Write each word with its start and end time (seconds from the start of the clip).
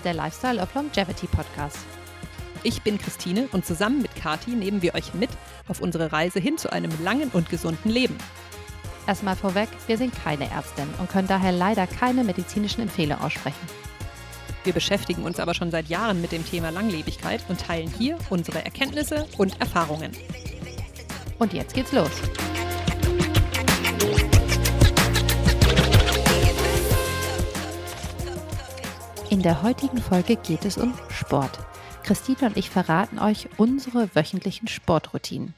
ist 0.00 0.06
der 0.06 0.14
Lifestyle 0.14 0.62
of 0.62 0.74
Longevity 0.74 1.26
Podcast. 1.26 1.76
Ich 2.62 2.80
bin 2.80 2.96
Christine 2.96 3.48
und 3.52 3.66
zusammen 3.66 4.00
mit 4.00 4.16
Kati 4.16 4.52
nehmen 4.52 4.80
wir 4.80 4.94
euch 4.94 5.12
mit 5.12 5.28
auf 5.68 5.82
unsere 5.82 6.10
Reise 6.10 6.40
hin 6.40 6.56
zu 6.56 6.72
einem 6.72 6.90
langen 7.04 7.28
und 7.34 7.50
gesunden 7.50 7.90
Leben. 7.90 8.16
Erstmal 9.06 9.36
vorweg, 9.36 9.68
wir 9.88 9.98
sind 9.98 10.14
keine 10.24 10.50
Ärztin 10.50 10.88
und 10.98 11.10
können 11.10 11.28
daher 11.28 11.52
leider 11.52 11.86
keine 11.86 12.24
medizinischen 12.24 12.80
Empfehlungen 12.80 13.22
aussprechen. 13.22 13.68
Wir 14.64 14.72
beschäftigen 14.72 15.24
uns 15.24 15.38
aber 15.38 15.52
schon 15.52 15.70
seit 15.70 15.90
Jahren 15.90 16.22
mit 16.22 16.32
dem 16.32 16.46
Thema 16.46 16.70
Langlebigkeit 16.70 17.44
und 17.50 17.60
teilen 17.60 17.92
hier 17.98 18.16
unsere 18.30 18.64
Erkenntnisse 18.64 19.26
und 19.36 19.60
Erfahrungen. 19.60 20.12
Und 21.38 21.52
jetzt 21.52 21.74
geht's 21.74 21.92
los. 21.92 22.10
In 29.30 29.42
der 29.42 29.62
heutigen 29.62 29.98
Folge 29.98 30.34
geht 30.34 30.64
es 30.64 30.76
um 30.76 30.92
Sport. 31.08 31.60
Christine 32.02 32.48
und 32.48 32.56
ich 32.56 32.68
verraten 32.68 33.20
euch 33.20 33.48
unsere 33.58 34.12
wöchentlichen 34.16 34.66
Sportroutinen. 34.66 35.54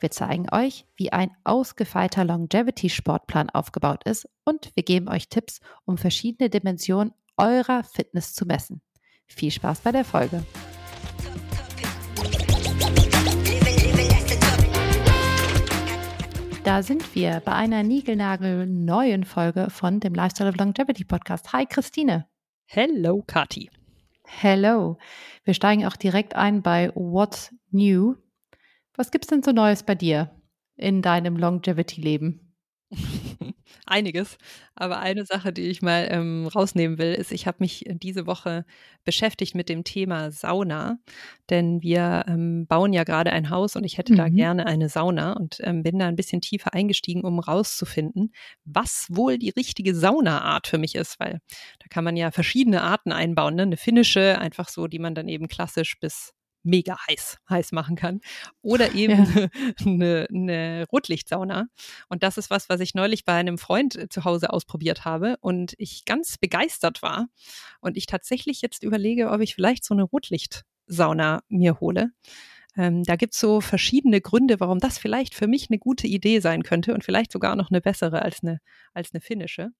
Wir 0.00 0.10
zeigen 0.10 0.46
euch, 0.52 0.86
wie 0.96 1.12
ein 1.12 1.30
ausgefeilter 1.44 2.24
Longevity-Sportplan 2.24 3.50
aufgebaut 3.50 4.04
ist 4.04 4.26
und 4.46 4.70
wir 4.74 4.84
geben 4.84 5.06
euch 5.06 5.28
Tipps, 5.28 5.60
um 5.84 5.98
verschiedene 5.98 6.48
Dimensionen 6.48 7.12
eurer 7.36 7.84
Fitness 7.84 8.32
zu 8.32 8.46
messen. 8.46 8.80
Viel 9.26 9.50
Spaß 9.50 9.80
bei 9.80 9.92
der 9.92 10.06
Folge. 10.06 10.42
Da 16.64 16.82
sind 16.82 17.14
wir 17.14 17.42
bei 17.44 17.52
einer 17.52 17.82
niegelnagel 17.82 18.66
neuen 18.66 19.24
Folge 19.24 19.68
von 19.68 20.00
dem 20.00 20.14
Lifestyle 20.14 20.48
of 20.48 20.56
Longevity 20.56 21.04
Podcast. 21.04 21.52
Hi 21.52 21.66
Christine. 21.66 22.29
Hello 22.72 23.24
Kati. 23.26 23.68
Hello. 24.22 24.96
Wir 25.42 25.54
steigen 25.54 25.84
auch 25.86 25.96
direkt 25.96 26.36
ein 26.36 26.62
bei 26.62 26.92
What's 26.94 27.52
New. 27.72 28.14
Was 28.94 29.10
gibt's 29.10 29.26
denn 29.26 29.42
so 29.42 29.50
Neues 29.50 29.82
bei 29.82 29.96
dir 29.96 30.40
in 30.76 31.02
deinem 31.02 31.36
Longevity-Leben? 31.36 32.54
Einiges. 33.90 34.38
Aber 34.74 35.00
eine 35.00 35.24
Sache, 35.26 35.52
die 35.52 35.68
ich 35.68 35.82
mal 35.82 36.08
ähm, 36.10 36.46
rausnehmen 36.46 36.98
will, 36.98 37.12
ist, 37.12 37.32
ich 37.32 37.46
habe 37.46 37.58
mich 37.60 37.84
diese 37.88 38.26
Woche 38.26 38.64
beschäftigt 39.04 39.54
mit 39.54 39.68
dem 39.68 39.84
Thema 39.84 40.30
Sauna. 40.30 40.98
Denn 41.50 41.82
wir 41.82 42.24
ähm, 42.28 42.66
bauen 42.66 42.92
ja 42.92 43.04
gerade 43.04 43.32
ein 43.32 43.50
Haus 43.50 43.76
und 43.76 43.84
ich 43.84 43.98
hätte 43.98 44.12
mhm. 44.12 44.16
da 44.16 44.28
gerne 44.28 44.66
eine 44.66 44.88
Sauna 44.88 45.32
und 45.32 45.58
ähm, 45.62 45.82
bin 45.82 45.98
da 45.98 46.06
ein 46.06 46.16
bisschen 46.16 46.40
tiefer 46.40 46.74
eingestiegen, 46.74 47.24
um 47.24 47.38
rauszufinden, 47.38 48.32
was 48.64 49.06
wohl 49.10 49.38
die 49.38 49.50
richtige 49.50 49.94
Saunaart 49.94 50.66
für 50.66 50.78
mich 50.78 50.94
ist. 50.94 51.18
Weil 51.20 51.40
da 51.80 51.86
kann 51.90 52.04
man 52.04 52.16
ja 52.16 52.30
verschiedene 52.30 52.82
Arten 52.82 53.12
einbauen. 53.12 53.54
Ne? 53.54 53.62
Eine 53.62 53.76
finnische, 53.76 54.38
einfach 54.38 54.68
so, 54.68 54.86
die 54.86 54.98
man 54.98 55.14
dann 55.14 55.28
eben 55.28 55.48
klassisch 55.48 55.98
bis 55.98 56.32
mega 56.62 56.96
heiß, 57.08 57.38
heiß 57.48 57.72
machen 57.72 57.96
kann. 57.96 58.20
Oder 58.62 58.92
eben 58.94 59.24
ja. 59.24 59.48
eine, 59.84 60.26
eine 60.32 60.86
Rotlichtsauna. 60.90 61.66
Und 62.08 62.22
das 62.22 62.38
ist 62.38 62.50
was, 62.50 62.68
was 62.68 62.80
ich 62.80 62.94
neulich 62.94 63.24
bei 63.24 63.34
einem 63.34 63.58
Freund 63.58 63.96
äh, 63.96 64.08
zu 64.08 64.24
Hause 64.24 64.52
ausprobiert 64.52 65.04
habe 65.04 65.36
und 65.40 65.74
ich 65.78 66.04
ganz 66.04 66.38
begeistert 66.38 67.02
war. 67.02 67.28
Und 67.80 67.96
ich 67.96 68.06
tatsächlich 68.06 68.62
jetzt 68.62 68.82
überlege, 68.82 69.30
ob 69.30 69.40
ich 69.40 69.54
vielleicht 69.54 69.84
so 69.84 69.94
eine 69.94 70.04
Rotlichtsauna 70.04 71.42
mir 71.48 71.80
hole. 71.80 72.12
Ähm, 72.76 73.02
da 73.02 73.16
gibt 73.16 73.34
es 73.34 73.40
so 73.40 73.60
verschiedene 73.60 74.20
Gründe, 74.20 74.60
warum 74.60 74.78
das 74.78 74.98
vielleicht 74.98 75.34
für 75.34 75.48
mich 75.48 75.68
eine 75.70 75.78
gute 75.78 76.06
Idee 76.06 76.40
sein 76.40 76.62
könnte 76.62 76.94
und 76.94 77.04
vielleicht 77.04 77.32
sogar 77.32 77.56
noch 77.56 77.70
eine 77.70 77.80
bessere 77.80 78.22
als 78.22 78.42
eine, 78.42 78.60
als 78.94 79.12
eine 79.12 79.20
finnische. 79.20 79.70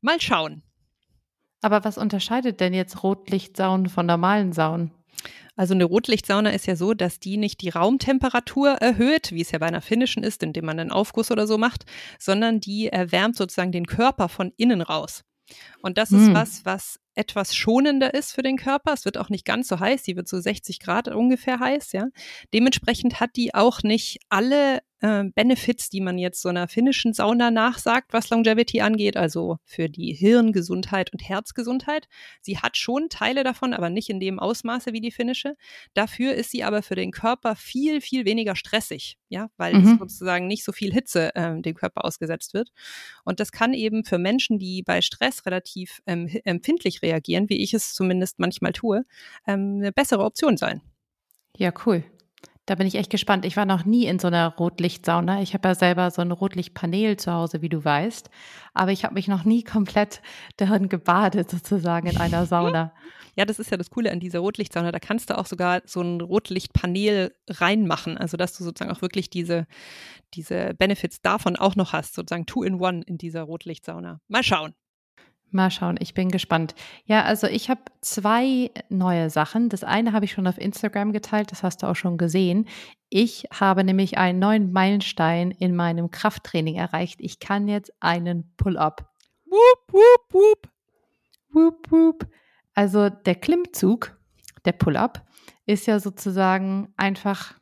Mal 0.00 0.20
schauen. 0.20 0.62
Aber 1.60 1.84
was 1.84 1.98
unterscheidet 1.98 2.60
denn 2.60 2.72
jetzt 2.72 3.02
Rotlichtsaunen 3.02 3.90
von 3.90 4.06
normalen 4.06 4.52
Saunen? 4.52 4.92
Also 5.60 5.74
eine 5.74 5.84
Rotlichtsauna 5.84 6.52
ist 6.52 6.64
ja 6.66 6.74
so, 6.74 6.94
dass 6.94 7.20
die 7.20 7.36
nicht 7.36 7.60
die 7.60 7.68
Raumtemperatur 7.68 8.70
erhöht, 8.76 9.30
wie 9.32 9.42
es 9.42 9.50
ja 9.50 9.58
bei 9.58 9.66
einer 9.66 9.82
finnischen 9.82 10.22
ist, 10.22 10.42
indem 10.42 10.64
man 10.64 10.80
einen 10.80 10.90
Aufguss 10.90 11.30
oder 11.30 11.46
so 11.46 11.58
macht, 11.58 11.84
sondern 12.18 12.60
die 12.60 12.86
erwärmt 12.86 13.36
sozusagen 13.36 13.70
den 13.70 13.84
Körper 13.84 14.30
von 14.30 14.54
innen 14.56 14.80
raus. 14.80 15.22
Und 15.82 15.98
das 15.98 16.12
ist 16.12 16.28
hm. 16.28 16.34
was, 16.34 16.64
was 16.64 16.98
etwas 17.14 17.54
schonender 17.54 18.14
ist 18.14 18.32
für 18.32 18.40
den 18.40 18.56
Körper. 18.56 18.94
Es 18.94 19.04
wird 19.04 19.18
auch 19.18 19.28
nicht 19.28 19.44
ganz 19.44 19.68
so 19.68 19.78
heiß, 19.78 20.02
die 20.02 20.16
wird 20.16 20.28
so 20.28 20.40
60 20.40 20.80
Grad 20.80 21.08
ungefähr 21.08 21.60
heiß, 21.60 21.92
ja. 21.92 22.06
Dementsprechend 22.54 23.20
hat 23.20 23.36
die 23.36 23.54
auch 23.54 23.82
nicht 23.82 24.20
alle 24.30 24.78
äh, 25.00 25.24
Benefits, 25.34 25.90
die 25.90 26.00
man 26.00 26.18
jetzt 26.18 26.42
so 26.42 26.48
einer 26.48 26.68
finnischen 26.68 27.12
Sauna 27.12 27.50
nachsagt, 27.50 28.12
was 28.12 28.30
Longevity 28.30 28.80
angeht, 28.80 29.16
also 29.16 29.58
für 29.64 29.88
die 29.88 30.12
Hirngesundheit 30.12 31.12
und 31.12 31.20
Herzgesundheit. 31.20 32.08
Sie 32.40 32.58
hat 32.58 32.76
schon 32.76 33.08
Teile 33.08 33.44
davon, 33.44 33.74
aber 33.74 33.90
nicht 33.90 34.10
in 34.10 34.20
dem 34.20 34.38
Ausmaße 34.38 34.92
wie 34.92 35.00
die 35.00 35.10
finnische. 35.10 35.56
Dafür 35.94 36.34
ist 36.34 36.50
sie 36.50 36.64
aber 36.64 36.82
für 36.82 36.94
den 36.94 37.10
Körper 37.10 37.56
viel, 37.56 38.00
viel 38.00 38.24
weniger 38.24 38.56
stressig, 38.56 39.18
ja, 39.28 39.50
weil 39.56 39.74
mhm. 39.74 39.98
sozusagen 39.98 40.46
nicht 40.46 40.64
so 40.64 40.72
viel 40.72 40.92
Hitze 40.92 41.34
äh, 41.34 41.60
dem 41.60 41.74
Körper 41.74 42.04
ausgesetzt 42.04 42.54
wird. 42.54 42.70
Und 43.24 43.40
das 43.40 43.52
kann 43.52 43.74
eben 43.74 44.04
für 44.04 44.18
Menschen, 44.18 44.58
die 44.58 44.82
bei 44.82 45.00
Stress 45.00 45.46
relativ 45.46 46.00
ähm, 46.06 46.28
empfindlich 46.44 47.02
reagieren, 47.02 47.48
wie 47.48 47.62
ich 47.62 47.74
es 47.74 47.94
zumindest 47.94 48.38
manchmal 48.38 48.72
tue, 48.72 49.04
ähm, 49.46 49.78
eine 49.78 49.92
bessere 49.92 50.24
Option 50.24 50.56
sein. 50.56 50.82
Ja, 51.56 51.72
cool. 51.84 52.04
Da 52.70 52.76
bin 52.76 52.86
ich 52.86 52.94
echt 52.94 53.10
gespannt. 53.10 53.44
Ich 53.44 53.56
war 53.56 53.66
noch 53.66 53.84
nie 53.84 54.06
in 54.06 54.20
so 54.20 54.28
einer 54.28 54.54
Rotlichtsauna. 54.54 55.42
Ich 55.42 55.54
habe 55.54 55.66
ja 55.66 55.74
selber 55.74 56.12
so 56.12 56.22
ein 56.22 56.30
Rotlichtpanel 56.30 57.16
zu 57.16 57.32
Hause, 57.32 57.62
wie 57.62 57.68
du 57.68 57.84
weißt. 57.84 58.30
Aber 58.74 58.92
ich 58.92 59.02
habe 59.02 59.14
mich 59.14 59.26
noch 59.26 59.44
nie 59.44 59.64
komplett 59.64 60.22
darin 60.56 60.88
gebadet, 60.88 61.50
sozusagen 61.50 62.06
in 62.06 62.16
einer 62.18 62.46
Sauna. 62.46 62.92
Ja, 63.36 63.44
das 63.44 63.60
ist 63.60 63.70
ja 63.70 63.76
das 63.76 63.90
Coole 63.90 64.10
an 64.10 64.18
dieser 64.18 64.40
Rotlichtsauna. 64.40 64.90
Da 64.90 64.98
kannst 64.98 65.30
du 65.30 65.38
auch 65.38 65.46
sogar 65.46 65.82
so 65.86 66.02
ein 66.02 66.20
Rotlichtpanel 66.20 67.32
reinmachen. 67.48 68.18
Also, 68.18 68.36
dass 68.36 68.58
du 68.58 68.64
sozusagen 68.64 68.90
auch 68.90 69.02
wirklich 69.02 69.30
diese, 69.30 69.66
diese 70.34 70.74
Benefits 70.74 71.22
davon 71.22 71.54
auch 71.54 71.76
noch 71.76 71.92
hast. 71.92 72.14
Sozusagen 72.14 72.44
two 72.44 72.64
in 72.64 72.80
one 72.80 73.02
in 73.06 73.18
dieser 73.18 73.42
Rotlichtsauna. 73.42 74.20
Mal 74.26 74.42
schauen. 74.42 74.74
Mal 75.52 75.70
schauen, 75.70 75.96
ich 75.98 76.14
bin 76.14 76.30
gespannt. 76.30 76.74
Ja, 77.04 77.24
also 77.24 77.46
ich 77.46 77.70
habe 77.70 77.80
zwei 78.00 78.70
neue 78.88 79.30
Sachen. 79.30 79.68
Das 79.68 79.82
eine 79.82 80.12
habe 80.12 80.24
ich 80.24 80.32
schon 80.32 80.46
auf 80.46 80.58
Instagram 80.58 81.12
geteilt, 81.12 81.50
das 81.50 81.62
hast 81.62 81.82
du 81.82 81.88
auch 81.88 81.96
schon 81.96 82.18
gesehen. 82.18 82.68
Ich 83.08 83.44
habe 83.52 83.82
nämlich 83.82 84.18
einen 84.18 84.38
neuen 84.38 84.72
Meilenstein 84.72 85.50
in 85.50 85.74
meinem 85.74 86.10
Krafttraining 86.10 86.76
erreicht. 86.76 87.20
Ich 87.20 87.40
kann 87.40 87.66
jetzt 87.66 87.92
einen 88.00 88.54
Pull-up. 88.56 89.10
Whoop, 89.46 89.92
whoop, 89.92 90.32
whoop. 90.32 90.68
Whoop, 91.52 91.90
whoop. 91.90 92.26
Also 92.74 93.10
der 93.10 93.34
Klimmzug, 93.34 94.16
der 94.64 94.72
Pull-up, 94.72 95.26
ist 95.66 95.86
ja 95.86 95.98
sozusagen 95.98 96.92
einfach 96.96 97.54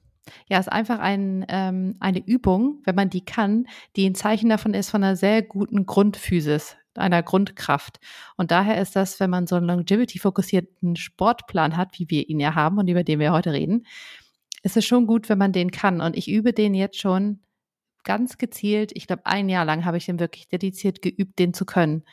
ja, 0.49 0.59
ist 0.59 0.70
einfach 0.70 0.99
ein, 0.99 1.47
ähm, 1.49 1.97
eine 2.00 2.25
Übung, 2.25 2.82
wenn 2.84 2.94
man 2.94 3.10
die 3.10 3.25
kann, 3.25 3.66
die 3.97 4.09
ein 4.09 4.15
Zeichen 4.15 4.50
davon 4.50 4.75
ist 4.75 4.91
von 4.91 5.03
einer 5.03 5.16
sehr 5.16 5.43
guten 5.43 5.87
Grundphysis 5.87 6.76
einer 6.98 7.22
Grundkraft. 7.22 8.00
Und 8.36 8.50
daher 8.50 8.81
ist 8.81 8.97
das, 8.97 9.20
wenn 9.20 9.31
man 9.31 9.47
so 9.47 9.56
einen 9.56 9.66
longevity-fokussierten 9.66 10.97
Sportplan 10.97 11.76
hat, 11.76 11.98
wie 11.98 12.10
wir 12.10 12.28
ihn 12.28 12.41
ja 12.41 12.54
haben 12.54 12.78
und 12.78 12.88
über 12.88 13.04
den 13.04 13.20
wir 13.20 13.32
heute 13.32 13.53
reden, 13.53 13.86
ist 14.62 14.76
es 14.76 14.84
schon 14.84 15.06
gut, 15.06 15.28
wenn 15.28 15.38
man 15.38 15.53
den 15.53 15.70
kann. 15.70 16.00
Und 16.00 16.16
ich 16.16 16.31
übe 16.31 16.53
den 16.53 16.75
jetzt 16.75 16.98
schon 16.98 17.41
ganz 18.04 18.38
gezielt. 18.38 18.92
Ich 18.94 19.06
glaube, 19.06 19.26
ein 19.26 19.48
Jahr 19.48 19.64
lang 19.64 19.84
habe 19.84 19.97
ich 19.97 20.06
den 20.06 20.20
wirklich 20.20 20.48
dediziert 20.48 21.03
geübt, 21.03 21.38
den 21.38 21.54
zu 21.54 21.64
können. 21.64 22.04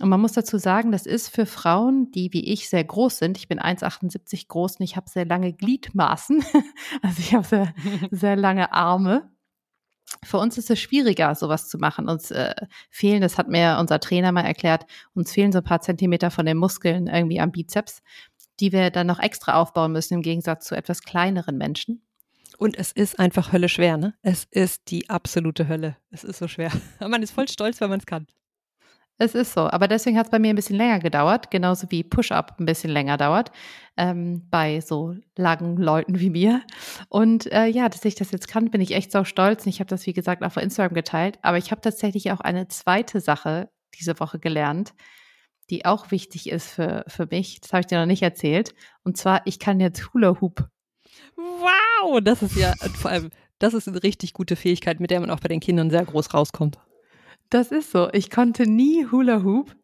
Und 0.00 0.10
man 0.10 0.20
muss 0.20 0.32
dazu 0.32 0.58
sagen, 0.58 0.92
das 0.92 1.06
ist 1.06 1.28
für 1.28 1.46
Frauen, 1.46 2.10
die 2.12 2.32
wie 2.32 2.52
ich 2.52 2.68
sehr 2.68 2.84
groß 2.84 3.18
sind. 3.18 3.36
Ich 3.36 3.48
bin 3.48 3.58
1,78 3.58 4.46
groß 4.46 4.76
und 4.76 4.84
ich 4.84 4.96
habe 4.96 5.10
sehr 5.10 5.26
lange 5.26 5.52
Gliedmaßen. 5.52 6.44
Also 7.02 7.20
ich 7.20 7.34
habe 7.34 7.46
sehr, 7.46 7.74
sehr 8.10 8.36
lange 8.36 8.72
Arme 8.72 9.30
für 10.24 10.38
uns 10.38 10.58
ist 10.58 10.70
es 10.70 10.80
schwieriger, 10.80 11.34
sowas 11.34 11.68
zu 11.68 11.78
machen. 11.78 12.08
Uns 12.08 12.30
äh, 12.30 12.54
fehlen, 12.90 13.20
das 13.20 13.38
hat 13.38 13.48
mir 13.48 13.78
unser 13.80 14.00
Trainer 14.00 14.32
mal 14.32 14.44
erklärt, 14.44 14.86
uns 15.14 15.32
fehlen 15.32 15.52
so 15.52 15.58
ein 15.58 15.64
paar 15.64 15.80
Zentimeter 15.80 16.30
von 16.30 16.46
den 16.46 16.56
Muskeln 16.56 17.06
irgendwie 17.06 17.40
am 17.40 17.52
Bizeps, 17.52 18.02
die 18.60 18.72
wir 18.72 18.90
dann 18.90 19.06
noch 19.06 19.20
extra 19.20 19.54
aufbauen 19.54 19.92
müssen 19.92 20.14
im 20.14 20.22
Gegensatz 20.22 20.66
zu 20.66 20.74
etwas 20.74 21.02
kleineren 21.02 21.56
Menschen. 21.56 22.02
Und 22.58 22.76
es 22.76 22.90
ist 22.90 23.20
einfach 23.20 23.52
Hölle 23.52 23.68
schwer, 23.68 23.96
ne? 23.96 24.14
Es 24.22 24.44
ist 24.50 24.90
die 24.90 25.08
absolute 25.08 25.68
Hölle. 25.68 25.96
Es 26.10 26.24
ist 26.24 26.38
so 26.38 26.48
schwer. 26.48 26.72
Man 27.00 27.22
ist 27.22 27.30
voll 27.30 27.48
stolz, 27.48 27.80
wenn 27.80 27.90
man 27.90 28.00
es 28.00 28.06
kann. 28.06 28.26
Es 29.20 29.34
ist 29.34 29.52
so, 29.52 29.62
aber 29.68 29.88
deswegen 29.88 30.16
hat 30.16 30.26
es 30.26 30.30
bei 30.30 30.38
mir 30.38 30.50
ein 30.50 30.56
bisschen 30.56 30.76
länger 30.76 31.00
gedauert, 31.00 31.50
genauso 31.50 31.90
wie 31.90 32.04
Push-Up 32.04 32.54
ein 32.60 32.66
bisschen 32.66 32.90
länger 32.90 33.16
dauert, 33.16 33.50
ähm, 33.96 34.46
bei 34.48 34.80
so 34.80 35.16
langen 35.36 35.76
Leuten 35.76 36.20
wie 36.20 36.30
mir. 36.30 36.62
Und 37.08 37.50
äh, 37.50 37.66
ja, 37.66 37.88
dass 37.88 38.04
ich 38.04 38.14
das 38.14 38.30
jetzt 38.30 38.46
kann, 38.46 38.70
bin 38.70 38.80
ich 38.80 38.92
echt 38.92 39.10
so 39.10 39.24
stolz. 39.24 39.66
Und 39.66 39.70
ich 39.70 39.80
habe 39.80 39.90
das, 39.90 40.06
wie 40.06 40.12
gesagt, 40.12 40.44
auf 40.44 40.56
Instagram 40.56 40.94
geteilt. 40.94 41.40
Aber 41.42 41.58
ich 41.58 41.72
habe 41.72 41.80
tatsächlich 41.80 42.30
auch 42.30 42.38
eine 42.38 42.68
zweite 42.68 43.20
Sache 43.20 43.70
diese 43.98 44.20
Woche 44.20 44.38
gelernt, 44.38 44.94
die 45.68 45.84
auch 45.84 46.12
wichtig 46.12 46.48
ist 46.48 46.70
für, 46.70 47.04
für 47.08 47.26
mich. 47.26 47.60
Das 47.60 47.72
habe 47.72 47.80
ich 47.80 47.86
dir 47.86 47.98
noch 47.98 48.06
nicht 48.06 48.22
erzählt. 48.22 48.72
Und 49.02 49.16
zwar, 49.16 49.42
ich 49.46 49.58
kann 49.58 49.80
jetzt 49.80 50.14
Hula 50.14 50.40
Hoop. 50.40 50.68
Wow, 51.34 52.20
das 52.22 52.42
ist 52.42 52.54
ja 52.54 52.72
vor 52.94 53.10
allem, 53.10 53.30
das 53.58 53.74
ist 53.74 53.88
eine 53.88 54.00
richtig 54.00 54.32
gute 54.32 54.54
Fähigkeit, 54.54 55.00
mit 55.00 55.10
der 55.10 55.18
man 55.18 55.30
auch 55.30 55.40
bei 55.40 55.48
den 55.48 55.58
Kindern 55.58 55.90
sehr 55.90 56.04
groß 56.04 56.32
rauskommt. 56.32 56.78
Das 57.50 57.72
ist 57.72 57.90
so. 57.92 58.08
Ich 58.12 58.30
konnte 58.30 58.66
nie 58.66 59.06
Hula 59.06 59.42
Hoop. 59.42 59.74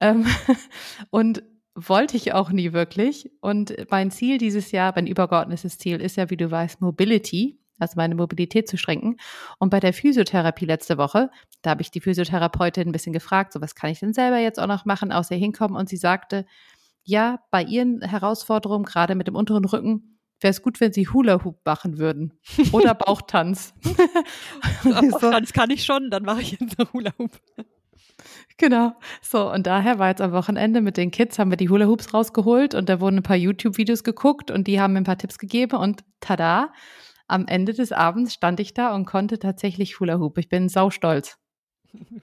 Ähm, 0.00 0.26
und 1.10 1.42
wollte 1.74 2.16
ich 2.16 2.32
auch 2.32 2.50
nie 2.50 2.72
wirklich. 2.72 3.30
Und 3.40 3.74
mein 3.90 4.10
Ziel 4.10 4.38
dieses 4.38 4.70
Jahr, 4.70 4.92
mein 4.94 5.06
übergeordnetes 5.06 5.78
Ziel 5.78 6.00
ist 6.00 6.16
ja, 6.16 6.30
wie 6.30 6.36
du 6.36 6.50
weißt, 6.50 6.80
Mobility, 6.80 7.58
also 7.78 7.94
meine 7.96 8.14
Mobilität 8.14 8.68
zu 8.68 8.76
schränken. 8.76 9.16
Und 9.58 9.70
bei 9.70 9.80
der 9.80 9.92
Physiotherapie 9.92 10.66
letzte 10.66 10.98
Woche, 10.98 11.30
da 11.62 11.70
habe 11.70 11.82
ich 11.82 11.90
die 11.90 12.00
Physiotherapeutin 12.00 12.88
ein 12.88 12.92
bisschen 12.92 13.12
gefragt, 13.12 13.52
so 13.52 13.60
was 13.60 13.74
kann 13.74 13.90
ich 13.90 14.00
denn 14.00 14.12
selber 14.12 14.38
jetzt 14.38 14.60
auch 14.60 14.68
noch 14.68 14.84
machen, 14.84 15.10
außer 15.10 15.34
hinkommen. 15.34 15.76
Und 15.76 15.88
sie 15.88 15.96
sagte, 15.96 16.46
ja, 17.02 17.40
bei 17.50 17.62
ihren 17.62 18.00
Herausforderungen, 18.02 18.84
gerade 18.84 19.14
mit 19.14 19.26
dem 19.26 19.34
unteren 19.34 19.64
Rücken, 19.64 20.13
wäre 20.40 20.50
es 20.50 20.62
gut, 20.62 20.80
wenn 20.80 20.92
sie 20.92 21.08
Hula 21.08 21.44
Hoop 21.44 21.58
machen 21.64 21.98
würden. 21.98 22.38
Oder 22.72 22.94
Bauchtanz. 22.94 23.74
Bauchtanz 24.84 25.52
kann 25.52 25.70
ich 25.70 25.84
schon, 25.84 26.10
dann 26.10 26.24
mache 26.24 26.42
ich 26.42 26.52
jetzt 26.52 26.78
eine 26.78 26.92
Hula 26.92 27.12
Hoop. 27.18 27.30
Genau. 28.56 28.92
So, 29.20 29.50
und 29.50 29.66
daher 29.66 29.98
war 29.98 30.08
jetzt 30.08 30.20
am 30.20 30.32
Wochenende 30.32 30.80
mit 30.80 30.96
den 30.96 31.10
Kids, 31.10 31.38
haben 31.38 31.50
wir 31.50 31.56
die 31.56 31.68
Hula 31.68 31.86
Hoops 31.86 32.14
rausgeholt 32.14 32.74
und 32.74 32.88
da 32.88 33.00
wurden 33.00 33.18
ein 33.18 33.22
paar 33.22 33.36
YouTube-Videos 33.36 34.04
geguckt 34.04 34.50
und 34.50 34.66
die 34.66 34.80
haben 34.80 34.92
mir 34.92 35.00
ein 35.00 35.04
paar 35.04 35.18
Tipps 35.18 35.38
gegeben 35.38 35.76
und 35.76 36.04
tada, 36.20 36.72
am 37.26 37.46
Ende 37.46 37.72
des 37.72 37.90
Abends 37.90 38.34
stand 38.34 38.60
ich 38.60 38.74
da 38.74 38.94
und 38.94 39.06
konnte 39.06 39.38
tatsächlich 39.38 39.98
Hula 39.98 40.18
Hoop. 40.18 40.38
Ich 40.38 40.48
bin 40.48 40.68
saustolz. 40.68 41.38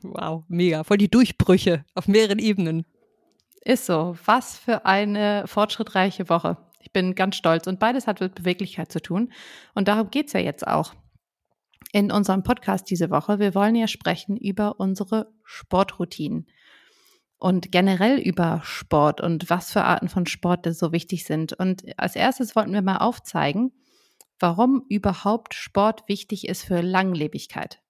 Wow, 0.02 0.44
mega. 0.48 0.84
Voll 0.84 0.98
die 0.98 1.10
Durchbrüche 1.10 1.86
auf 1.96 2.08
mehreren 2.08 2.40
Ebenen. 2.40 2.86
Ist 3.64 3.86
so. 3.86 4.16
Was 4.26 4.58
für 4.58 4.86
eine 4.86 5.44
fortschrittreiche 5.48 6.30
Woche. 6.30 6.58
Ich 6.82 6.92
bin 6.92 7.16
ganz 7.16 7.36
stolz. 7.36 7.68
Und 7.68 7.80
beides 7.80 8.08
hat 8.08 8.20
mit 8.22 8.36
Beweglichkeit 8.36 8.92
zu 8.92 9.02
tun. 9.02 9.32
Und 9.74 9.88
darum 9.88 10.10
geht 10.10 10.28
es 10.28 10.34
ja 10.34 10.40
jetzt 10.40 10.66
auch 10.68 10.94
in 11.92 12.12
unserem 12.12 12.44
Podcast 12.44 12.90
diese 12.90 13.10
Woche. 13.10 13.40
Wir 13.40 13.56
wollen 13.56 13.76
ja 13.76 13.88
sprechen 13.88 14.38
über 14.38 14.80
unsere 14.80 15.34
Sportroutinen 15.44 16.48
und 17.38 17.72
generell 17.72 18.20
über 18.20 18.62
Sport 18.64 19.20
und 19.20 19.50
was 19.50 19.72
für 19.72 19.84
Arten 19.84 20.10
von 20.10 20.26
Sport 20.26 20.74
so 20.74 20.92
wichtig 20.92 21.26
sind. 21.26 21.54
Und 21.54 21.84
als 21.98 22.16
erstes 22.16 22.56
wollten 22.56 22.74
wir 22.74 22.84
mal 22.84 22.98
aufzeigen, 22.98 23.72
warum 24.40 24.86
überhaupt 24.90 25.54
Sport 25.54 26.08
wichtig 26.08 26.48
ist 26.48 26.64
für 26.64 26.82
Langlebigkeit. 26.82 27.82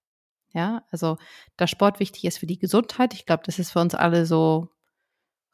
Ja, 0.53 0.83
also, 0.89 1.17
dass 1.57 1.69
Sport 1.69 1.99
wichtig 1.99 2.25
ist 2.25 2.39
für 2.39 2.45
die 2.45 2.59
Gesundheit. 2.59 3.13
Ich 3.13 3.25
glaube, 3.25 3.43
das 3.45 3.59
ist 3.59 3.71
für 3.71 3.79
uns 3.79 3.95
alle 3.95 4.25
so 4.25 4.69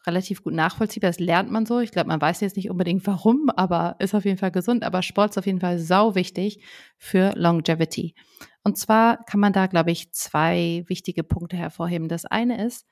relativ 0.07 0.43
gut 0.43 0.53
nachvollziehbar. 0.53 1.09
Das 1.09 1.19
lernt 1.19 1.51
man 1.51 1.65
so. 1.65 1.79
Ich 1.79 1.91
glaube, 1.91 2.07
man 2.07 2.21
weiß 2.21 2.41
jetzt 2.41 2.55
nicht 2.55 2.69
unbedingt 2.69 3.05
warum, 3.05 3.49
aber 3.55 3.95
ist 3.99 4.15
auf 4.15 4.25
jeden 4.25 4.37
Fall 4.37 4.51
gesund. 4.51 4.83
Aber 4.83 5.01
Sport 5.01 5.31
ist 5.31 5.37
auf 5.37 5.45
jeden 5.45 5.59
Fall 5.59 5.77
sau 5.77 6.15
wichtig 6.15 6.63
für 6.97 7.33
Longevity. 7.35 8.15
Und 8.63 8.77
zwar 8.77 9.23
kann 9.25 9.39
man 9.39 9.53
da, 9.53 9.67
glaube 9.67 9.91
ich, 9.91 10.11
zwei 10.11 10.83
wichtige 10.87 11.23
Punkte 11.23 11.57
hervorheben. 11.57 12.07
Das 12.07 12.25
eine 12.25 12.65
ist, 12.65 12.85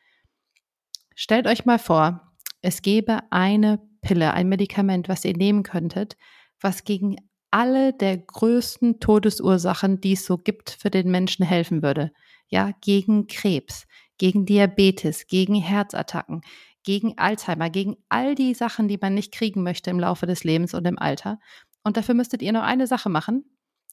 stellt 1.16 1.48
euch 1.48 1.66
mal 1.66 1.80
vor, 1.80 2.34
es 2.62 2.82
gäbe 2.82 3.20
eine 3.32 3.80
Pille, 4.02 4.34
ein 4.34 4.48
Medikament, 4.48 5.10
was 5.10 5.26
ihr 5.26 5.36
nehmen 5.36 5.64
könntet, 5.64 6.16
was 6.62 6.84
gegen 6.84 7.16
alle 7.52 7.94
der 7.94 8.18
größten 8.18 9.00
Todesursachen, 9.00 10.02
die 10.02 10.14
es 10.14 10.26
so 10.26 10.38
gibt, 10.38 10.72
für 10.72 10.90
den 10.90 11.10
Menschen 11.10 11.46
helfen 11.46 11.82
würde. 11.82 12.12
Ja, 12.48 12.72
gegen 12.82 13.28
Krebs, 13.28 13.86
gegen 14.18 14.46
Diabetes, 14.46 15.28
gegen 15.28 15.56
Herzattacken, 15.56 16.42
gegen 16.86 17.18
Alzheimer, 17.18 17.70
gegen 17.70 17.98
all 18.08 18.36
die 18.36 18.54
Sachen, 18.54 18.88
die 18.88 18.98
man 19.02 19.14
nicht 19.14 19.34
kriegen 19.34 19.64
möchte 19.64 19.90
im 19.90 20.00
Laufe 20.00 20.26
des 20.26 20.44
Lebens 20.44 20.74
und 20.74 20.86
im 20.88 20.98
Alter. 20.98 21.40
Und 21.84 21.98
dafür 21.98 22.16
müsstet 22.16 22.42
ihr 22.42 22.54
nur 22.54 22.64
eine 22.64 22.88
Sache 22.88 23.10
machen 23.10 23.44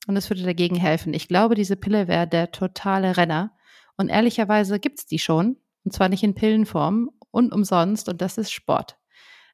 und 0.06 0.17
es 0.17 0.31
würde 0.31 0.43
dagegen 0.43 0.77
helfen. 0.77 1.15
Ich 1.15 1.29
glaube, 1.29 1.55
diese 1.55 1.77
Pille 1.77 2.09
wäre 2.09 2.29
der 2.29 2.53
totale 2.53 3.17
Renner. 3.17 3.53
Und 3.97 4.09
ehrlicherweise 4.09 4.79
gibt 4.79 5.00
es 5.00 5.06
die 5.06 5.19
schon, 5.19 5.56
und 5.85 5.93
zwar 5.93 6.09
nicht 6.09 6.23
in 6.23 6.35
Pillenform 6.35 7.11
und 7.31 7.53
umsonst, 7.53 8.09
und 8.09 8.21
das 8.23 8.39
ist 8.39 8.53
Sport. 8.53 8.97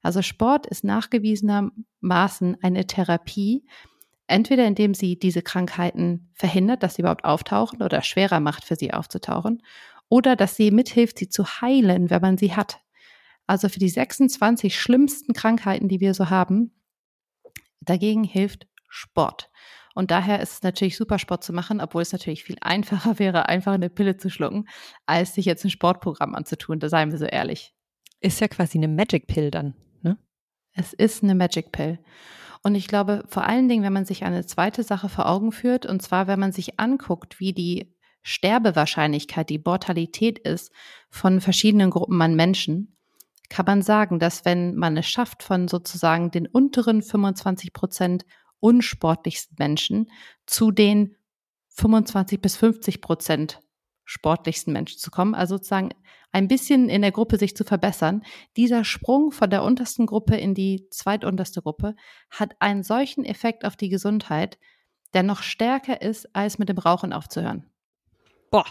Also 0.02 0.22
Sport 0.22 0.66
ist 0.66 0.84
nachgewiesenermaßen 0.84 2.58
eine 2.62 2.86
Therapie, 2.86 3.66
entweder 4.26 4.66
indem 4.66 4.94
sie 4.94 5.18
diese 5.18 5.42
Krankheiten 5.42 6.30
verhindert, 6.34 6.82
dass 6.82 6.94
sie 6.94 7.02
überhaupt 7.02 7.24
auftauchen 7.24 7.82
oder 7.82 8.02
schwerer 8.02 8.40
macht, 8.40 8.64
für 8.64 8.76
sie 8.76 8.92
aufzutauchen, 8.92 9.62
oder 10.08 10.36
dass 10.36 10.56
sie 10.56 10.70
mithilft, 10.70 11.18
sie 11.18 11.28
zu 11.28 11.44
heilen, 11.60 12.10
wenn 12.10 12.22
man 12.22 12.38
sie 12.38 12.54
hat. 12.54 12.80
Also 13.48 13.70
für 13.70 13.78
die 13.78 13.88
26 13.88 14.78
schlimmsten 14.78 15.32
Krankheiten, 15.32 15.88
die 15.88 16.00
wir 16.00 16.12
so 16.12 16.28
haben, 16.28 16.70
dagegen 17.80 18.22
hilft 18.22 18.68
Sport. 18.88 19.50
Und 19.94 20.10
daher 20.10 20.40
ist 20.40 20.52
es 20.52 20.62
natürlich 20.62 20.96
super, 20.96 21.18
Sport 21.18 21.42
zu 21.42 21.52
machen, 21.52 21.80
obwohl 21.80 22.02
es 22.02 22.12
natürlich 22.12 22.44
viel 22.44 22.58
einfacher 22.60 23.18
wäre, 23.18 23.48
einfach 23.48 23.72
eine 23.72 23.88
Pille 23.88 24.18
zu 24.18 24.28
schlucken, 24.28 24.68
als 25.06 25.34
sich 25.34 25.46
jetzt 25.46 25.64
ein 25.64 25.70
Sportprogramm 25.70 26.34
anzutun. 26.34 26.78
Da 26.78 26.90
seien 26.90 27.10
wir 27.10 27.18
so 27.18 27.24
ehrlich. 27.24 27.74
Ist 28.20 28.40
ja 28.40 28.48
quasi 28.48 28.78
eine 28.78 28.86
Magic 28.86 29.26
Pill 29.26 29.50
dann, 29.50 29.74
ne? 30.02 30.18
Es 30.74 30.92
ist 30.92 31.22
eine 31.22 31.34
Magic 31.34 31.72
Pill. 31.72 31.98
Und 32.62 32.74
ich 32.74 32.86
glaube, 32.86 33.24
vor 33.28 33.44
allen 33.44 33.68
Dingen, 33.68 33.82
wenn 33.82 33.92
man 33.94 34.04
sich 34.04 34.24
eine 34.24 34.44
zweite 34.44 34.82
Sache 34.82 35.08
vor 35.08 35.26
Augen 35.26 35.52
führt, 35.52 35.86
und 35.86 36.02
zwar, 36.02 36.26
wenn 36.26 36.38
man 36.38 36.52
sich 36.52 36.78
anguckt, 36.78 37.40
wie 37.40 37.54
die 37.54 37.96
Sterbewahrscheinlichkeit, 38.22 39.48
die 39.48 39.62
Mortalität 39.64 40.38
ist 40.38 40.70
von 41.08 41.40
verschiedenen 41.40 41.90
Gruppen 41.90 42.20
an 42.20 42.36
Menschen, 42.36 42.97
kann 43.48 43.66
man 43.66 43.82
sagen, 43.82 44.18
dass 44.18 44.44
wenn 44.44 44.74
man 44.74 44.96
es 44.96 45.06
schafft, 45.06 45.42
von 45.42 45.68
sozusagen 45.68 46.30
den 46.30 46.46
unteren 46.46 47.02
25 47.02 47.72
Prozent 47.72 48.26
unsportlichsten 48.60 49.56
Menschen 49.58 50.10
zu 50.46 50.70
den 50.70 51.16
25 51.68 52.40
bis 52.40 52.56
50 52.56 53.00
Prozent 53.00 53.60
sportlichsten 54.04 54.72
Menschen 54.72 54.98
zu 54.98 55.10
kommen, 55.10 55.34
also 55.34 55.56
sozusagen 55.56 55.90
ein 56.32 56.48
bisschen 56.48 56.88
in 56.88 57.02
der 57.02 57.12
Gruppe 57.12 57.38
sich 57.38 57.56
zu 57.56 57.64
verbessern. 57.64 58.22
Dieser 58.56 58.84
Sprung 58.84 59.32
von 59.32 59.50
der 59.50 59.62
untersten 59.62 60.06
Gruppe 60.06 60.36
in 60.36 60.54
die 60.54 60.88
zweitunterste 60.90 61.62
Gruppe 61.62 61.94
hat 62.30 62.56
einen 62.60 62.82
solchen 62.82 63.24
Effekt 63.24 63.64
auf 63.64 63.76
die 63.76 63.88
Gesundheit, 63.88 64.58
der 65.14 65.22
noch 65.22 65.42
stärker 65.42 66.02
ist, 66.02 66.34
als 66.34 66.58
mit 66.58 66.68
dem 66.68 66.78
Rauchen 66.78 67.12
aufzuhören. 67.12 67.70
Boah, 68.50 68.64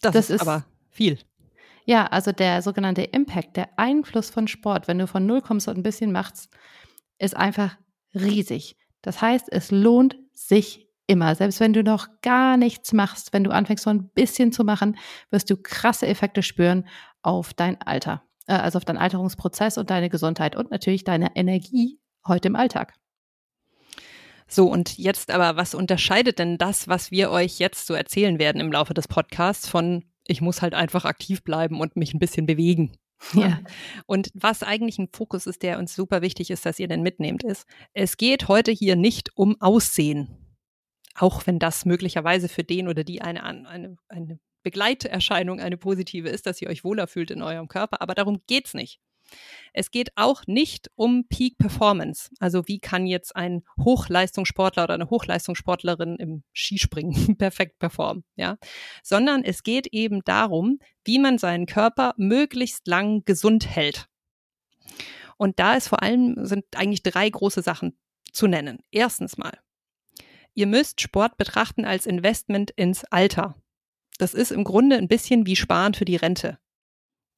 das, 0.00 0.12
das 0.12 0.30
ist, 0.30 0.36
ist 0.36 0.40
aber 0.42 0.64
viel. 0.90 1.18
Ja, 1.88 2.04
also 2.08 2.32
der 2.32 2.60
sogenannte 2.60 3.00
Impact, 3.00 3.56
der 3.56 3.70
Einfluss 3.78 4.28
von 4.28 4.46
Sport, 4.46 4.88
wenn 4.88 4.98
du 4.98 5.06
von 5.06 5.24
Null 5.24 5.40
kommst 5.40 5.68
und 5.68 5.78
ein 5.78 5.82
bisschen 5.82 6.12
machst, 6.12 6.50
ist 7.18 7.34
einfach 7.34 7.78
riesig. 8.14 8.76
Das 9.00 9.22
heißt, 9.22 9.50
es 9.50 9.70
lohnt 9.70 10.14
sich 10.34 10.86
immer. 11.06 11.34
Selbst 11.34 11.60
wenn 11.60 11.72
du 11.72 11.82
noch 11.82 12.06
gar 12.20 12.58
nichts 12.58 12.92
machst, 12.92 13.32
wenn 13.32 13.42
du 13.42 13.52
anfängst 13.52 13.84
so 13.84 13.88
ein 13.88 14.10
bisschen 14.10 14.52
zu 14.52 14.64
machen, 14.64 14.98
wirst 15.30 15.48
du 15.48 15.56
krasse 15.56 16.06
Effekte 16.06 16.42
spüren 16.42 16.86
auf 17.22 17.54
dein 17.54 17.80
Alter, 17.80 18.22
äh, 18.48 18.52
also 18.52 18.76
auf 18.76 18.84
deinen 18.84 18.98
Alterungsprozess 18.98 19.78
und 19.78 19.88
deine 19.88 20.10
Gesundheit 20.10 20.56
und 20.56 20.70
natürlich 20.70 21.04
deine 21.04 21.34
Energie 21.36 21.98
heute 22.26 22.48
im 22.48 22.56
Alltag. 22.56 22.92
So, 24.46 24.70
und 24.70 24.98
jetzt 24.98 25.30
aber, 25.30 25.56
was 25.56 25.74
unterscheidet 25.74 26.38
denn 26.38 26.58
das, 26.58 26.86
was 26.86 27.10
wir 27.10 27.30
euch 27.30 27.58
jetzt 27.58 27.86
so 27.86 27.94
erzählen 27.94 28.38
werden 28.38 28.60
im 28.60 28.72
Laufe 28.72 28.92
des 28.92 29.08
Podcasts 29.08 29.66
von 29.66 30.04
ich 30.28 30.40
muss 30.40 30.62
halt 30.62 30.74
einfach 30.74 31.04
aktiv 31.04 31.42
bleiben 31.42 31.80
und 31.80 31.96
mich 31.96 32.14
ein 32.14 32.20
bisschen 32.20 32.46
bewegen. 32.46 32.92
Ja. 33.32 33.60
Und 34.06 34.30
was 34.34 34.62
eigentlich 34.62 34.98
ein 34.98 35.08
Fokus 35.12 35.46
ist, 35.46 35.64
der 35.64 35.78
uns 35.78 35.94
super 35.94 36.22
wichtig 36.22 36.50
ist, 36.50 36.64
dass 36.64 36.78
ihr 36.78 36.86
denn 36.86 37.02
mitnehmt, 37.02 37.42
ist, 37.42 37.66
es 37.92 38.16
geht 38.16 38.46
heute 38.46 38.70
hier 38.70 38.94
nicht 38.94 39.36
um 39.36 39.60
Aussehen. 39.60 40.36
Auch 41.16 41.46
wenn 41.46 41.58
das 41.58 41.84
möglicherweise 41.84 42.48
für 42.48 42.62
den 42.62 42.86
oder 42.86 43.02
die 43.02 43.22
eine, 43.22 43.42
eine, 43.42 43.96
eine 44.08 44.38
Begleiterscheinung, 44.62 45.58
eine 45.60 45.76
positive 45.76 46.28
ist, 46.28 46.46
dass 46.46 46.62
ihr 46.62 46.68
euch 46.68 46.84
wohler 46.84 47.08
fühlt 47.08 47.32
in 47.32 47.42
eurem 47.42 47.66
Körper. 47.66 48.00
Aber 48.02 48.14
darum 48.14 48.42
geht's 48.46 48.74
nicht. 48.74 49.00
Es 49.72 49.90
geht 49.90 50.10
auch 50.16 50.46
nicht 50.46 50.90
um 50.94 51.26
Peak 51.28 51.58
Performance. 51.58 52.30
Also 52.40 52.66
wie 52.66 52.78
kann 52.78 53.06
jetzt 53.06 53.36
ein 53.36 53.62
Hochleistungssportler 53.78 54.84
oder 54.84 54.94
eine 54.94 55.10
Hochleistungssportlerin 55.10 56.16
im 56.16 56.42
Skispringen 56.52 57.36
perfekt 57.38 57.78
performen, 57.78 58.24
ja? 58.36 58.56
Sondern 59.02 59.44
es 59.44 59.62
geht 59.62 59.88
eben 59.88 60.22
darum, 60.24 60.78
wie 61.04 61.18
man 61.18 61.38
seinen 61.38 61.66
Körper 61.66 62.14
möglichst 62.16 62.86
lang 62.86 63.24
gesund 63.24 63.68
hält. 63.68 64.08
Und 65.36 65.60
da 65.60 65.74
ist 65.74 65.88
vor 65.88 66.02
allem 66.02 66.44
sind 66.44 66.64
eigentlich 66.74 67.02
drei 67.02 67.30
große 67.30 67.62
Sachen 67.62 67.96
zu 68.32 68.46
nennen. 68.46 68.80
Erstens 68.90 69.38
mal, 69.38 69.58
ihr 70.54 70.66
müsst 70.66 71.00
Sport 71.00 71.36
betrachten 71.36 71.84
als 71.84 72.06
Investment 72.06 72.72
ins 72.72 73.04
Alter. 73.04 73.54
Das 74.18 74.34
ist 74.34 74.50
im 74.50 74.64
Grunde 74.64 74.96
ein 74.96 75.06
bisschen 75.06 75.46
wie 75.46 75.56
Sparen 75.56 75.94
für 75.94 76.04
die 76.04 76.16
Rente. 76.16 76.58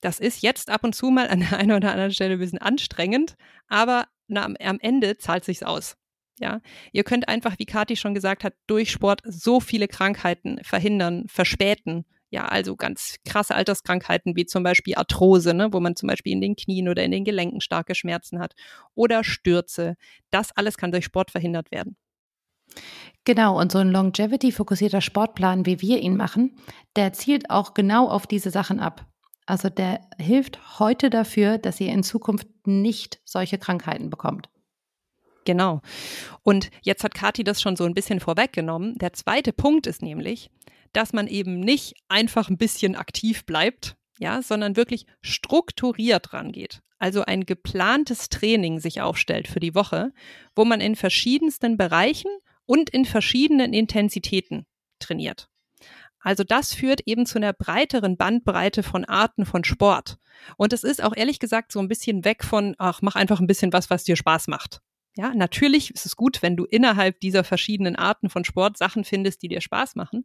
Das 0.01 0.19
ist 0.19 0.43
jetzt 0.43 0.71
ab 0.71 0.85
und 0.85 0.95
zu 0.95 1.11
mal 1.11 1.29
an 1.29 1.41
der 1.41 1.53
einen 1.59 1.73
oder 1.73 1.91
anderen 1.91 2.13
Stelle 2.13 2.35
ein 2.35 2.41
bisschen 2.41 2.59
anstrengend, 2.59 3.37
aber 3.69 4.07
na, 4.29 4.45
am, 4.45 4.79
Ende 4.81 5.19
zahlt 5.19 5.45
sich's 5.45 5.63
aus. 5.63 5.97
Ja, 6.39 6.61
ihr 6.93 7.05
könnt 7.05 7.29
einfach, 7.29 7.59
wie 7.59 7.67
Kathi 7.67 7.97
schon 7.97 8.15
gesagt 8.15 8.45
hat, 8.45 8.55
durch 8.67 8.91
Sport 8.91 9.21
so 9.27 9.61
viele 9.61 9.89
Krankheiten 9.89 10.59
verhindern, 10.63 11.27
verspäten. 11.29 12.07
Ja, 12.31 12.47
also 12.47 12.77
ganz 12.77 13.17
krasse 13.27 13.55
Alterskrankheiten 13.57 14.37
wie 14.37 14.47
zum 14.47 14.63
Beispiel 14.63 14.95
Arthrose, 14.95 15.53
ne, 15.53 15.73
wo 15.73 15.81
man 15.81 15.97
zum 15.97 16.07
Beispiel 16.07 16.33
in 16.33 16.41
den 16.41 16.57
Knien 16.57 16.89
oder 16.89 17.03
in 17.03 17.11
den 17.11 17.25
Gelenken 17.25 17.61
starke 17.61 17.95
Schmerzen 17.95 18.39
hat 18.39 18.55
oder 18.95 19.25
Stürze. 19.25 19.97
Das 20.31 20.53
alles 20.53 20.79
kann 20.79 20.93
durch 20.93 21.05
Sport 21.05 21.33
verhindert 21.33 21.71
werden. 21.73 21.97
Genau, 23.25 23.59
und 23.59 23.73
so 23.73 23.79
ein 23.79 23.91
Longevity-fokussierter 23.91 25.01
Sportplan, 25.01 25.67
wie 25.67 25.81
wir 25.81 25.99
ihn 25.99 26.17
machen, 26.17 26.57
der 26.97 27.13
zielt 27.13 27.51
auch 27.51 27.75
genau 27.75 28.09
auf 28.09 28.27
diese 28.27 28.51
Sachen 28.51 28.81
ab. 28.81 29.10
Also 29.51 29.69
der 29.69 30.01
hilft 30.17 30.79
heute 30.79 31.11
dafür, 31.11 31.59
dass 31.59 31.81
ihr 31.81 31.93
in 31.93 32.05
Zukunft 32.05 32.47
nicht 32.67 33.21
solche 33.25 33.59
Krankheiten 33.59 34.09
bekommt. 34.09 34.49
Genau. 35.45 35.81
Und 36.45 36.71
jetzt 36.83 37.03
hat 37.03 37.15
Kathi 37.15 37.43
das 37.43 37.61
schon 37.61 37.75
so 37.75 37.83
ein 37.83 37.95
bisschen 37.95 38.21
vorweggenommen. 38.21 38.97
Der 38.99 39.13
zweite 39.13 39.53
Punkt 39.53 39.89
ist 39.89 40.03
nämlich, 40.03 40.53
dass 40.93 41.13
man 41.13 41.27
eben 41.27 41.59
nicht 41.59 41.97
einfach 42.09 42.49
ein 42.49 42.59
bisschen 42.59 42.95
aktiv 42.95 43.45
bleibt, 43.45 43.97
ja, 44.21 44.41
sondern 44.41 44.77
wirklich 44.77 45.07
strukturiert 45.21 46.33
rangeht. 46.33 46.81
Also 47.01 47.25
ein 47.25 47.45
geplantes 47.45 48.29
Training 48.29 48.79
sich 48.79 49.01
aufstellt 49.01 49.49
für 49.49 49.59
die 49.59 49.75
Woche, 49.75 50.13
wo 50.55 50.65
man 50.65 50.81
in 50.81 50.95
verschiedensten 50.95 51.77
Bereichen 51.77 52.31
und 52.67 52.89
in 52.89 53.05
verschiedenen 53.05 53.73
Intensitäten 53.73 54.65
trainiert. 55.01 55.50
Also 56.21 56.45
das 56.45 56.75
führt 56.75 57.01
eben 57.07 57.27
zu 57.27 57.39
einer 57.39 57.53
breiteren 57.53 58.17
Bandbreite 58.17 58.83
von 58.83 59.05
Arten 59.05 59.47
von 59.47 59.65
Sport. 59.65 60.19
Und 60.57 60.73
es 60.73 60.85
ist 60.85 61.03
auch 61.03 61.17
ehrlich 61.17 61.39
gesagt 61.39 61.73
so 61.73 61.81
ein 61.81 61.89
bisschen 61.89 62.25
weg 62.25 62.45
von, 62.45 62.75
ach, 62.79 63.01
mach 63.03 63.17
einfach 63.17 63.41
ein 63.41 63.47
bisschen 63.47 63.73
was, 63.73 63.91
was 63.91 64.05
dir 64.05 64.17
Spaß 64.17 64.49
macht. 64.49 64.81
Ja, 65.17 65.35
natürlich 65.35 65.93
ist 65.93 66.07
es 66.07 66.15
gut, 66.15 66.41
wenn 66.41 66.57
du 66.57 66.65
innerhalb 66.65 67.19
dieser 67.21 67.43
verschiedenen 67.43 67.97
Arten 67.97 68.31
von 68.31 68.45
Sport 68.45 68.79
Sachen 68.79 69.05
findest, 69.05 69.43
die 69.43 69.49
dir 69.49 69.61
Spaß 69.61 69.97
machen. 69.97 70.25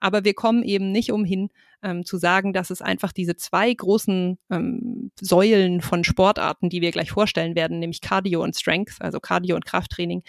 Aber 0.00 0.24
wir 0.24 0.32
kommen 0.32 0.62
eben 0.62 0.90
nicht 0.90 1.12
umhin 1.12 1.50
ähm, 1.82 2.06
zu 2.06 2.16
sagen, 2.16 2.54
dass 2.54 2.70
es 2.70 2.80
einfach 2.80 3.12
diese 3.12 3.36
zwei 3.36 3.72
großen 3.72 4.38
ähm, 4.50 5.10
Säulen 5.20 5.82
von 5.82 6.02
Sportarten, 6.02 6.70
die 6.70 6.80
wir 6.80 6.92
gleich 6.92 7.10
vorstellen 7.10 7.54
werden, 7.54 7.78
nämlich 7.78 8.00
Cardio 8.00 8.42
und 8.42 8.56
Strength, 8.56 8.96
also 9.00 9.20
Cardio 9.20 9.54
und 9.54 9.66
Krafttraining, 9.66 10.22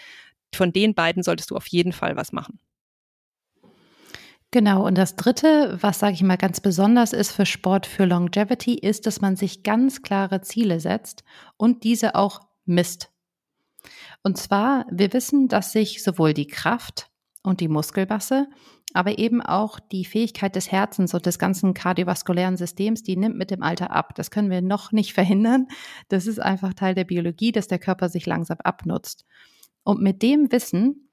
von 0.54 0.72
den 0.72 0.94
beiden 0.94 1.22
solltest 1.22 1.50
du 1.50 1.56
auf 1.56 1.66
jeden 1.68 1.92
Fall 1.92 2.14
was 2.14 2.30
machen. 2.30 2.58
Genau, 4.54 4.86
und 4.86 4.96
das 4.96 5.16
Dritte, 5.16 5.78
was 5.80 5.98
sage 5.98 6.14
ich 6.14 6.22
mal 6.22 6.36
ganz 6.36 6.60
besonders 6.60 7.12
ist 7.12 7.32
für 7.32 7.44
Sport 7.44 7.86
für 7.86 8.04
Longevity, 8.04 8.74
ist, 8.74 9.04
dass 9.04 9.20
man 9.20 9.34
sich 9.34 9.64
ganz 9.64 10.02
klare 10.02 10.42
Ziele 10.42 10.78
setzt 10.78 11.24
und 11.56 11.82
diese 11.82 12.14
auch 12.14 12.38
misst. 12.64 13.10
Und 14.22 14.38
zwar, 14.38 14.86
wir 14.92 15.12
wissen, 15.12 15.48
dass 15.48 15.72
sich 15.72 16.04
sowohl 16.04 16.34
die 16.34 16.46
Kraft 16.46 17.10
und 17.42 17.58
die 17.58 17.66
Muskelmasse, 17.66 18.46
aber 18.92 19.18
eben 19.18 19.42
auch 19.42 19.80
die 19.80 20.04
Fähigkeit 20.04 20.54
des 20.54 20.70
Herzens 20.70 21.14
und 21.14 21.26
des 21.26 21.40
ganzen 21.40 21.74
kardiovaskulären 21.74 22.56
Systems, 22.56 23.02
die 23.02 23.16
nimmt 23.16 23.36
mit 23.36 23.50
dem 23.50 23.64
Alter 23.64 23.90
ab. 23.90 24.14
Das 24.14 24.30
können 24.30 24.50
wir 24.50 24.62
noch 24.62 24.92
nicht 24.92 25.14
verhindern. 25.14 25.66
Das 26.10 26.28
ist 26.28 26.38
einfach 26.38 26.74
Teil 26.74 26.94
der 26.94 27.02
Biologie, 27.02 27.50
dass 27.50 27.66
der 27.66 27.80
Körper 27.80 28.08
sich 28.08 28.24
langsam 28.24 28.58
abnutzt. 28.62 29.26
Und 29.82 30.00
mit 30.00 30.22
dem 30.22 30.52
Wissen 30.52 31.03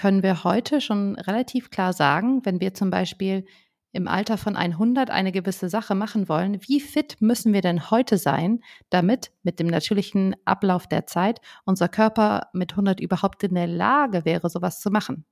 können 0.00 0.22
wir 0.22 0.44
heute 0.44 0.80
schon 0.80 1.14
relativ 1.16 1.68
klar 1.68 1.92
sagen, 1.92 2.40
wenn 2.46 2.58
wir 2.58 2.72
zum 2.72 2.88
Beispiel 2.88 3.44
im 3.92 4.08
Alter 4.08 4.38
von 4.38 4.56
100 4.56 5.10
eine 5.10 5.30
gewisse 5.30 5.68
Sache 5.68 5.94
machen 5.94 6.26
wollen, 6.26 6.58
wie 6.66 6.80
fit 6.80 7.18
müssen 7.20 7.52
wir 7.52 7.60
denn 7.60 7.90
heute 7.90 8.16
sein, 8.16 8.60
damit 8.88 9.30
mit 9.42 9.60
dem 9.60 9.66
natürlichen 9.66 10.34
Ablauf 10.46 10.86
der 10.86 11.06
Zeit 11.06 11.42
unser 11.66 11.88
Körper 11.88 12.48
mit 12.54 12.72
100 12.72 12.98
überhaupt 12.98 13.42
in 13.42 13.54
der 13.54 13.66
Lage 13.66 14.24
wäre, 14.24 14.48
sowas 14.48 14.80
zu 14.80 14.90
machen. 14.90 15.26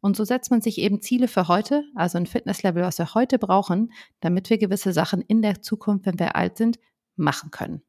Und 0.00 0.16
so 0.16 0.24
setzt 0.24 0.50
man 0.50 0.60
sich 0.60 0.78
eben 0.78 1.00
Ziele 1.00 1.28
für 1.28 1.46
heute, 1.46 1.84
also 1.94 2.18
ein 2.18 2.26
Fitnesslevel, 2.26 2.82
was 2.82 2.98
wir 2.98 3.14
heute 3.14 3.38
brauchen, 3.38 3.92
damit 4.18 4.50
wir 4.50 4.58
gewisse 4.58 4.92
Sachen 4.92 5.20
in 5.20 5.40
der 5.40 5.62
Zukunft, 5.62 6.06
wenn 6.06 6.18
wir 6.18 6.34
alt 6.34 6.56
sind, 6.56 6.80
machen 7.14 7.52
können. 7.52 7.84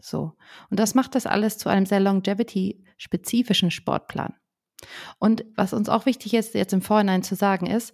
So. 0.00 0.36
Und 0.70 0.78
das 0.78 0.94
macht 0.94 1.16
das 1.16 1.26
alles 1.26 1.58
zu 1.58 1.68
einem 1.68 1.86
sehr 1.86 1.98
longevity-spezifischen 1.98 3.72
Sportplan. 3.72 4.34
Und 5.18 5.44
was 5.56 5.72
uns 5.72 5.88
auch 5.88 6.06
wichtig 6.06 6.34
ist, 6.34 6.54
jetzt 6.54 6.72
im 6.72 6.82
Vorhinein 6.82 7.22
zu 7.22 7.34
sagen, 7.34 7.66
ist, 7.66 7.92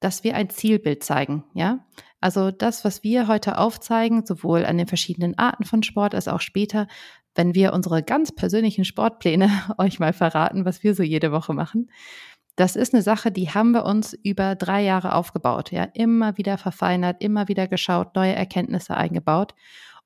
dass 0.00 0.24
wir 0.24 0.34
ein 0.36 0.50
Zielbild 0.50 1.02
zeigen, 1.02 1.44
ja? 1.54 1.84
Also 2.20 2.50
das, 2.50 2.84
was 2.84 3.04
wir 3.04 3.28
heute 3.28 3.58
aufzeigen, 3.58 4.26
sowohl 4.26 4.64
an 4.64 4.76
den 4.76 4.88
verschiedenen 4.88 5.38
Arten 5.38 5.64
von 5.64 5.82
Sport 5.82 6.14
als 6.14 6.26
auch 6.26 6.40
später, 6.40 6.88
wenn 7.36 7.54
wir 7.54 7.72
unsere 7.72 8.02
ganz 8.02 8.32
persönlichen 8.32 8.84
Sportpläne 8.84 9.50
euch 9.78 10.00
mal 10.00 10.12
verraten, 10.12 10.64
was 10.64 10.82
wir 10.82 10.94
so 10.94 11.02
jede 11.02 11.30
Woche 11.30 11.54
machen. 11.54 11.90
Das 12.56 12.74
ist 12.74 12.92
eine 12.92 13.04
Sache, 13.04 13.30
die 13.30 13.50
haben 13.50 13.70
wir 13.70 13.84
uns 13.84 14.14
über 14.24 14.56
drei 14.56 14.82
Jahre 14.82 15.14
aufgebaut, 15.14 15.70
ja, 15.70 15.84
immer 15.94 16.36
wieder 16.38 16.58
verfeinert, 16.58 17.22
immer 17.22 17.46
wieder 17.46 17.68
geschaut, 17.68 18.16
neue 18.16 18.34
Erkenntnisse 18.34 18.96
eingebaut. 18.96 19.54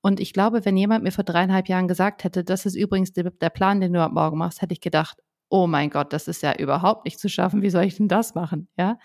Und 0.02 0.20
ich 0.20 0.34
glaube, 0.34 0.66
wenn 0.66 0.76
jemand 0.76 1.04
mir 1.04 1.12
vor 1.12 1.24
dreieinhalb 1.24 1.68
Jahren 1.68 1.88
gesagt 1.88 2.24
hätte, 2.24 2.44
das 2.44 2.66
ist 2.66 2.74
übrigens 2.74 3.12
der 3.14 3.50
Plan, 3.50 3.80
den 3.80 3.94
du 3.94 4.02
ab 4.02 4.12
morgen 4.12 4.36
machst, 4.36 4.60
hätte 4.60 4.74
ich 4.74 4.82
gedacht, 4.82 5.16
oh 5.52 5.66
mein 5.66 5.90
Gott, 5.90 6.12
das 6.14 6.28
ist 6.28 6.42
ja 6.42 6.54
überhaupt 6.56 7.04
nicht 7.04 7.21
zu 7.21 7.28
schaffen, 7.28 7.61
wie 7.61 7.71
soll 7.71 7.85
ich 7.85 7.97
denn 7.97 8.09
das 8.09 8.35
machen? 8.35 8.68
Ja. 8.78 8.99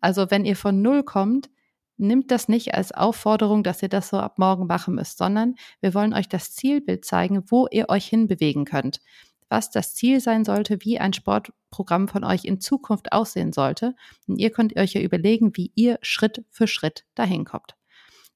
Also 0.00 0.30
wenn 0.30 0.44
ihr 0.44 0.56
von 0.56 0.80
Null 0.80 1.02
kommt, 1.02 1.50
nimmt 1.96 2.30
das 2.30 2.48
nicht 2.48 2.74
als 2.74 2.92
Aufforderung, 2.92 3.64
dass 3.64 3.82
ihr 3.82 3.88
das 3.88 4.08
so 4.08 4.18
ab 4.18 4.38
morgen 4.38 4.66
machen 4.66 4.94
müsst, 4.94 5.18
sondern 5.18 5.56
wir 5.80 5.92
wollen 5.92 6.14
euch 6.14 6.28
das 6.28 6.54
Zielbild 6.54 7.04
zeigen, 7.04 7.42
wo 7.48 7.66
ihr 7.70 7.88
euch 7.88 8.06
hinbewegen 8.06 8.64
könnt, 8.64 9.00
was 9.48 9.70
das 9.70 9.94
Ziel 9.94 10.20
sein 10.20 10.44
sollte, 10.44 10.78
wie 10.80 11.00
ein 11.00 11.12
Sportprogramm 11.12 12.06
von 12.06 12.22
euch 12.22 12.44
in 12.44 12.60
Zukunft 12.60 13.12
aussehen 13.12 13.52
sollte. 13.52 13.96
Und 14.28 14.38
ihr 14.38 14.50
könnt 14.50 14.76
euch 14.76 14.94
ja 14.94 15.00
überlegen, 15.00 15.56
wie 15.56 15.72
ihr 15.74 15.98
Schritt 16.02 16.44
für 16.50 16.68
Schritt 16.68 17.04
dahin 17.16 17.44
kommt. 17.44 17.74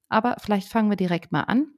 Aber 0.08 0.36
vielleicht 0.40 0.68
fangen 0.68 0.90
wir 0.90 0.96
direkt 0.96 1.30
mal 1.30 1.42
an. 1.42 1.68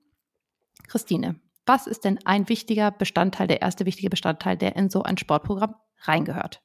Christine, 0.88 1.38
was 1.66 1.87
ist 1.87 2.04
denn 2.04 2.18
ein 2.25 2.49
wichtiger 2.49 2.90
Bestandteil, 2.90 3.49
der 3.49 3.61
erste 3.61 3.87
wichtige 3.87 4.11
Bestandteil, 4.11 4.56
der 4.56 4.76
in 4.76 4.88
so 4.88 5.02
ein 5.02 5.18
Sportprogramm 5.18 5.75
reingehört? 6.02 6.62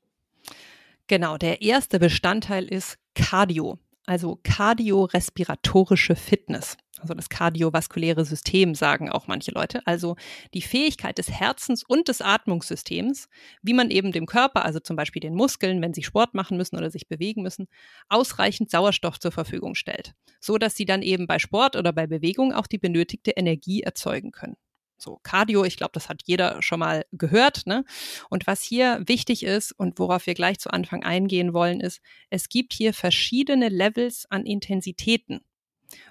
Genau, 1.08 1.38
der 1.38 1.62
erste 1.62 2.00
Bestandteil 2.00 2.66
ist 2.66 2.98
Cardio, 3.16 3.80
also 4.06 4.40
kardiorespiratorische 4.44 6.16
Fitness. 6.16 6.78
Also 7.00 7.16
das 7.16 7.30
kardiovaskuläre 7.30 8.26
System, 8.26 8.76
sagen 8.76 9.10
auch 9.10 9.28
manche 9.28 9.52
Leute. 9.52 9.82
Also 9.86 10.16
die 10.54 10.62
Fähigkeit 10.62 11.18
des 11.18 11.32
Herzens 11.32 11.84
und 11.84 12.08
des 12.08 12.22
Atmungssystems, 12.22 13.28
wie 13.64 13.74
man 13.74 13.90
eben 13.90 14.12
dem 14.12 14.28
Körper, 14.28 14.64
also 14.64 14.80
zum 14.80 14.96
Beispiel 14.96 15.20
den 15.20 15.34
Muskeln, 15.34 15.82
wenn 15.82 15.94
sie 15.94 16.04
Sport 16.04 16.36
machen 16.36 16.58
müssen 16.58 16.78
oder 16.78 16.92
sich 16.92 17.08
bewegen 17.08 17.42
müssen, 17.42 17.68
ausreichend 18.08 18.70
Sauerstoff 18.70 19.20
zur 19.20 19.32
Verfügung 19.32 19.74
stellt, 19.74 20.14
so 20.40 20.60
dass 20.60 20.76
sie 20.76 20.86
dann 20.86 21.02
eben 21.02 21.26
bei 21.26 21.40
Sport 21.40 21.76
oder 21.76 21.92
bei 21.92 22.06
Bewegung 22.06 22.54
auch 22.54 22.68
die 22.68 22.78
benötigte 22.78 23.32
Energie 23.32 23.82
erzeugen 23.82 24.32
können. 24.32 24.56
So 25.02 25.20
Cardio, 25.24 25.64
ich 25.64 25.78
glaube, 25.78 25.92
das 25.94 26.10
hat 26.10 26.22
jeder 26.26 26.62
schon 26.62 26.80
mal 26.80 27.06
gehört. 27.12 27.66
Ne? 27.66 27.84
Und 28.30 28.48
was 28.48 28.62
hier 28.62 29.02
wichtig 29.06 29.44
ist 29.44 29.72
und 29.72 30.00
worauf 30.00 30.28
wir 30.28 30.34
gleich 30.34 30.60
zu 30.60 30.72
Anfang 30.72 31.04
eingehen 31.04 31.54
wollen, 31.54 31.80
ist, 31.80 32.02
es 32.30 32.50
gibt 32.50 32.74
hier 32.74 32.94
verschiedene 32.94 33.70
Levels 33.70 34.26
an 34.30 34.46
Intensitäten. 34.46 35.42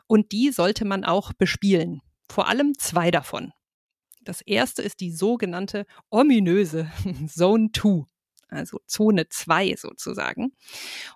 Und 0.07 0.33
die 0.33 0.51
sollte 0.51 0.85
man 0.85 1.05
auch 1.05 1.33
bespielen. 1.33 2.01
Vor 2.29 2.49
allem 2.49 2.77
zwei 2.79 3.11
davon. 3.11 3.53
Das 4.23 4.41
erste 4.43 4.83
ist 4.83 5.01
die 5.01 5.13
sogenannte 5.13 5.87
ominöse 6.11 6.91
Zone 7.27 7.71
2 7.73 8.05
also 8.51 8.81
Zone 8.87 9.29
2 9.29 9.77
sozusagen. 9.77 10.53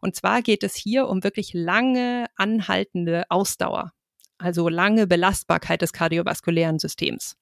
Und 0.00 0.14
zwar 0.14 0.42
geht 0.42 0.62
es 0.62 0.74
hier 0.74 1.08
um 1.08 1.24
wirklich 1.24 1.52
lange 1.52 2.26
anhaltende 2.36 3.24
Ausdauer, 3.28 3.92
also 4.38 4.68
lange 4.68 5.06
Belastbarkeit 5.06 5.82
des 5.82 5.92
kardiovaskulären 5.92 6.78
Systems. 6.78 7.36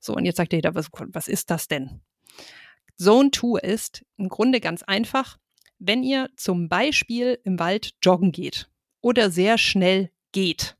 So, 0.00 0.14
und 0.14 0.24
jetzt 0.24 0.36
sagt 0.36 0.52
jeder, 0.52 0.74
was, 0.74 0.90
was 0.92 1.28
ist 1.28 1.50
das 1.50 1.68
denn? 1.68 2.00
Zone 2.96 3.30
2 3.30 3.60
ist 3.60 4.04
im 4.16 4.28
Grunde 4.28 4.60
ganz 4.60 4.82
einfach, 4.82 5.38
wenn 5.78 6.02
ihr 6.02 6.30
zum 6.36 6.68
Beispiel 6.68 7.38
im 7.44 7.58
Wald 7.58 7.94
joggen 8.02 8.32
geht 8.32 8.68
oder 9.00 9.30
sehr 9.30 9.58
schnell 9.58 10.10
geht 10.32 10.76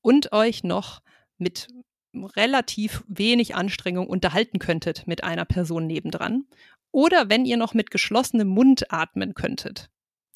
und 0.00 0.32
euch 0.32 0.62
noch 0.62 1.02
mit 1.36 1.68
relativ 2.14 3.04
wenig 3.08 3.54
Anstrengung 3.54 4.06
unterhalten 4.06 4.58
könntet 4.58 5.06
mit 5.06 5.24
einer 5.24 5.44
Person 5.44 5.86
nebendran 5.86 6.46
oder 6.90 7.28
wenn 7.28 7.44
ihr 7.44 7.56
noch 7.56 7.74
mit 7.74 7.90
geschlossenem 7.90 8.48
Mund 8.48 8.92
atmen 8.92 9.34
könntet 9.34 9.90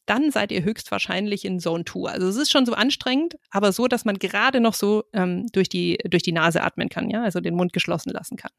dann 0.06 0.30
seid 0.30 0.52
ihr 0.52 0.64
höchstwahrscheinlich 0.64 1.44
in 1.44 1.60
Zone 1.60 1.84
2. 1.84 2.10
Also 2.10 2.28
es 2.28 2.36
ist 2.36 2.50
schon 2.50 2.66
so 2.66 2.72
anstrengend, 2.72 3.36
aber 3.50 3.72
so, 3.72 3.86
dass 3.88 4.04
man 4.04 4.18
gerade 4.18 4.60
noch 4.60 4.74
so 4.74 5.04
ähm, 5.12 5.46
durch, 5.52 5.68
die, 5.68 5.98
durch 6.08 6.22
die 6.22 6.32
Nase 6.32 6.62
atmen 6.62 6.88
kann, 6.88 7.10
ja, 7.10 7.22
also 7.22 7.40
den 7.40 7.54
Mund 7.54 7.72
geschlossen 7.72 8.10
lassen 8.10 8.36
kann. 8.36 8.50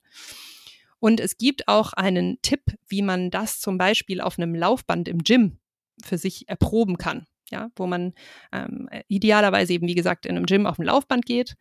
Und 0.99 1.19
es 1.19 1.37
gibt 1.37 1.67
auch 1.67 1.91
einen 1.93 2.41
Tipp, 2.41 2.61
wie 2.87 3.01
man 3.01 3.29
das 3.29 3.59
zum 3.59 3.77
Beispiel 3.77 4.21
auf 4.21 4.39
einem 4.39 4.55
Laufband 4.55 5.09
im 5.09 5.19
Gym 5.19 5.59
für 6.01 6.17
sich 6.17 6.47
erproben 6.47 6.97
kann. 6.97 7.27
Ja, 7.51 7.69
wo 7.75 7.85
man 7.85 8.13
ähm, 8.51 8.89
idealerweise 9.09 9.73
eben, 9.73 9.87
wie 9.87 9.95
gesagt, 9.95 10.25
in 10.25 10.37
einem 10.37 10.45
Gym 10.45 10.65
auf 10.65 10.77
dem 10.77 10.85
Laufband 10.85 11.25
geht, 11.25 11.55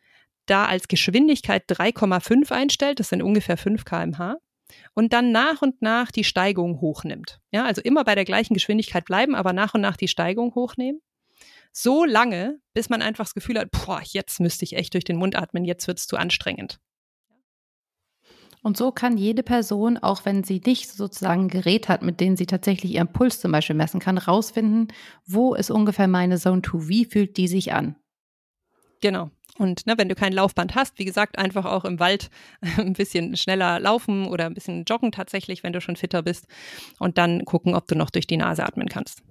da 0.46 0.64
als 0.64 0.88
Geschwindigkeit 0.88 1.64
3,5 1.68 2.50
einstellt, 2.50 3.00
das 3.00 3.08
sind 3.08 3.20
ungefähr 3.20 3.56
5 3.56 3.84
kmh, 3.84 4.36
und 4.94 5.12
dann 5.12 5.32
nach 5.32 5.62
und 5.62 5.82
nach 5.82 6.10
die 6.10 6.24
Steigung 6.24 6.80
hochnimmt. 6.80 7.40
Ja, 7.50 7.64
also 7.64 7.80
immer 7.82 8.04
bei 8.04 8.14
der 8.14 8.24
gleichen 8.24 8.54
Geschwindigkeit 8.54 9.04
bleiben, 9.04 9.34
aber 9.34 9.52
nach 9.52 9.74
und 9.74 9.80
nach 9.80 9.96
die 9.96 10.08
Steigung 10.08 10.54
hochnehmen. 10.54 11.00
So 11.72 12.04
lange, 12.04 12.60
bis 12.74 12.90
man 12.90 13.02
einfach 13.02 13.24
das 13.24 13.34
Gefühl 13.34 13.58
hat, 13.58 13.70
boah, 13.70 14.02
jetzt 14.04 14.40
müsste 14.40 14.64
ich 14.64 14.76
echt 14.76 14.94
durch 14.94 15.04
den 15.04 15.16
Mund 15.16 15.36
atmen, 15.36 15.64
jetzt 15.64 15.86
wird 15.86 15.98
es 15.98 16.06
zu 16.06 16.16
anstrengend. 16.16 16.78
Und 18.62 18.76
so 18.76 18.92
kann 18.92 19.16
jede 19.16 19.42
Person, 19.42 19.98
auch 19.98 20.24
wenn 20.24 20.44
sie 20.44 20.60
nicht 20.64 20.88
sozusagen 20.88 21.42
ein 21.42 21.48
Gerät 21.48 21.88
hat, 21.88 22.02
mit 22.02 22.20
dem 22.20 22.36
sie 22.36 22.46
tatsächlich 22.46 22.92
ihren 22.92 23.12
Puls 23.12 23.40
zum 23.40 23.50
Beispiel 23.50 23.74
messen 23.74 23.98
kann, 23.98 24.18
rausfinden, 24.18 24.88
wo 25.26 25.54
ist 25.54 25.70
ungefähr 25.70 26.06
meine 26.06 26.38
Zone 26.38 26.62
2, 26.62 26.88
wie 26.88 27.04
fühlt 27.04 27.36
die 27.36 27.48
sich 27.48 27.72
an. 27.72 27.96
Genau. 29.00 29.30
Und 29.58 29.86
ne, 29.86 29.98
wenn 29.98 30.08
du 30.08 30.14
kein 30.14 30.32
Laufband 30.32 30.74
hast, 30.74 30.98
wie 30.98 31.04
gesagt, 31.04 31.38
einfach 31.38 31.66
auch 31.66 31.84
im 31.84 32.00
Wald 32.00 32.30
ein 32.78 32.94
bisschen 32.94 33.36
schneller 33.36 33.80
laufen 33.80 34.26
oder 34.26 34.46
ein 34.46 34.54
bisschen 34.54 34.84
joggen 34.84 35.12
tatsächlich, 35.12 35.62
wenn 35.62 35.72
du 35.72 35.80
schon 35.80 35.96
fitter 35.96 36.22
bist. 36.22 36.46
Und 36.98 37.18
dann 37.18 37.44
gucken, 37.44 37.74
ob 37.74 37.86
du 37.86 37.94
noch 37.94 38.10
durch 38.10 38.26
die 38.26 38.38
Nase 38.38 38.64
atmen 38.64 38.88
kannst. 38.88 39.22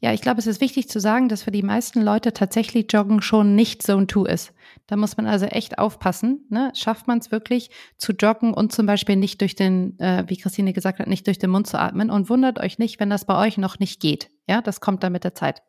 Ja, 0.00 0.12
ich 0.12 0.20
glaube, 0.20 0.38
es 0.38 0.46
ist 0.46 0.60
wichtig 0.60 0.88
zu 0.88 1.00
sagen, 1.00 1.28
dass 1.28 1.42
für 1.42 1.50
die 1.50 1.62
meisten 1.62 2.02
Leute 2.02 2.32
tatsächlich 2.32 2.86
Joggen 2.90 3.22
schon 3.22 3.54
nicht 3.54 3.82
Zone 3.82 4.06
2 4.06 4.30
ist. 4.30 4.52
Da 4.86 4.96
muss 4.96 5.16
man 5.16 5.26
also 5.26 5.46
echt 5.46 5.78
aufpassen. 5.78 6.46
Ne? 6.50 6.70
Schafft 6.74 7.08
man 7.08 7.18
es 7.18 7.32
wirklich 7.32 7.70
zu 7.96 8.12
joggen 8.12 8.54
und 8.54 8.72
zum 8.72 8.86
Beispiel 8.86 9.16
nicht 9.16 9.40
durch 9.40 9.56
den, 9.56 9.98
äh, 9.98 10.24
wie 10.28 10.36
Christine 10.36 10.72
gesagt 10.72 10.98
hat, 10.98 11.08
nicht 11.08 11.26
durch 11.26 11.38
den 11.38 11.50
Mund 11.50 11.66
zu 11.66 11.78
atmen 11.78 12.10
und 12.10 12.28
wundert 12.28 12.58
euch 12.60 12.78
nicht, 12.78 13.00
wenn 13.00 13.10
das 13.10 13.24
bei 13.24 13.36
euch 13.46 13.58
noch 13.58 13.78
nicht 13.78 14.00
geht. 14.00 14.30
Ja, 14.48 14.60
das 14.60 14.80
kommt 14.80 15.02
dann 15.02 15.12
mit 15.12 15.24
der 15.24 15.34
Zeit. 15.34 15.62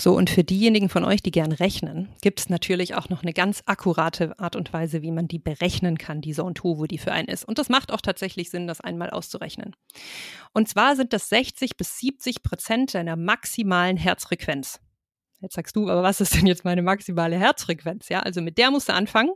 So, 0.00 0.16
und 0.16 0.30
für 0.30 0.44
diejenigen 0.44 0.88
von 0.88 1.04
euch, 1.04 1.20
die 1.20 1.30
gern 1.30 1.52
rechnen, 1.52 2.08
gibt 2.22 2.40
es 2.40 2.48
natürlich 2.48 2.94
auch 2.94 3.10
noch 3.10 3.22
eine 3.22 3.34
ganz 3.34 3.62
akkurate 3.66 4.38
Art 4.38 4.56
und 4.56 4.72
Weise, 4.72 5.02
wie 5.02 5.10
man 5.10 5.28
die 5.28 5.38
berechnen 5.38 5.98
kann, 5.98 6.22
die 6.22 6.32
2, 6.32 6.54
wo 6.54 6.86
die 6.86 6.96
für 6.96 7.12
einen 7.12 7.28
ist. 7.28 7.44
Und 7.44 7.58
das 7.58 7.68
macht 7.68 7.92
auch 7.92 8.00
tatsächlich 8.00 8.48
Sinn, 8.48 8.66
das 8.66 8.80
einmal 8.80 9.10
auszurechnen. 9.10 9.76
Und 10.54 10.70
zwar 10.70 10.96
sind 10.96 11.12
das 11.12 11.28
60 11.28 11.76
bis 11.76 11.98
70 11.98 12.42
Prozent 12.42 12.94
deiner 12.94 13.16
maximalen 13.16 13.98
Herzfrequenz. 13.98 14.80
Jetzt 15.42 15.56
sagst 15.56 15.76
du, 15.76 15.90
aber 15.90 16.02
was 16.02 16.22
ist 16.22 16.34
denn 16.34 16.46
jetzt 16.46 16.64
meine 16.64 16.80
maximale 16.80 17.38
Herzfrequenz? 17.38 18.08
Ja, 18.08 18.20
also 18.20 18.40
mit 18.40 18.56
der 18.56 18.70
musst 18.70 18.88
du 18.88 18.94
anfangen. 18.94 19.32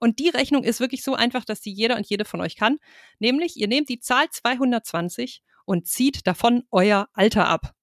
Und 0.00 0.18
die 0.18 0.30
Rechnung 0.30 0.64
ist 0.64 0.80
wirklich 0.80 1.04
so 1.04 1.14
einfach, 1.14 1.44
dass 1.44 1.60
die 1.60 1.72
jeder 1.72 1.96
und 1.96 2.08
jede 2.08 2.24
von 2.24 2.40
euch 2.40 2.56
kann. 2.56 2.78
Nämlich, 3.20 3.56
ihr 3.56 3.68
nehmt 3.68 3.88
die 3.88 4.00
Zahl 4.00 4.26
220 4.28 5.42
und 5.64 5.86
zieht 5.86 6.26
davon 6.26 6.64
euer 6.72 7.06
Alter 7.12 7.46
ab 7.46 7.76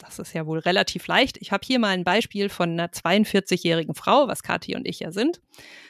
das 0.00 0.18
ist 0.18 0.32
ja 0.32 0.46
wohl 0.46 0.58
relativ 0.58 1.06
leicht. 1.06 1.36
Ich 1.40 1.52
habe 1.52 1.64
hier 1.64 1.78
mal 1.78 1.88
ein 1.88 2.04
Beispiel 2.04 2.48
von 2.48 2.70
einer 2.70 2.88
42-jährigen 2.88 3.94
Frau, 3.94 4.28
was 4.28 4.42
Kathi 4.42 4.74
und 4.74 4.86
ich 4.86 5.00
ja 5.00 5.12
sind. 5.12 5.40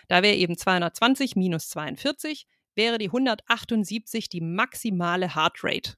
Da 0.09 0.23
wäre 0.23 0.37
eben 0.37 0.57
220 0.57 1.37
minus 1.37 1.69
42, 1.71 2.47
wäre 2.75 2.99
die 2.99 3.07
178 3.07 4.29
die 4.29 4.41
maximale 4.41 5.35
Heartrate. 5.35 5.95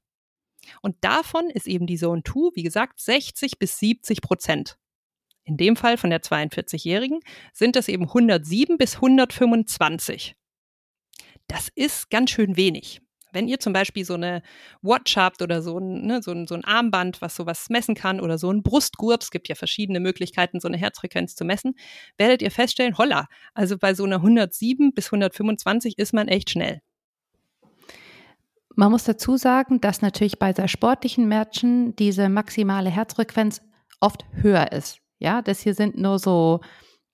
Und 0.81 0.95
davon 1.01 1.49
ist 1.49 1.67
eben 1.67 1.87
die 1.87 1.97
Zone 1.97 2.23
2, 2.23 2.55
wie 2.55 2.63
gesagt, 2.63 2.99
60 2.99 3.59
bis 3.59 3.79
70 3.79 4.21
Prozent. 4.21 4.77
In 5.43 5.57
dem 5.57 5.75
Fall 5.75 5.97
von 5.97 6.09
der 6.09 6.21
42-Jährigen 6.21 7.19
sind 7.51 7.75
das 7.75 7.89
eben 7.89 8.03
107 8.03 8.77
bis 8.77 8.95
125. 8.95 10.35
Das 11.47 11.67
ist 11.75 12.09
ganz 12.09 12.31
schön 12.31 12.55
wenig. 12.55 13.01
Wenn 13.33 13.47
ihr 13.47 13.59
zum 13.59 13.73
Beispiel 13.73 14.05
so 14.05 14.13
eine 14.13 14.41
Watch 14.81 15.17
habt 15.17 15.41
oder 15.41 15.61
so 15.61 15.77
ein, 15.79 16.05
ne, 16.05 16.21
so 16.21 16.31
ein, 16.31 16.47
so 16.47 16.55
ein 16.55 16.63
Armband, 16.63 17.21
was 17.21 17.35
sowas 17.35 17.69
messen 17.69 17.95
kann 17.95 18.19
oder 18.19 18.37
so 18.37 18.51
ein 18.51 18.63
Brustgurt, 18.63 19.23
es 19.23 19.31
gibt 19.31 19.49
ja 19.49 19.55
verschiedene 19.55 19.99
Möglichkeiten, 19.99 20.59
so 20.59 20.67
eine 20.67 20.77
Herzfrequenz 20.77 21.35
zu 21.35 21.45
messen, 21.45 21.75
werdet 22.17 22.41
ihr 22.41 22.51
feststellen, 22.51 22.97
holla, 22.97 23.27
also 23.53 23.77
bei 23.77 23.93
so 23.93 24.03
einer 24.03 24.17
107 24.17 24.93
bis 24.93 25.07
125 25.07 25.97
ist 25.97 26.13
man 26.13 26.27
echt 26.27 26.49
schnell. 26.49 26.81
Man 28.75 28.91
muss 28.91 29.03
dazu 29.03 29.37
sagen, 29.37 29.81
dass 29.81 30.01
natürlich 30.01 30.39
bei 30.39 30.51
sehr 30.51 30.67
sportlichen 30.67 31.27
Matchen 31.27 31.95
diese 31.95 32.27
maximale 32.27 32.89
Herzfrequenz 32.89 33.61
oft 33.99 34.25
höher 34.31 34.71
ist. 34.71 34.97
Ja, 35.19 35.41
das 35.41 35.61
hier 35.61 35.75
sind 35.75 35.97
nur 35.97 36.17
so 36.17 36.61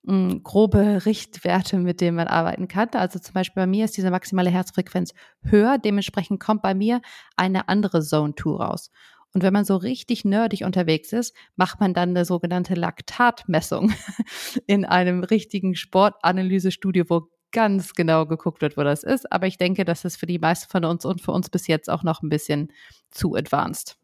grobe 0.06 1.04
Richtwerte, 1.04 1.78
mit 1.78 2.00
denen 2.00 2.16
man 2.16 2.26
arbeiten 2.26 2.68
kann. 2.68 2.88
Also 2.92 3.18
zum 3.18 3.34
Beispiel 3.34 3.62
bei 3.62 3.66
mir 3.66 3.84
ist 3.84 3.96
diese 3.96 4.10
maximale 4.10 4.50
Herzfrequenz 4.50 5.12
höher, 5.42 5.78
dementsprechend 5.78 6.40
kommt 6.40 6.62
bei 6.62 6.74
mir 6.74 7.02
eine 7.36 7.68
andere 7.68 8.02
Zone 8.02 8.34
2 8.34 8.50
raus. 8.50 8.90
Und 9.32 9.42
wenn 9.42 9.52
man 9.52 9.64
so 9.64 9.76
richtig 9.76 10.24
nerdig 10.24 10.64
unterwegs 10.64 11.12
ist, 11.12 11.36
macht 11.54 11.80
man 11.80 11.94
dann 11.94 12.10
eine 12.10 12.24
sogenannte 12.24 12.74
Laktatmessung 12.74 13.92
in 14.66 14.84
einem 14.84 15.22
richtigen 15.22 15.76
Sportanalysestudio, 15.76 17.04
wo 17.08 17.28
ganz 17.52 17.94
genau 17.94 18.26
geguckt 18.26 18.60
wird, 18.60 18.76
wo 18.76 18.82
das 18.82 19.02
ist. 19.02 19.30
Aber 19.30 19.46
ich 19.46 19.58
denke, 19.58 19.84
das 19.84 20.04
ist 20.04 20.16
für 20.16 20.26
die 20.26 20.38
meisten 20.38 20.70
von 20.70 20.84
uns 20.84 21.04
und 21.04 21.20
für 21.20 21.32
uns 21.32 21.50
bis 21.50 21.66
jetzt 21.66 21.90
auch 21.90 22.02
noch 22.02 22.22
ein 22.22 22.28
bisschen 22.28 22.72
zu 23.10 23.34
advanced. 23.34 23.99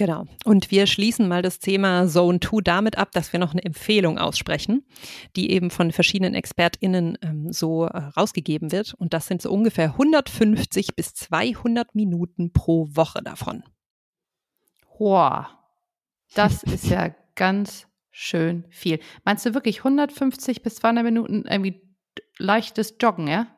Genau. 0.00 0.24
Und 0.46 0.70
wir 0.70 0.86
schließen 0.86 1.28
mal 1.28 1.42
das 1.42 1.58
Thema 1.58 2.08
Zone 2.08 2.40
2 2.40 2.62
damit 2.62 2.96
ab, 2.96 3.12
dass 3.12 3.34
wir 3.34 3.38
noch 3.38 3.52
eine 3.52 3.62
Empfehlung 3.62 4.16
aussprechen, 4.16 4.82
die 5.36 5.50
eben 5.50 5.70
von 5.70 5.92
verschiedenen 5.92 6.34
ExpertInnen 6.34 7.18
ähm, 7.20 7.52
so 7.52 7.84
äh, 7.84 7.98
rausgegeben 8.16 8.72
wird. 8.72 8.94
Und 8.94 9.12
das 9.12 9.26
sind 9.26 9.42
so 9.42 9.50
ungefähr 9.50 9.90
150 9.90 10.96
bis 10.96 11.12
200 11.12 11.94
Minuten 11.94 12.50
pro 12.50 12.88
Woche 12.92 13.22
davon. 13.22 13.62
Wow. 14.98 15.48
Das 16.32 16.62
ist 16.62 16.86
ja 16.86 17.14
ganz 17.34 17.86
schön 18.10 18.64
viel. 18.70 19.00
Meinst 19.26 19.44
du 19.44 19.52
wirklich 19.52 19.80
150 19.80 20.62
bis 20.62 20.76
200 20.76 21.04
Minuten 21.04 21.44
irgendwie 21.46 21.82
leichtes 22.38 22.94
Joggen, 22.98 23.28
ja? 23.28 23.48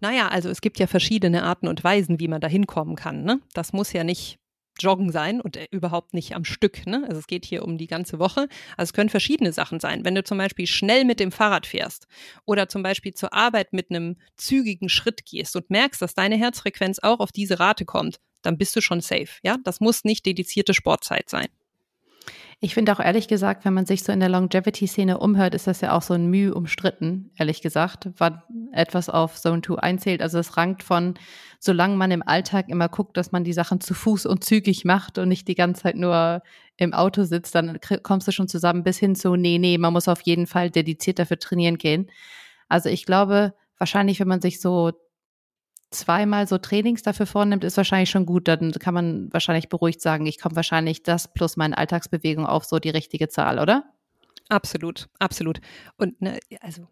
Naja, 0.00 0.28
also 0.28 0.48
es 0.48 0.62
gibt 0.62 0.78
ja 0.78 0.86
verschiedene 0.86 1.42
Arten 1.42 1.68
und 1.68 1.84
Weisen, 1.84 2.18
wie 2.18 2.28
man 2.28 2.40
da 2.40 2.48
hinkommen 2.48 2.96
kann. 2.96 3.24
Ne? 3.24 3.40
Das 3.52 3.74
muss 3.74 3.92
ja 3.92 4.04
nicht 4.04 4.38
Joggen 4.78 5.12
sein 5.12 5.40
und 5.40 5.56
äh, 5.56 5.68
überhaupt 5.70 6.14
nicht 6.14 6.34
am 6.34 6.44
Stück. 6.44 6.86
Ne? 6.86 7.04
Also 7.06 7.18
es 7.18 7.26
geht 7.26 7.44
hier 7.44 7.64
um 7.64 7.78
die 7.78 7.86
ganze 7.86 8.18
Woche. 8.18 8.48
Also 8.76 8.90
es 8.90 8.92
können 8.92 9.10
verschiedene 9.10 9.52
Sachen 9.52 9.80
sein. 9.80 10.04
Wenn 10.04 10.14
du 10.14 10.24
zum 10.24 10.38
Beispiel 10.38 10.66
schnell 10.66 11.04
mit 11.04 11.20
dem 11.20 11.32
Fahrrad 11.32 11.66
fährst 11.66 12.06
oder 12.44 12.68
zum 12.68 12.82
Beispiel 12.82 13.14
zur 13.14 13.32
Arbeit 13.32 13.72
mit 13.72 13.90
einem 13.90 14.16
zügigen 14.36 14.88
Schritt 14.88 15.24
gehst 15.26 15.56
und 15.56 15.70
merkst, 15.70 16.02
dass 16.02 16.14
deine 16.14 16.36
Herzfrequenz 16.36 16.98
auch 16.98 17.20
auf 17.20 17.32
diese 17.32 17.60
Rate 17.60 17.84
kommt, 17.84 18.20
dann 18.42 18.58
bist 18.58 18.76
du 18.76 18.80
schon 18.80 19.00
safe. 19.00 19.28
Ja, 19.42 19.56
das 19.64 19.80
muss 19.80 20.04
nicht 20.04 20.26
dedizierte 20.26 20.74
Sportzeit 20.74 21.28
sein. 21.28 21.48
Ich 22.64 22.72
finde 22.72 22.92
auch 22.94 23.00
ehrlich 23.00 23.28
gesagt, 23.28 23.66
wenn 23.66 23.74
man 23.74 23.84
sich 23.84 24.04
so 24.04 24.10
in 24.10 24.20
der 24.20 24.30
Longevity-Szene 24.30 25.18
umhört, 25.18 25.54
ist 25.54 25.66
das 25.66 25.82
ja 25.82 25.92
auch 25.92 26.00
so 26.00 26.14
ein 26.14 26.28
Mühe 26.28 26.54
umstritten, 26.54 27.30
ehrlich 27.36 27.60
gesagt, 27.60 28.08
wann 28.16 28.40
etwas 28.72 29.10
auf 29.10 29.38
Zone 29.38 29.60
2 29.60 29.74
einzählt. 29.80 30.22
Also 30.22 30.38
es 30.38 30.56
rankt 30.56 30.82
von, 30.82 31.12
solange 31.60 31.94
man 31.96 32.10
im 32.10 32.26
Alltag 32.26 32.70
immer 32.70 32.88
guckt, 32.88 33.18
dass 33.18 33.32
man 33.32 33.44
die 33.44 33.52
Sachen 33.52 33.82
zu 33.82 33.92
Fuß 33.92 34.24
und 34.24 34.44
zügig 34.44 34.86
macht 34.86 35.18
und 35.18 35.28
nicht 35.28 35.46
die 35.46 35.56
ganze 35.56 35.82
Zeit 35.82 35.96
nur 35.96 36.40
im 36.78 36.94
Auto 36.94 37.24
sitzt, 37.24 37.54
dann 37.54 37.80
kommst 38.02 38.28
du 38.28 38.32
schon 38.32 38.48
zusammen 38.48 38.82
bis 38.82 38.96
hin 38.96 39.14
zu, 39.14 39.36
nee, 39.36 39.58
nee, 39.58 39.76
man 39.76 39.92
muss 39.92 40.08
auf 40.08 40.22
jeden 40.22 40.46
Fall 40.46 40.70
dediziert 40.70 41.18
dafür 41.18 41.38
trainieren 41.38 41.76
gehen. 41.76 42.10
Also 42.70 42.88
ich 42.88 43.04
glaube, 43.04 43.52
wahrscheinlich, 43.76 44.20
wenn 44.20 44.28
man 44.28 44.40
sich 44.40 44.62
so 44.62 44.90
zweimal 45.94 46.46
so 46.46 46.58
Trainings 46.58 47.02
dafür 47.02 47.26
vornimmt, 47.26 47.64
ist 47.64 47.76
wahrscheinlich 47.76 48.10
schon 48.10 48.26
gut. 48.26 48.48
Dann 48.48 48.72
kann 48.72 48.94
man 48.94 49.32
wahrscheinlich 49.32 49.68
beruhigt 49.68 50.00
sagen, 50.00 50.26
ich 50.26 50.40
komme 50.40 50.56
wahrscheinlich 50.56 51.02
das 51.02 51.32
plus 51.32 51.56
meine 51.56 51.78
Alltagsbewegung 51.78 52.46
auf 52.46 52.64
so 52.64 52.78
die 52.78 52.90
richtige 52.90 53.28
Zahl, 53.28 53.58
oder? 53.58 53.84
Absolut, 54.48 55.08
absolut. 55.18 55.60
Und 55.96 56.20
ne, 56.20 56.38
also 56.60 56.86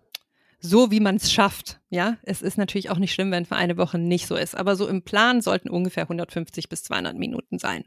so 0.60 0.90
wie 0.90 1.00
man 1.00 1.16
es 1.16 1.32
schafft, 1.32 1.80
ja. 1.90 2.16
Es 2.22 2.40
ist 2.40 2.56
natürlich 2.56 2.90
auch 2.90 2.98
nicht 2.98 3.12
schlimm, 3.12 3.32
wenn 3.32 3.44
für 3.44 3.56
eine 3.56 3.76
Woche 3.76 3.98
nicht 3.98 4.26
so 4.26 4.36
ist, 4.36 4.56
aber 4.56 4.76
so 4.76 4.86
im 4.86 5.02
Plan 5.02 5.40
sollten 5.40 5.68
ungefähr 5.68 6.04
150 6.04 6.68
bis 6.68 6.84
200 6.84 7.16
Minuten 7.16 7.58
sein. 7.58 7.84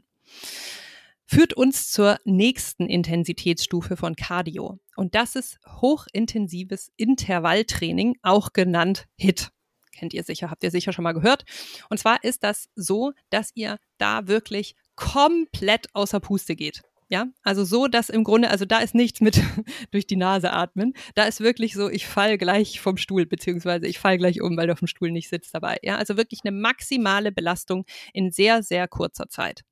Führt 1.24 1.54
uns 1.54 1.90
zur 1.90 2.18
nächsten 2.24 2.86
Intensitätsstufe 2.86 3.96
von 3.96 4.14
Cardio. 4.14 4.78
Und 4.94 5.14
das 5.16 5.34
ist 5.34 5.58
hochintensives 5.66 6.92
Intervalltraining, 6.96 8.16
auch 8.22 8.52
genannt 8.52 9.06
HIT 9.16 9.50
kennt 9.96 10.14
ihr 10.14 10.22
sicher, 10.22 10.50
habt 10.50 10.62
ihr 10.62 10.70
sicher 10.70 10.92
schon 10.92 11.02
mal 11.02 11.12
gehört. 11.12 11.44
Und 11.90 11.98
zwar 11.98 12.22
ist 12.22 12.44
das 12.44 12.68
so, 12.74 13.12
dass 13.30 13.50
ihr 13.54 13.78
da 13.98 14.28
wirklich 14.28 14.76
komplett 14.94 15.94
außer 15.94 16.20
Puste 16.20 16.56
geht. 16.56 16.82
Ja, 17.08 17.26
also 17.44 17.64
so, 17.64 17.86
dass 17.86 18.08
im 18.08 18.24
Grunde, 18.24 18.50
also 18.50 18.64
da 18.64 18.80
ist 18.80 18.94
nichts 18.94 19.20
mit 19.20 19.40
durch 19.92 20.08
die 20.08 20.16
Nase 20.16 20.52
atmen. 20.52 20.92
Da 21.14 21.24
ist 21.24 21.40
wirklich 21.40 21.74
so, 21.74 21.88
ich 21.88 22.06
fall 22.06 22.36
gleich 22.36 22.80
vom 22.80 22.96
Stuhl, 22.96 23.26
beziehungsweise 23.26 23.86
ich 23.86 24.00
fall 24.00 24.18
gleich 24.18 24.40
um, 24.42 24.56
weil 24.56 24.66
du 24.66 24.72
auf 24.72 24.80
dem 24.80 24.88
Stuhl 24.88 25.12
nicht 25.12 25.28
sitzt 25.28 25.54
dabei. 25.54 25.78
Ja, 25.82 25.96
also 25.96 26.16
wirklich 26.16 26.40
eine 26.44 26.56
maximale 26.56 27.30
Belastung 27.30 27.84
in 28.12 28.32
sehr, 28.32 28.62
sehr 28.64 28.88
kurzer 28.88 29.28
Zeit. 29.28 29.62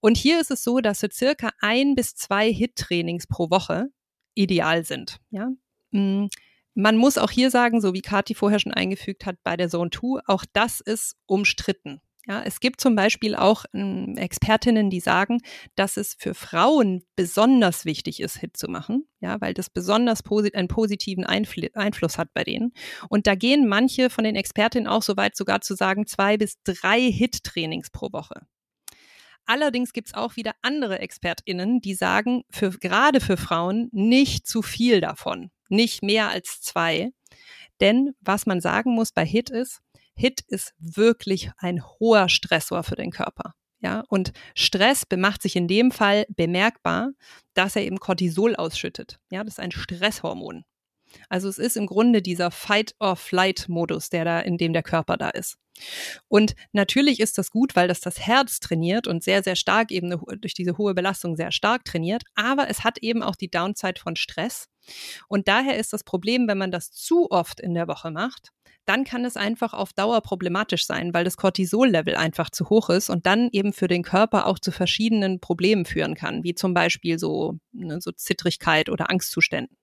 Und 0.00 0.18
hier 0.18 0.40
ist 0.40 0.50
es 0.50 0.62
so, 0.62 0.80
dass 0.80 1.00
so 1.00 1.08
circa 1.10 1.50
ein 1.60 1.94
bis 1.94 2.14
zwei 2.14 2.52
Hit-Trainings 2.52 3.26
pro 3.26 3.50
Woche 3.50 3.86
ideal 4.34 4.84
sind. 4.84 5.18
Ja, 5.30 5.50
mm, 5.90 6.26
man 6.76 6.96
muss 6.96 7.16
auch 7.18 7.30
hier 7.30 7.50
sagen, 7.50 7.80
so 7.80 7.94
wie 7.94 8.02
Kati 8.02 8.34
vorher 8.34 8.60
schon 8.60 8.74
eingefügt 8.74 9.24
hat 9.24 9.36
bei 9.42 9.56
der 9.56 9.68
Zone 9.68 9.90
2, 9.90 10.20
auch 10.26 10.44
das 10.52 10.80
ist 10.80 11.16
umstritten. 11.26 12.00
Ja, 12.28 12.42
es 12.42 12.58
gibt 12.58 12.80
zum 12.80 12.96
Beispiel 12.96 13.36
auch 13.36 13.64
ähm, 13.72 14.16
Expertinnen, 14.16 14.90
die 14.90 14.98
sagen, 14.98 15.40
dass 15.76 15.96
es 15.96 16.16
für 16.18 16.34
Frauen 16.34 17.04
besonders 17.14 17.84
wichtig 17.84 18.20
ist, 18.20 18.38
Hit 18.38 18.56
zu 18.56 18.68
machen, 18.68 19.06
ja, 19.20 19.40
weil 19.40 19.54
das 19.54 19.70
besonders 19.70 20.24
posit 20.24 20.56
einen 20.56 20.66
positiven 20.66 21.24
Einfl 21.24 21.68
Einfluss 21.74 22.18
hat 22.18 22.34
bei 22.34 22.42
denen. 22.42 22.72
Und 23.08 23.28
da 23.28 23.36
gehen 23.36 23.68
manche 23.68 24.10
von 24.10 24.24
den 24.24 24.34
Expertinnen 24.34 24.88
auch 24.88 25.02
so 25.02 25.16
weit, 25.16 25.36
sogar 25.36 25.60
zu 25.60 25.76
sagen, 25.76 26.06
zwei 26.06 26.36
bis 26.36 26.56
drei 26.64 27.00
Hit-Trainings 27.00 27.90
pro 27.90 28.12
Woche. 28.12 28.46
Allerdings 29.46 29.92
gibt 29.92 30.08
es 30.08 30.14
auch 30.14 30.36
wieder 30.36 30.52
andere 30.62 30.98
ExpertInnen, 30.98 31.80
die 31.80 31.94
sagen, 31.94 32.42
für, 32.50 32.70
gerade 32.70 33.20
für 33.20 33.36
Frauen 33.36 33.88
nicht 33.92 34.46
zu 34.46 34.62
viel 34.62 35.00
davon 35.00 35.50
nicht 35.68 36.02
mehr 36.02 36.28
als 36.28 36.60
zwei. 36.60 37.10
Denn 37.80 38.14
was 38.20 38.46
man 38.46 38.60
sagen 38.60 38.94
muss 38.94 39.12
bei 39.12 39.24
HIT 39.24 39.50
ist, 39.50 39.80
HIT 40.14 40.42
ist 40.48 40.74
wirklich 40.78 41.50
ein 41.58 41.82
hoher 41.84 42.28
Stressor 42.28 42.82
für 42.82 42.96
den 42.96 43.10
Körper. 43.10 43.52
Ja, 43.80 44.04
und 44.08 44.32
Stress 44.54 45.04
macht 45.16 45.42
sich 45.42 45.54
in 45.54 45.68
dem 45.68 45.90
Fall 45.90 46.24
bemerkbar, 46.30 47.10
dass 47.52 47.76
er 47.76 47.82
eben 47.82 47.98
Cortisol 47.98 48.56
ausschüttet. 48.56 49.18
Ja, 49.30 49.44
das 49.44 49.54
ist 49.54 49.60
ein 49.60 49.70
Stresshormon. 49.70 50.64
Also 51.28 51.48
es 51.48 51.58
ist 51.58 51.76
im 51.76 51.86
Grunde 51.86 52.22
dieser 52.22 52.50
Fight-or-Flight-Modus, 52.50 54.10
der 54.10 54.24
da, 54.24 54.40
in 54.40 54.58
dem 54.58 54.72
der 54.72 54.82
Körper 54.82 55.16
da 55.16 55.30
ist. 55.30 55.56
Und 56.28 56.54
natürlich 56.72 57.20
ist 57.20 57.38
das 57.38 57.50
gut, 57.50 57.76
weil 57.76 57.88
das 57.88 58.00
das 58.00 58.20
Herz 58.20 58.60
trainiert 58.60 59.06
und 59.06 59.22
sehr, 59.22 59.42
sehr 59.42 59.56
stark 59.56 59.90
eben 59.90 60.14
durch 60.40 60.54
diese 60.54 60.78
hohe 60.78 60.94
Belastung 60.94 61.36
sehr 61.36 61.52
stark 61.52 61.84
trainiert. 61.84 62.22
Aber 62.34 62.68
es 62.70 62.84
hat 62.84 62.98
eben 62.98 63.22
auch 63.22 63.36
die 63.36 63.50
Downside 63.50 64.00
von 64.00 64.16
Stress. 64.16 64.68
Und 65.28 65.48
daher 65.48 65.76
ist 65.76 65.92
das 65.92 66.04
Problem, 66.04 66.48
wenn 66.48 66.58
man 66.58 66.70
das 66.70 66.92
zu 66.92 67.30
oft 67.30 67.60
in 67.60 67.74
der 67.74 67.88
Woche 67.88 68.10
macht, 68.10 68.52
dann 68.86 69.02
kann 69.02 69.24
es 69.24 69.36
einfach 69.36 69.74
auf 69.74 69.92
Dauer 69.92 70.20
problematisch 70.20 70.86
sein, 70.86 71.12
weil 71.12 71.24
das 71.24 71.36
Cortisol-Level 71.36 72.14
einfach 72.14 72.50
zu 72.50 72.70
hoch 72.70 72.88
ist 72.88 73.10
und 73.10 73.26
dann 73.26 73.48
eben 73.50 73.72
für 73.72 73.88
den 73.88 74.04
Körper 74.04 74.46
auch 74.46 74.60
zu 74.60 74.70
verschiedenen 74.70 75.40
Problemen 75.40 75.84
führen 75.84 76.14
kann, 76.14 76.44
wie 76.44 76.54
zum 76.54 76.72
Beispiel 76.72 77.18
so, 77.18 77.58
ne, 77.72 78.00
so 78.00 78.12
Zittrigkeit 78.12 78.88
oder 78.88 79.10
Angstzuständen. 79.10 79.76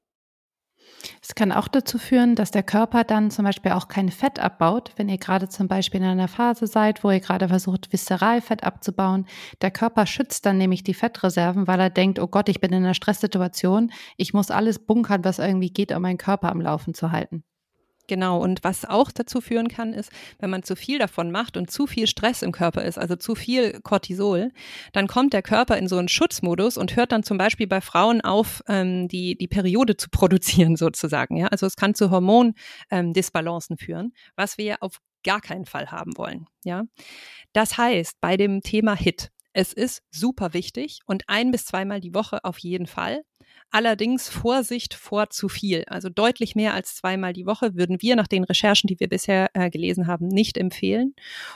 Es 1.21 1.35
kann 1.35 1.51
auch 1.51 1.67
dazu 1.67 1.97
führen, 1.97 2.35
dass 2.35 2.51
der 2.51 2.63
Körper 2.63 3.03
dann 3.03 3.31
zum 3.31 3.45
Beispiel 3.45 3.71
auch 3.71 3.87
kein 3.87 4.09
Fett 4.09 4.39
abbaut, 4.39 4.91
wenn 4.95 5.09
ihr 5.09 5.17
gerade 5.17 5.49
zum 5.49 5.67
Beispiel 5.67 6.01
in 6.01 6.07
einer 6.07 6.27
Phase 6.27 6.67
seid, 6.67 7.03
wo 7.03 7.11
ihr 7.11 7.19
gerade 7.19 7.47
versucht, 7.47 7.91
Viszeralfett 7.91 8.63
abzubauen. 8.63 9.25
Der 9.61 9.71
Körper 9.71 10.05
schützt 10.05 10.45
dann 10.45 10.57
nämlich 10.57 10.83
die 10.83 10.93
Fettreserven, 10.93 11.67
weil 11.67 11.79
er 11.79 11.89
denkt, 11.89 12.19
oh 12.19 12.27
Gott, 12.27 12.49
ich 12.49 12.61
bin 12.61 12.71
in 12.71 12.83
einer 12.83 12.93
Stresssituation, 12.93 13.91
ich 14.17 14.33
muss 14.33 14.51
alles 14.51 14.79
bunkern, 14.79 15.23
was 15.23 15.39
irgendwie 15.39 15.71
geht, 15.71 15.91
um 15.91 16.01
meinen 16.01 16.17
Körper 16.17 16.51
am 16.51 16.61
Laufen 16.61 16.93
zu 16.93 17.11
halten. 17.11 17.43
Genau, 18.07 18.41
und 18.41 18.63
was 18.63 18.83
auch 18.83 19.11
dazu 19.11 19.39
führen 19.39 19.69
kann, 19.69 19.93
ist, 19.93 20.11
wenn 20.39 20.49
man 20.49 20.63
zu 20.63 20.75
viel 20.75 20.99
davon 20.99 21.31
macht 21.31 21.55
und 21.55 21.71
zu 21.71 21.87
viel 21.87 22.05
Stress 22.05 22.41
im 22.41 22.51
Körper 22.51 22.83
ist, 22.83 22.97
also 22.97 23.15
zu 23.15 23.33
viel 23.33 23.79
Cortisol, 23.81 24.51
dann 24.91 25.07
kommt 25.07 25.31
der 25.31 25.41
Körper 25.41 25.77
in 25.77 25.87
so 25.87 25.97
einen 25.97 26.09
Schutzmodus 26.09 26.77
und 26.77 26.97
hört 26.97 27.13
dann 27.13 27.23
zum 27.23 27.37
Beispiel 27.37 27.67
bei 27.67 27.79
Frauen 27.79 28.19
auf, 28.19 28.61
ähm, 28.67 29.07
die, 29.07 29.37
die 29.37 29.47
Periode 29.47 29.95
zu 29.95 30.09
produzieren 30.11 30.75
sozusagen. 30.75 31.37
Ja? 31.37 31.47
Also 31.47 31.65
es 31.65 31.77
kann 31.77 31.95
zu 31.95 32.11
Hormondisbalancen 32.11 33.77
ähm, 33.79 33.85
führen, 33.85 34.13
was 34.35 34.57
wir 34.57 34.77
auf 34.81 34.99
gar 35.23 35.39
keinen 35.39 35.65
Fall 35.65 35.89
haben 35.89 36.17
wollen. 36.17 36.47
Ja? 36.65 36.83
Das 37.53 37.77
heißt, 37.77 38.19
bei 38.19 38.35
dem 38.35 38.61
Thema 38.61 38.95
HIT, 38.95 39.31
es 39.53 39.71
ist 39.71 40.01
super 40.11 40.53
wichtig 40.53 40.99
und 41.05 41.23
ein 41.27 41.51
bis 41.51 41.65
zweimal 41.65 42.01
die 42.01 42.13
Woche 42.13 42.43
auf 42.43 42.57
jeden 42.57 42.87
Fall. 42.87 43.23
Allerdings 43.69 44.29
Vorsicht 44.29 44.93
vor 44.93 45.29
zu 45.29 45.49
viel. 45.49 45.83
Also 45.87 46.09
deutlich 46.09 46.55
mehr 46.55 46.73
als 46.73 46.95
zweimal 46.95 47.33
die 47.33 47.45
Woche 47.45 47.75
würden 47.75 48.01
wir 48.01 48.15
nach 48.15 48.27
den 48.27 48.43
Recherchen, 48.43 48.87
die 48.87 48.99
wir 48.99 49.09
bisher 49.09 49.49
äh, 49.53 49.69
gelesen 49.69 50.07
haben, 50.07 50.27
nicht 50.27 50.57
empfehlen. 50.57 51.15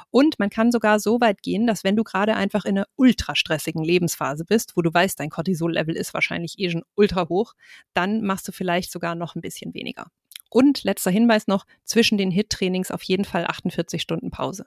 Und 0.10 0.40
man 0.40 0.50
kann 0.50 0.72
sogar 0.72 1.00
so 1.00 1.22
weit 1.22 1.42
gehen, 1.42 1.68
dass 1.68 1.84
wenn 1.84 1.96
du 1.96 2.04
gerade 2.04 2.36
einfach 2.36 2.66
in 2.66 2.78
einer 2.78 2.88
ultra 2.96 3.36
stressigen 3.36 3.84
Lebensphase 3.84 4.46
bist, 4.46 4.74
wo 4.76 4.82
du 4.82 4.94
weißt, 4.94 5.20
dein 5.20 5.30
Cortisol-Level 5.30 5.96
ist 5.96 6.14
wahrscheinlich 6.14 6.56
eh 6.58 6.70
schon 6.70 6.84
ultra 6.96 7.30
hoch, 7.30 7.54
dann 7.94 8.22
machst 8.22 8.48
du 8.48 8.52
vielleicht 8.52 8.92
sogar 8.92 9.16
noch 9.16 9.36
ein 9.36 9.42
bisschen 9.42 9.74
weniger. 9.74 10.08
Und 10.50 10.84
letzter 10.84 11.12
Hinweis 11.12 11.48
noch, 11.48 11.66
zwischen 11.84 12.18
den 12.18 12.32
HIT-Trainings 12.32 12.92
auf 12.92 13.04
jeden 13.04 13.26
Fall 13.26 13.46
48 13.46 14.02
Stunden 14.02 14.32
Pause. 14.32 14.66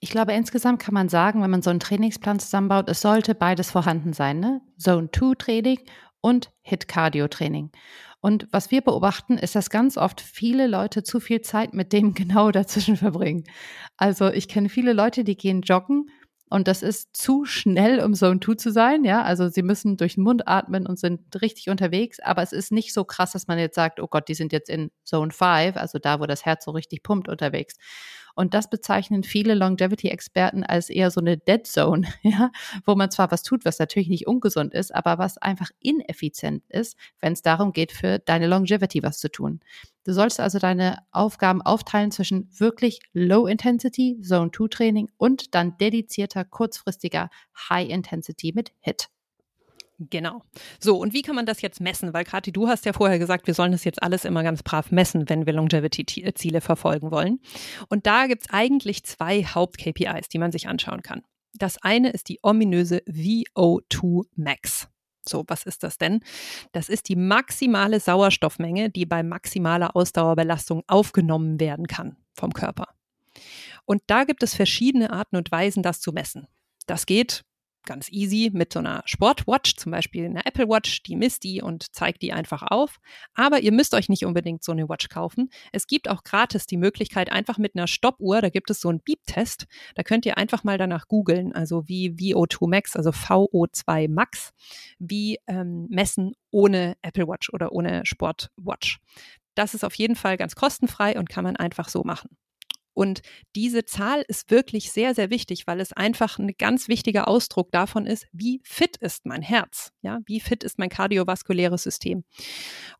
Ich 0.00 0.10
glaube, 0.10 0.32
insgesamt 0.32 0.80
kann 0.80 0.94
man 0.94 1.08
sagen, 1.08 1.42
wenn 1.42 1.50
man 1.50 1.62
so 1.62 1.70
einen 1.70 1.80
Trainingsplan 1.80 2.38
zusammenbaut, 2.38 2.88
es 2.88 3.00
sollte 3.00 3.34
beides 3.34 3.70
vorhanden 3.70 4.12
sein, 4.12 4.38
ne? 4.38 4.60
Zone 4.78 5.10
2 5.10 5.34
Training 5.36 5.80
und 6.20 6.50
Hit 6.62 6.86
Cardio 6.86 7.26
Training. 7.26 7.70
Und 8.20 8.48
was 8.50 8.70
wir 8.70 8.80
beobachten, 8.80 9.38
ist, 9.38 9.54
dass 9.54 9.70
ganz 9.70 9.96
oft 9.96 10.20
viele 10.20 10.66
Leute 10.66 11.02
zu 11.02 11.20
viel 11.20 11.40
Zeit 11.40 11.74
mit 11.74 11.92
dem 11.92 12.14
genau 12.14 12.50
dazwischen 12.50 12.96
verbringen. 12.96 13.44
Also 13.96 14.28
ich 14.28 14.48
kenne 14.48 14.68
viele 14.68 14.92
Leute, 14.92 15.24
die 15.24 15.36
gehen 15.36 15.62
joggen 15.62 16.10
und 16.50 16.66
das 16.66 16.82
ist 16.82 17.14
zu 17.14 17.44
schnell, 17.44 18.00
um 18.00 18.14
Zone 18.14 18.40
2 18.40 18.54
zu 18.54 18.72
sein, 18.72 19.04
ja. 19.04 19.22
Also 19.22 19.48
sie 19.48 19.62
müssen 19.62 19.96
durch 19.96 20.14
den 20.14 20.24
Mund 20.24 20.48
atmen 20.48 20.86
und 20.86 20.98
sind 20.98 21.20
richtig 21.42 21.68
unterwegs, 21.68 22.20
aber 22.20 22.42
es 22.42 22.52
ist 22.52 22.72
nicht 22.72 22.94
so 22.94 23.04
krass, 23.04 23.32
dass 23.32 23.48
man 23.48 23.58
jetzt 23.58 23.74
sagt, 23.74 24.00
oh 24.00 24.06
Gott, 24.08 24.28
die 24.28 24.34
sind 24.34 24.52
jetzt 24.52 24.70
in 24.70 24.90
Zone 25.04 25.30
5, 25.30 25.76
also 25.76 25.98
da, 25.98 26.20
wo 26.20 26.26
das 26.26 26.44
Herz 26.44 26.64
so 26.64 26.70
richtig 26.70 27.02
pumpt 27.02 27.28
unterwegs. 27.28 27.74
Und 28.38 28.54
das 28.54 28.70
bezeichnen 28.70 29.24
viele 29.24 29.56
Longevity-Experten 29.56 30.62
als 30.62 30.90
eher 30.90 31.10
so 31.10 31.20
eine 31.20 31.38
Dead 31.38 31.66
Zone, 31.66 32.06
ja, 32.22 32.52
wo 32.86 32.94
man 32.94 33.10
zwar 33.10 33.32
was 33.32 33.42
tut, 33.42 33.64
was 33.64 33.80
natürlich 33.80 34.08
nicht 34.08 34.28
ungesund 34.28 34.74
ist, 34.74 34.94
aber 34.94 35.18
was 35.18 35.38
einfach 35.38 35.70
ineffizient 35.80 36.62
ist, 36.68 36.96
wenn 37.18 37.32
es 37.32 37.42
darum 37.42 37.72
geht, 37.72 37.90
für 37.90 38.20
deine 38.20 38.46
Longevity 38.46 39.02
was 39.02 39.18
zu 39.18 39.28
tun. 39.28 39.58
Du 40.04 40.12
sollst 40.12 40.38
also 40.38 40.60
deine 40.60 40.98
Aufgaben 41.10 41.62
aufteilen 41.62 42.12
zwischen 42.12 42.48
wirklich 42.56 43.00
Low 43.12 43.48
Intensity, 43.48 44.20
Zone 44.22 44.52
2 44.56 44.68
Training 44.68 45.08
und 45.16 45.56
dann 45.56 45.76
dedizierter, 45.76 46.44
kurzfristiger 46.44 47.30
High 47.68 47.88
Intensity 47.88 48.52
mit 48.54 48.70
HIT. 48.78 49.08
Genau. 49.98 50.42
So, 50.78 50.96
und 50.96 51.12
wie 51.12 51.22
kann 51.22 51.34
man 51.34 51.46
das 51.46 51.60
jetzt 51.60 51.80
messen? 51.80 52.14
Weil 52.14 52.24
Kathi, 52.24 52.52
du 52.52 52.68
hast 52.68 52.84
ja 52.84 52.92
vorher 52.92 53.18
gesagt, 53.18 53.48
wir 53.48 53.54
sollen 53.54 53.72
das 53.72 53.82
jetzt 53.82 54.02
alles 54.02 54.24
immer 54.24 54.44
ganz 54.44 54.62
brav 54.62 54.92
messen, 54.92 55.28
wenn 55.28 55.44
wir 55.44 55.52
Longevity-Ziele 55.52 56.60
verfolgen 56.60 57.10
wollen. 57.10 57.40
Und 57.88 58.06
da 58.06 58.26
gibt 58.28 58.42
es 58.42 58.50
eigentlich 58.50 59.04
zwei 59.04 59.42
Haupt-KPIs, 59.42 60.28
die 60.28 60.38
man 60.38 60.52
sich 60.52 60.68
anschauen 60.68 61.02
kann. 61.02 61.22
Das 61.54 61.82
eine 61.82 62.10
ist 62.10 62.28
die 62.28 62.38
ominöse 62.42 62.98
VO2 63.08 64.26
Max. 64.36 64.88
So, 65.28 65.44
was 65.48 65.64
ist 65.64 65.82
das 65.82 65.98
denn? 65.98 66.20
Das 66.72 66.88
ist 66.88 67.08
die 67.08 67.16
maximale 67.16 67.98
Sauerstoffmenge, 67.98 68.90
die 68.90 69.04
bei 69.04 69.24
maximaler 69.24 69.96
Ausdauerbelastung 69.96 70.84
aufgenommen 70.86 71.58
werden 71.58 71.88
kann 71.88 72.16
vom 72.34 72.52
Körper. 72.52 72.86
Und 73.84 74.02
da 74.06 74.24
gibt 74.24 74.42
es 74.42 74.54
verschiedene 74.54 75.10
Arten 75.10 75.36
und 75.36 75.50
Weisen, 75.50 75.82
das 75.82 76.00
zu 76.00 76.12
messen. 76.12 76.46
Das 76.86 77.04
geht 77.04 77.44
ganz 77.84 78.10
easy 78.10 78.50
mit 78.52 78.72
so 78.72 78.78
einer 78.78 79.02
Sportwatch, 79.06 79.76
zum 79.76 79.92
Beispiel 79.92 80.26
einer 80.26 80.46
Apple 80.46 80.68
Watch, 80.68 81.02
die 81.02 81.16
misst 81.16 81.44
die 81.44 81.62
und 81.62 81.94
zeigt 81.94 82.22
die 82.22 82.32
einfach 82.32 82.62
auf. 82.62 82.98
Aber 83.34 83.60
ihr 83.60 83.72
müsst 83.72 83.94
euch 83.94 84.08
nicht 84.08 84.24
unbedingt 84.24 84.62
so 84.62 84.72
eine 84.72 84.88
Watch 84.88 85.08
kaufen. 85.08 85.50
Es 85.72 85.86
gibt 85.86 86.08
auch 86.08 86.24
gratis 86.24 86.66
die 86.66 86.76
Möglichkeit, 86.76 87.32
einfach 87.32 87.58
mit 87.58 87.74
einer 87.74 87.86
Stoppuhr, 87.86 88.40
da 88.40 88.50
gibt 88.50 88.70
es 88.70 88.80
so 88.80 88.88
einen 88.88 89.00
Beep-Test, 89.00 89.66
da 89.94 90.02
könnt 90.02 90.26
ihr 90.26 90.38
einfach 90.38 90.64
mal 90.64 90.78
danach 90.78 91.08
googeln, 91.08 91.54
also 91.54 91.88
wie 91.88 92.10
VO2 92.10 92.68
Max, 92.68 92.96
also 92.96 93.10
VO2 93.10 94.08
Max, 94.08 94.50
wie 94.98 95.38
ähm, 95.46 95.86
messen 95.88 96.34
ohne 96.50 96.96
Apple 97.02 97.28
Watch 97.28 97.50
oder 97.52 97.72
ohne 97.72 98.04
Sportwatch. 98.04 98.98
Das 99.54 99.74
ist 99.74 99.84
auf 99.84 99.94
jeden 99.94 100.14
Fall 100.14 100.36
ganz 100.36 100.54
kostenfrei 100.54 101.18
und 101.18 101.28
kann 101.28 101.44
man 101.44 101.56
einfach 101.56 101.88
so 101.88 102.04
machen. 102.04 102.36
Und 102.98 103.22
diese 103.54 103.84
Zahl 103.84 104.24
ist 104.26 104.50
wirklich 104.50 104.90
sehr, 104.90 105.14
sehr 105.14 105.30
wichtig, 105.30 105.68
weil 105.68 105.78
es 105.78 105.92
einfach 105.92 106.40
ein 106.40 106.50
ganz 106.58 106.88
wichtiger 106.88 107.28
Ausdruck 107.28 107.70
davon 107.70 108.06
ist, 108.06 108.26
wie 108.32 108.60
fit 108.64 108.96
ist 108.96 109.24
mein 109.24 109.40
Herz, 109.40 109.92
ja, 110.02 110.18
wie 110.26 110.40
fit 110.40 110.64
ist 110.64 110.80
mein 110.80 110.88
kardiovaskuläres 110.88 111.84
System. 111.84 112.24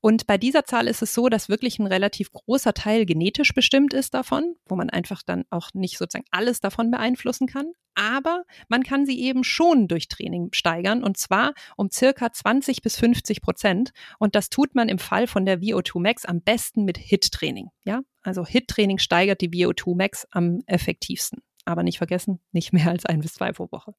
Und 0.00 0.28
bei 0.28 0.38
dieser 0.38 0.64
Zahl 0.64 0.86
ist 0.86 1.02
es 1.02 1.14
so, 1.14 1.28
dass 1.28 1.48
wirklich 1.48 1.80
ein 1.80 1.88
relativ 1.88 2.30
großer 2.30 2.74
Teil 2.74 3.06
genetisch 3.06 3.52
bestimmt 3.54 3.92
ist 3.92 4.14
davon, 4.14 4.54
wo 4.66 4.76
man 4.76 4.88
einfach 4.88 5.24
dann 5.24 5.42
auch 5.50 5.70
nicht 5.74 5.98
sozusagen 5.98 6.28
alles 6.30 6.60
davon 6.60 6.92
beeinflussen 6.92 7.48
kann. 7.48 7.72
Aber 7.98 8.44
man 8.68 8.84
kann 8.84 9.06
sie 9.06 9.20
eben 9.20 9.42
schon 9.42 9.88
durch 9.88 10.06
Training 10.06 10.50
steigern 10.52 11.02
und 11.02 11.16
zwar 11.16 11.52
um 11.76 11.90
circa 11.90 12.32
20 12.32 12.80
bis 12.80 12.96
50 12.96 13.42
Prozent. 13.42 13.90
Und 14.20 14.36
das 14.36 14.50
tut 14.50 14.76
man 14.76 14.88
im 14.88 15.00
Fall 15.00 15.26
von 15.26 15.44
der 15.44 15.58
VO2 15.58 16.00
Max 16.00 16.24
am 16.24 16.40
besten 16.40 16.84
mit 16.84 16.96
HIT-Training. 16.96 17.70
Ja, 17.82 18.02
also 18.22 18.46
HIT-Training 18.46 18.98
steigert 18.98 19.40
die 19.40 19.50
VO2 19.50 19.96
Max 19.96 20.28
am 20.30 20.60
effektivsten. 20.66 21.42
Aber 21.64 21.82
nicht 21.82 21.98
vergessen, 21.98 22.38
nicht 22.52 22.72
mehr 22.72 22.88
als 22.88 23.04
ein 23.04 23.18
bis 23.18 23.34
zwei 23.34 23.50
pro 23.50 23.66
Woche. 23.72 23.94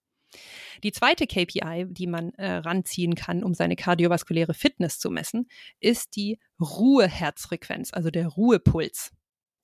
Die 0.82 0.94
zweite 0.94 1.28
KPI, 1.28 1.88
die 1.90 2.08
man 2.08 2.30
äh, 2.36 2.54
ranziehen 2.54 3.16
kann, 3.16 3.44
um 3.44 3.54
seine 3.54 3.76
kardiovaskuläre 3.76 4.54
Fitness 4.54 4.98
zu 4.98 5.10
messen, 5.10 5.50
ist 5.82 6.16
die 6.16 6.40
Ruheherzfrequenz, 6.62 7.92
also 7.92 8.12
der 8.12 8.28
Ruhepuls. 8.28 9.12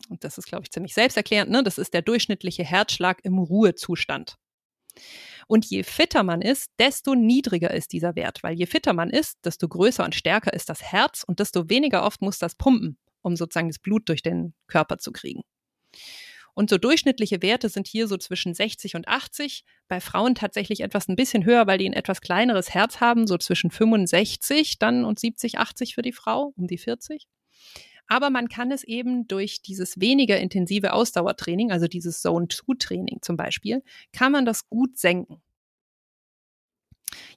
Und 0.10 0.24
das 0.24 0.38
ist, 0.38 0.46
glaube 0.46 0.64
ich, 0.64 0.72
ziemlich 0.72 0.94
selbsterklärend. 0.94 1.52
Ne? 1.52 1.64
Das 1.64 1.78
ist 1.78 1.94
der 1.94 2.02
durchschnittliche 2.02 2.64
Herzschlag 2.64 3.20
im 3.24 3.38
Ruhezustand. 3.38 4.36
Und 5.48 5.66
je 5.66 5.84
fitter 5.84 6.24
man 6.24 6.42
ist, 6.42 6.72
desto 6.80 7.16
niedriger 7.16 7.72
ist 7.72 7.92
dieser 7.92 8.16
Wert, 8.16 8.44
weil 8.44 8.56
je 8.56 8.66
fitter 8.66 8.94
man 8.94 9.10
ist, 9.10 9.38
desto 9.44 9.68
größer 9.68 10.06
und 10.06 10.16
stärker 10.16 10.54
ist 10.54 10.70
das 10.70 10.82
Herz 10.82 11.24
und 11.26 11.40
desto 11.40 11.70
weniger 11.70 12.04
oft 12.04 12.22
muss 12.22 12.40
das 12.40 12.56
pumpen 12.56 12.98
um 13.26 13.36
sozusagen 13.36 13.70
das 13.70 13.80
Blut 13.80 14.08
durch 14.08 14.22
den 14.22 14.54
Körper 14.68 15.00
zu 15.00 15.12
kriegen. 15.12 15.42
Und 16.54 16.70
so 16.70 16.78
durchschnittliche 16.78 17.42
Werte 17.42 17.68
sind 17.68 17.88
hier 17.88 18.08
so 18.08 18.16
zwischen 18.18 18.54
60 18.54 18.96
und 18.96 19.10
80. 19.10 19.66
Bei 19.90 20.00
Frauen 20.00 20.36
tatsächlich 20.36 20.82
etwas 20.82 21.10
ein 21.10 21.18
bisschen 21.18 21.44
höher, 21.44 21.68
weil 21.68 21.80
die 21.80 21.90
ein 21.90 21.94
etwas 21.94 22.22
kleineres 22.22 22.74
Herz 22.74 23.02
haben, 23.02 23.28
so 23.28 23.38
zwischen 23.38 23.72
65 23.72 24.80
dann 24.80 25.04
und 25.04 25.20
70, 25.20 25.58
80 25.58 25.96
für 25.96 26.02
die 26.02 26.14
Frau, 26.14 26.54
um 26.56 26.68
die 26.68 26.78
40. 26.78 27.28
Aber 28.08 28.30
man 28.30 28.50
kann 28.50 28.72
es 28.72 28.84
eben 28.84 29.28
durch 29.28 29.62
dieses 29.62 30.00
weniger 30.00 30.40
intensive 30.40 30.94
Ausdauertraining, 30.94 31.72
also 31.72 31.88
dieses 31.88 32.22
Zone-2-Training 32.22 33.20
zum 33.22 33.38
Beispiel, 33.38 33.84
kann 34.12 34.32
man 34.32 34.46
das 34.46 34.70
gut 34.70 34.98
senken. 34.98 35.42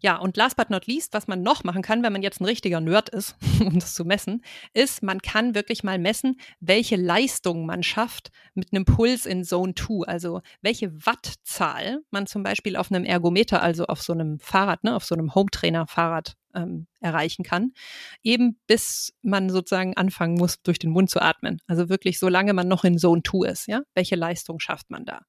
Ja, 0.00 0.16
und 0.16 0.36
last 0.36 0.56
but 0.56 0.70
not 0.70 0.86
least, 0.86 1.12
was 1.14 1.28
man 1.28 1.42
noch 1.42 1.64
machen 1.64 1.82
kann, 1.82 2.02
wenn 2.02 2.12
man 2.12 2.22
jetzt 2.22 2.40
ein 2.40 2.44
richtiger 2.44 2.80
Nerd 2.80 3.08
ist, 3.08 3.36
um 3.60 3.78
das 3.78 3.94
zu 3.94 4.04
messen, 4.04 4.42
ist, 4.74 5.02
man 5.02 5.20
kann 5.20 5.54
wirklich 5.54 5.82
mal 5.82 5.98
messen, 5.98 6.38
welche 6.60 6.96
Leistung 6.96 7.66
man 7.66 7.82
schafft 7.82 8.30
mit 8.54 8.72
einem 8.72 8.84
Puls 8.84 9.26
in 9.26 9.44
Zone 9.44 9.74
2, 9.74 10.06
also 10.06 10.40
welche 10.62 11.06
Wattzahl 11.06 12.00
man 12.10 12.26
zum 12.26 12.42
Beispiel 12.42 12.76
auf 12.76 12.90
einem 12.90 13.04
Ergometer, 13.04 13.62
also 13.62 13.86
auf 13.86 14.02
so 14.02 14.12
einem 14.12 14.38
Fahrrad, 14.38 14.84
ne, 14.84 14.94
auf 14.94 15.04
so 15.04 15.14
einem 15.14 15.34
Hometrainer-Fahrrad 15.34 16.36
ähm, 16.58 16.86
erreichen 17.00 17.44
kann, 17.44 17.72
eben 18.22 18.58
bis 18.66 19.14
man 19.22 19.50
sozusagen 19.50 19.96
anfangen 19.96 20.34
muss, 20.34 20.60
durch 20.62 20.78
den 20.78 20.90
Mund 20.90 21.10
zu 21.10 21.20
atmen. 21.20 21.60
Also 21.66 21.88
wirklich, 21.88 22.18
solange 22.18 22.52
man 22.52 22.68
noch 22.68 22.84
in 22.84 22.98
Zone 22.98 23.22
2 23.22 23.48
ist, 23.48 23.66
ja, 23.68 23.82
welche 23.94 24.16
Leistung 24.16 24.60
schafft 24.60 24.90
man 24.90 25.04
da? 25.04 25.22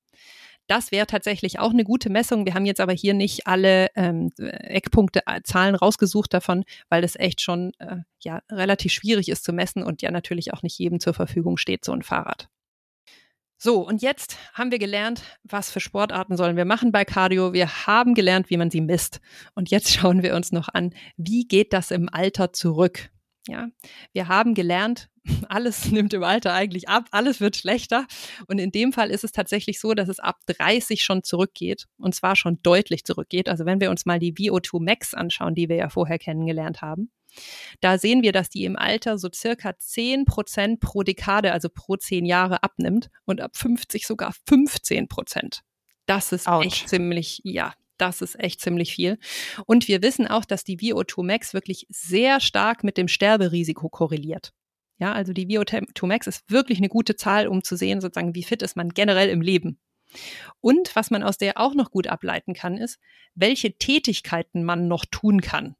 Das 0.67 0.91
wäre 0.91 1.07
tatsächlich 1.07 1.57
auch 1.57 1.71
eine 1.71 1.83
gute 1.83 2.11
Messung. 2.11 2.45
Wir 2.45 2.53
haben 2.53 2.65
jetzt 2.65 2.79
aber 2.79 2.93
hier 2.93 3.15
nicht 3.15 3.47
alle 3.47 3.87
ähm, 3.95 4.29
Eckpunkte, 4.37 5.23
äh, 5.25 5.41
Zahlen 5.43 5.73
rausgesucht 5.73 6.31
davon, 6.31 6.63
weil 6.89 7.01
das 7.01 7.15
echt 7.15 7.41
schon 7.41 7.71
äh, 7.79 7.97
ja 8.21 8.43
relativ 8.51 8.93
schwierig 8.93 9.29
ist 9.29 9.43
zu 9.43 9.51
messen 9.51 9.81
und 9.81 10.03
ja 10.03 10.11
natürlich 10.11 10.53
auch 10.53 10.61
nicht 10.61 10.77
jedem 10.77 10.99
zur 10.99 11.15
Verfügung 11.15 11.57
steht, 11.57 11.83
so 11.83 11.91
ein 11.91 12.03
Fahrrad. 12.03 12.49
So, 13.61 13.85
und 13.85 14.01
jetzt 14.01 14.37
haben 14.53 14.71
wir 14.71 14.79
gelernt, 14.79 15.21
was 15.43 15.69
für 15.69 15.81
Sportarten 15.81 16.37
sollen 16.37 16.55
wir 16.55 16.63
machen 16.63 16.93
bei 16.93 17.03
Cardio. 17.03 17.51
Wir 17.51 17.85
haben 17.85 18.13
gelernt, 18.13 18.49
wie 18.49 18.55
man 18.55 18.71
sie 18.71 18.79
misst. 18.79 19.19
Und 19.53 19.69
jetzt 19.69 19.91
schauen 19.93 20.23
wir 20.23 20.33
uns 20.33 20.53
noch 20.53 20.69
an, 20.69 20.95
wie 21.17 21.45
geht 21.45 21.73
das 21.73 21.91
im 21.91 22.07
Alter 22.09 22.53
zurück? 22.53 23.09
Ja, 23.49 23.67
wir 24.13 24.29
haben 24.29 24.53
gelernt, 24.53 25.09
alles 25.49 25.91
nimmt 25.91 26.13
im 26.13 26.23
Alter 26.23 26.53
eigentlich 26.53 26.87
ab, 26.87 27.09
alles 27.11 27.41
wird 27.41 27.57
schlechter. 27.57 28.07
Und 28.47 28.59
in 28.59 28.71
dem 28.71 28.93
Fall 28.93 29.11
ist 29.11 29.25
es 29.25 29.33
tatsächlich 29.33 29.81
so, 29.81 29.93
dass 29.93 30.07
es 30.07 30.21
ab 30.21 30.37
30 30.45 31.03
schon 31.03 31.23
zurückgeht 31.23 31.87
und 31.97 32.15
zwar 32.15 32.37
schon 32.37 32.61
deutlich 32.63 33.03
zurückgeht. 33.03 33.49
Also 33.49 33.65
wenn 33.65 33.81
wir 33.81 33.89
uns 33.89 34.05
mal 34.05 34.19
die 34.19 34.33
VO2 34.33 34.81
Max 34.81 35.13
anschauen, 35.13 35.53
die 35.53 35.67
wir 35.67 35.75
ja 35.75 35.89
vorher 35.89 36.17
kennengelernt 36.17 36.81
haben, 36.81 37.11
da 37.81 37.97
sehen 37.97 38.23
wir, 38.23 38.31
dass 38.31 38.49
die 38.49 38.65
im 38.65 38.75
Alter 38.75 39.17
so 39.17 39.29
circa 39.33 39.77
10 39.77 40.25
Prozent 40.25 40.79
pro 40.79 41.03
Dekade, 41.03 41.51
also 41.51 41.69
pro 41.69 41.95
10 41.95 42.25
Jahre 42.25 42.63
abnimmt 42.63 43.09
und 43.25 43.41
ab 43.41 43.55
50 43.55 44.05
sogar 44.05 44.33
15 44.47 45.07
Prozent. 45.07 45.61
Das 46.05 46.31
ist 46.31 46.47
Ouch. 46.47 46.65
echt 46.65 46.89
ziemlich, 46.89 47.41
ja, 47.43 47.73
das 47.97 48.21
ist 48.21 48.39
echt 48.39 48.61
ziemlich 48.61 48.93
viel. 48.93 49.19
Und 49.65 49.87
wir 49.87 50.01
wissen 50.01 50.27
auch, 50.27 50.45
dass 50.45 50.63
die 50.63 50.77
VO2 50.77 51.23
Max 51.23 51.53
wirklich 51.53 51.85
sehr 51.89 52.39
stark 52.39 52.83
mit 52.83 52.97
dem 52.97 53.07
Sterberisiko 53.07 53.89
korreliert. 53.89 54.53
Ja, 54.97 55.13
also 55.13 55.33
die 55.33 55.47
VO2 55.47 56.07
Max 56.07 56.27
ist 56.27 56.49
wirklich 56.49 56.79
eine 56.79 56.89
gute 56.89 57.15
Zahl, 57.15 57.47
um 57.47 57.63
zu 57.63 57.75
sehen, 57.75 58.01
sozusagen, 58.01 58.35
wie 58.35 58.43
fit 58.43 58.61
ist 58.61 58.75
man 58.75 58.89
generell 58.89 59.29
im 59.29 59.41
Leben. 59.41 59.79
Und 60.59 60.95
was 60.95 61.11
man 61.11 61.23
aus 61.23 61.37
der 61.37 61.57
auch 61.57 61.75
noch 61.75 61.91
gut 61.91 62.07
ableiten 62.07 62.53
kann, 62.53 62.77
ist, 62.77 62.99
welche 63.35 63.77
Tätigkeiten 63.77 64.63
man 64.63 64.87
noch 64.87 65.05
tun 65.05 65.41
kann. 65.41 65.75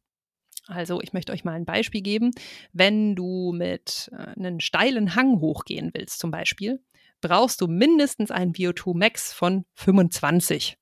Also 0.70 1.02
ich 1.02 1.14
möchte 1.14 1.32
euch 1.34 1.44
mal 1.44 1.54
ein 1.54 1.66
Beispiel 1.66 2.02
geben. 2.02 2.32
Wenn 2.72 3.16
du 3.16 3.52
mit 3.54 4.10
äh, 4.14 4.40
einem 4.40 4.60
steilen 4.60 5.16
Hang 5.16 5.40
hochgehen 5.40 5.92
willst 5.94 6.20
zum 6.20 6.32
Beispiel, 6.32 6.80
brauchst 7.22 7.62
du 7.62 7.68
mindestens 7.68 8.32
einen 8.32 8.54
VO2 8.54 8.98
Max 8.98 9.34
von 9.34 9.66
25. 9.76 10.78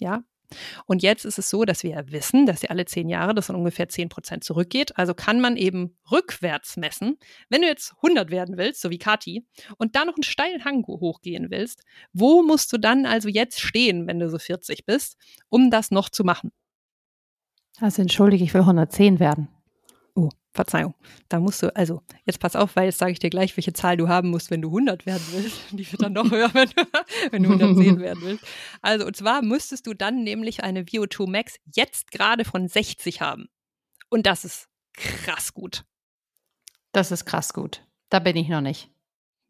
Ja, 0.00 0.24
und 0.86 1.02
jetzt 1.02 1.24
ist 1.24 1.38
es 1.38 1.50
so, 1.50 1.64
dass 1.64 1.82
wir 1.82 1.90
ja 1.90 2.10
wissen, 2.10 2.46
dass 2.46 2.62
ja 2.62 2.70
alle 2.70 2.84
zehn 2.84 3.08
Jahre 3.08 3.34
das 3.34 3.48
dann 3.48 3.56
ungefähr 3.56 3.88
zehn 3.88 4.08
Prozent 4.08 4.44
zurückgeht. 4.44 4.96
Also 4.96 5.14
kann 5.14 5.40
man 5.40 5.56
eben 5.56 5.96
rückwärts 6.10 6.76
messen. 6.76 7.18
Wenn 7.48 7.62
du 7.62 7.68
jetzt 7.68 7.94
100 8.02 8.30
werden 8.30 8.56
willst, 8.56 8.80
so 8.80 8.90
wie 8.90 8.98
Kati, 8.98 9.44
und 9.78 9.96
dann 9.96 10.06
noch 10.06 10.16
einen 10.16 10.22
steilen 10.22 10.64
Hang 10.64 10.86
hochgehen 10.86 11.50
willst, 11.50 11.82
wo 12.12 12.42
musst 12.42 12.72
du 12.72 12.78
dann 12.78 13.06
also 13.06 13.28
jetzt 13.28 13.60
stehen, 13.60 14.06
wenn 14.06 14.18
du 14.18 14.30
so 14.30 14.38
40 14.38 14.86
bist, 14.86 15.16
um 15.48 15.70
das 15.70 15.90
noch 15.90 16.08
zu 16.08 16.24
machen? 16.24 16.52
Also 17.80 18.02
entschuldige, 18.02 18.44
ich 18.44 18.54
will 18.54 18.62
110 18.62 19.20
werden. 19.20 19.48
Oh, 20.14 20.30
Verzeihung. 20.52 20.94
Da 21.28 21.40
musst 21.40 21.62
du, 21.62 21.74
also 21.76 22.02
jetzt 22.24 22.40
pass 22.40 22.56
auf, 22.56 22.74
weil 22.74 22.86
jetzt 22.86 22.98
sage 22.98 23.12
ich 23.12 23.18
dir 23.18 23.28
gleich, 23.28 23.56
welche 23.56 23.74
Zahl 23.74 23.96
du 23.96 24.08
haben 24.08 24.30
musst, 24.30 24.50
wenn 24.50 24.62
du 24.62 24.68
100 24.68 25.04
werden 25.04 25.22
willst. 25.32 25.60
Die 25.72 25.90
wird 25.90 26.02
dann 26.02 26.14
noch 26.14 26.30
höher, 26.30 26.52
wenn 26.54 26.70
du, 26.70 26.86
wenn 27.30 27.42
du 27.42 27.50
110 27.50 28.00
werden 28.00 28.22
willst. 28.22 28.44
Also 28.80 29.06
und 29.06 29.16
zwar 29.16 29.42
müsstest 29.42 29.86
du 29.86 29.94
dann 29.94 30.24
nämlich 30.24 30.64
eine 30.64 30.84
VO2 30.84 31.28
Max 31.28 31.56
jetzt 31.74 32.10
gerade 32.10 32.44
von 32.44 32.66
60 32.66 33.20
haben. 33.20 33.48
Und 34.08 34.26
das 34.26 34.44
ist 34.44 34.68
krass 34.94 35.52
gut. 35.52 35.84
Das 36.92 37.12
ist 37.12 37.26
krass 37.26 37.52
gut. 37.52 37.86
Da 38.08 38.20
bin 38.20 38.36
ich 38.36 38.48
noch 38.48 38.62
nicht. 38.62 38.90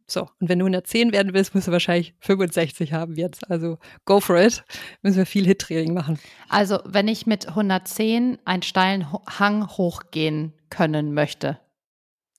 So, 0.09 0.29
und 0.41 0.49
wenn 0.49 0.61
du 0.61 0.65
110 0.65 1.13
werden 1.13 1.35
willst, 1.35 1.55
musst 1.55 1.67
du 1.67 1.73
wahrscheinlich 1.73 2.15
65 2.21 2.93
haben 2.93 3.17
jetzt. 3.17 3.51
Also 3.51 3.79
go 4.05 4.21
for 4.21 4.37
it. 4.37 4.65
Müssen 5.03 5.19
wir 5.19 5.27
viel 5.27 5.45
Hit-Training 5.45 5.95
machen. 5.95 6.19
Also, 6.49 6.79
wenn 6.85 7.09
ich 7.09 7.27
mit 7.27 7.49
110 7.49 8.39
einen 8.45 8.63
steilen 8.63 9.13
Hang 9.13 9.67
hochgehen 9.67 10.53
können 10.71 11.13
möchte, 11.13 11.59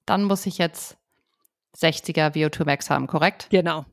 dann 0.05 0.23
muss 0.23 0.45
ich 0.45 0.57
jetzt 0.57 0.97
60er 1.77 2.33
VO2 2.33 2.65
Max 2.65 2.89
haben, 2.89 3.07
korrekt? 3.07 3.47
Genau. 3.49 3.85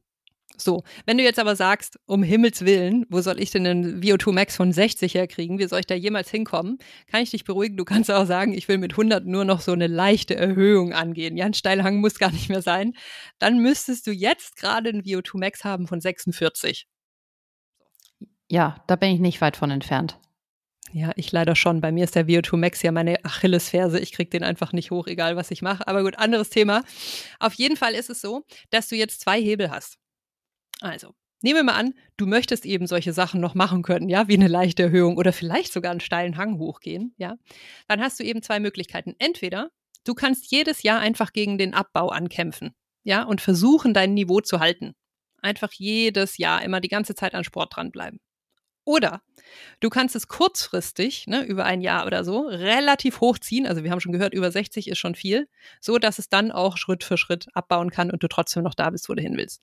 So, 0.57 0.85
wenn 1.05 1.19
du 1.19 1.25
jetzt 1.25 1.41
aber 1.41 1.57
sagst, 1.57 1.99
um 2.07 2.23
Himmels 2.23 2.65
Willen, 2.65 3.07
wo 3.09 3.21
soll 3.21 3.41
ich 3.41 3.51
denn 3.51 3.67
einen 3.67 4.01
VO2 4.01 4.33
Max 4.33 4.55
von 4.55 4.73
60 4.73 5.15
herkriegen? 5.15 5.59
Wie 5.59 5.67
soll 5.67 5.81
ich 5.81 5.87
da 5.87 5.97
jemals 5.97 6.31
hinkommen? 6.31 6.79
Kann 7.09 7.23
ich 7.23 7.31
dich 7.31 7.43
beruhigen? 7.43 7.77
Du 7.77 7.85
kannst 7.85 8.09
auch 8.09 8.25
sagen, 8.25 8.53
ich 8.53 8.69
will 8.69 8.79
mit 8.79 8.93
100 8.93 9.27
nur 9.27 9.45
noch 9.45 9.61
so 9.61 9.73
eine 9.73 9.89
leichte 9.89 10.37
Erhöhung 10.37 10.93
angehen. 10.93 11.37
Ja, 11.37 11.47
ein 11.47 11.55
Steilhang 11.55 11.97
muss 11.97 12.21
gar 12.21 12.31
nicht 12.31 12.49
mehr 12.49 12.63
sein. 12.63 12.93
Dann 13.41 13.59
müsstest 13.59 14.07
du 14.07 14.13
jetzt 14.13 14.57
gerade 14.57 14.91
einen 14.91 15.03
VO2 15.03 15.39
Max 15.39 15.65
haben 15.65 15.89
von 15.89 16.01
46. 16.01 16.87
Ja, 18.49 18.77
da 18.87 18.95
bin 18.95 19.11
ich 19.11 19.21
nicht 19.21 19.41
weit 19.41 19.57
von 19.57 19.73
entfernt. 19.73 20.21
Ja, 20.93 21.11
ich 21.17 21.33
leider 21.33 21.57
schon. 21.57 21.81
Bei 21.81 21.91
mir 21.91 22.05
ist 22.05 22.15
der 22.15 22.29
VO2 22.29 22.57
Max 22.57 22.81
ja 22.83 22.93
meine 22.93 23.25
Achillesferse. 23.25 23.99
Ich 23.99 24.13
kriege 24.13 24.31
den 24.31 24.45
einfach 24.45 24.73
nicht 24.73 24.93
hoch, 24.93 25.09
egal 25.09 25.35
was 25.35 25.51
ich 25.51 25.63
mache. 25.63 25.89
Aber 25.89 26.05
gut, 26.05 26.17
anderes 26.21 26.51
Thema. 26.51 26.85
Auf 27.41 27.55
jeden 27.55 27.77
Fall 27.77 27.95
ist 27.95 28.11
es 28.11 28.21
so, 28.21 28.45
dass 28.71 28.87
du 28.87 28.95
jetzt 28.95 29.21
zwei 29.21 29.43
Hebel 29.43 29.73
hast. 29.73 29.99
Also, 30.81 31.15
nehmen 31.43 31.59
wir 31.59 31.65
mal 31.65 31.79
an, 31.79 31.95
du 32.17 32.27
möchtest 32.27 32.67
eben 32.67 32.87
solche 32.87 33.13
Sachen 33.13 33.41
noch 33.41 33.55
machen 33.55 33.83
können, 33.83 34.09
ja, 34.09 34.29
wie 34.29 34.35
eine 34.35 34.49
leichte 34.49 34.85
Erhöhung 34.85 35.17
oder 35.17 35.33
vielleicht 35.33 35.73
sogar 35.73 35.91
einen 35.91 36.01
steilen 36.01 36.37
Hang 36.37 36.59
hochgehen, 36.59 37.15
ja. 37.17 37.37
Dann 37.89 38.01
hast 38.01 38.19
du 38.19 38.25
eben 38.25 38.43
zwei 38.43 38.61
Möglichkeiten. 38.61 39.15
Entweder 39.19 39.71
du 40.05 40.15
kannst 40.15 40.51
jedes 40.51 40.83
Jahr 40.83 41.01
einfach 41.01 41.33
gegen 41.33 41.59
den 41.59 41.75
Abbau 41.75 42.09
ankämpfen, 42.09 42.75
ja, 43.03 43.23
und 43.23 43.41
versuchen, 43.41 43.95
dein 43.95 44.15
Niveau 44.15 44.41
zu 44.41 44.61
halten. 44.61 44.95
Einfach 45.43 45.73
jedes 45.73 46.39
Jahr 46.39 46.63
immer 46.63 46.81
die 46.81 46.89
ganze 46.89 47.15
Zeit 47.15 47.35
an 47.35 47.45
Sport 47.45 47.77
dranbleiben. 47.77 48.21
Oder 48.85 49.23
du 49.81 49.89
kannst 49.89 50.15
es 50.15 50.29
kurzfristig, 50.29 51.27
ne, 51.27 51.43
über 51.45 51.65
ein 51.65 51.81
Jahr 51.81 52.07
oder 52.07 52.23
so, 52.23 52.43
relativ 52.43 53.21
hochziehen. 53.21 53.67
Also 53.67 53.83
wir 53.83 53.91
haben 53.91 54.01
schon 54.01 54.13
gehört, 54.13 54.35
über 54.35 54.51
60 54.51 54.89
ist 54.89 54.99
schon 54.99 55.15
viel, 55.15 55.49
so 55.81 55.99
dass 55.99 56.19
es 56.19 56.29
dann 56.29 56.53
auch 56.53 56.77
Schritt 56.77 57.03
für 57.03 57.17
Schritt 57.17 57.47
abbauen 57.55 57.91
kann 57.91 58.11
und 58.11 58.23
du 58.23 58.29
trotzdem 58.29 58.63
noch 58.63 58.75
da 58.75 58.91
bist, 58.91 59.09
wo 59.09 59.15
du 59.15 59.23
hin 59.23 59.37
willst. 59.37 59.63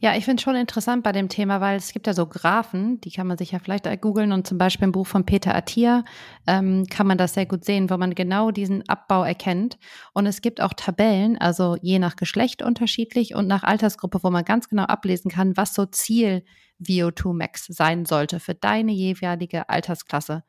Ja, 0.00 0.16
ich 0.16 0.24
finde 0.24 0.40
es 0.40 0.42
schon 0.42 0.56
interessant 0.56 1.02
bei 1.02 1.12
dem 1.12 1.28
Thema, 1.28 1.60
weil 1.60 1.76
es 1.76 1.92
gibt 1.92 2.06
ja 2.06 2.14
so 2.14 2.26
Graphen, 2.26 3.00
die 3.00 3.10
kann 3.10 3.26
man 3.26 3.38
sich 3.38 3.52
ja 3.52 3.58
vielleicht 3.58 3.84
googeln 4.00 4.32
und 4.32 4.46
zum 4.46 4.58
Beispiel 4.58 4.84
im 4.84 4.92
Buch 4.92 5.06
von 5.06 5.24
Peter 5.24 5.54
Attia 5.54 6.04
ähm, 6.46 6.86
kann 6.90 7.06
man 7.06 7.18
das 7.18 7.34
sehr 7.34 7.46
gut 7.46 7.64
sehen, 7.64 7.90
wo 7.90 7.96
man 7.96 8.14
genau 8.14 8.50
diesen 8.50 8.88
Abbau 8.88 9.22
erkennt. 9.24 9.78
Und 10.12 10.26
es 10.26 10.40
gibt 10.40 10.60
auch 10.60 10.72
Tabellen, 10.74 11.38
also 11.38 11.76
je 11.80 11.98
nach 11.98 12.16
Geschlecht 12.16 12.62
unterschiedlich 12.62 13.34
und 13.34 13.46
nach 13.46 13.62
Altersgruppe, 13.62 14.20
wo 14.22 14.30
man 14.30 14.44
ganz 14.44 14.68
genau 14.68 14.84
ablesen 14.84 15.30
kann, 15.30 15.56
was 15.56 15.74
so 15.74 15.86
Ziel 15.86 16.44
VO2 16.80 17.32
Max 17.32 17.66
sein 17.68 18.04
sollte 18.04 18.40
für 18.40 18.54
deine 18.54 18.92
jeweilige 18.92 19.68
Altersklasse. 19.68 20.42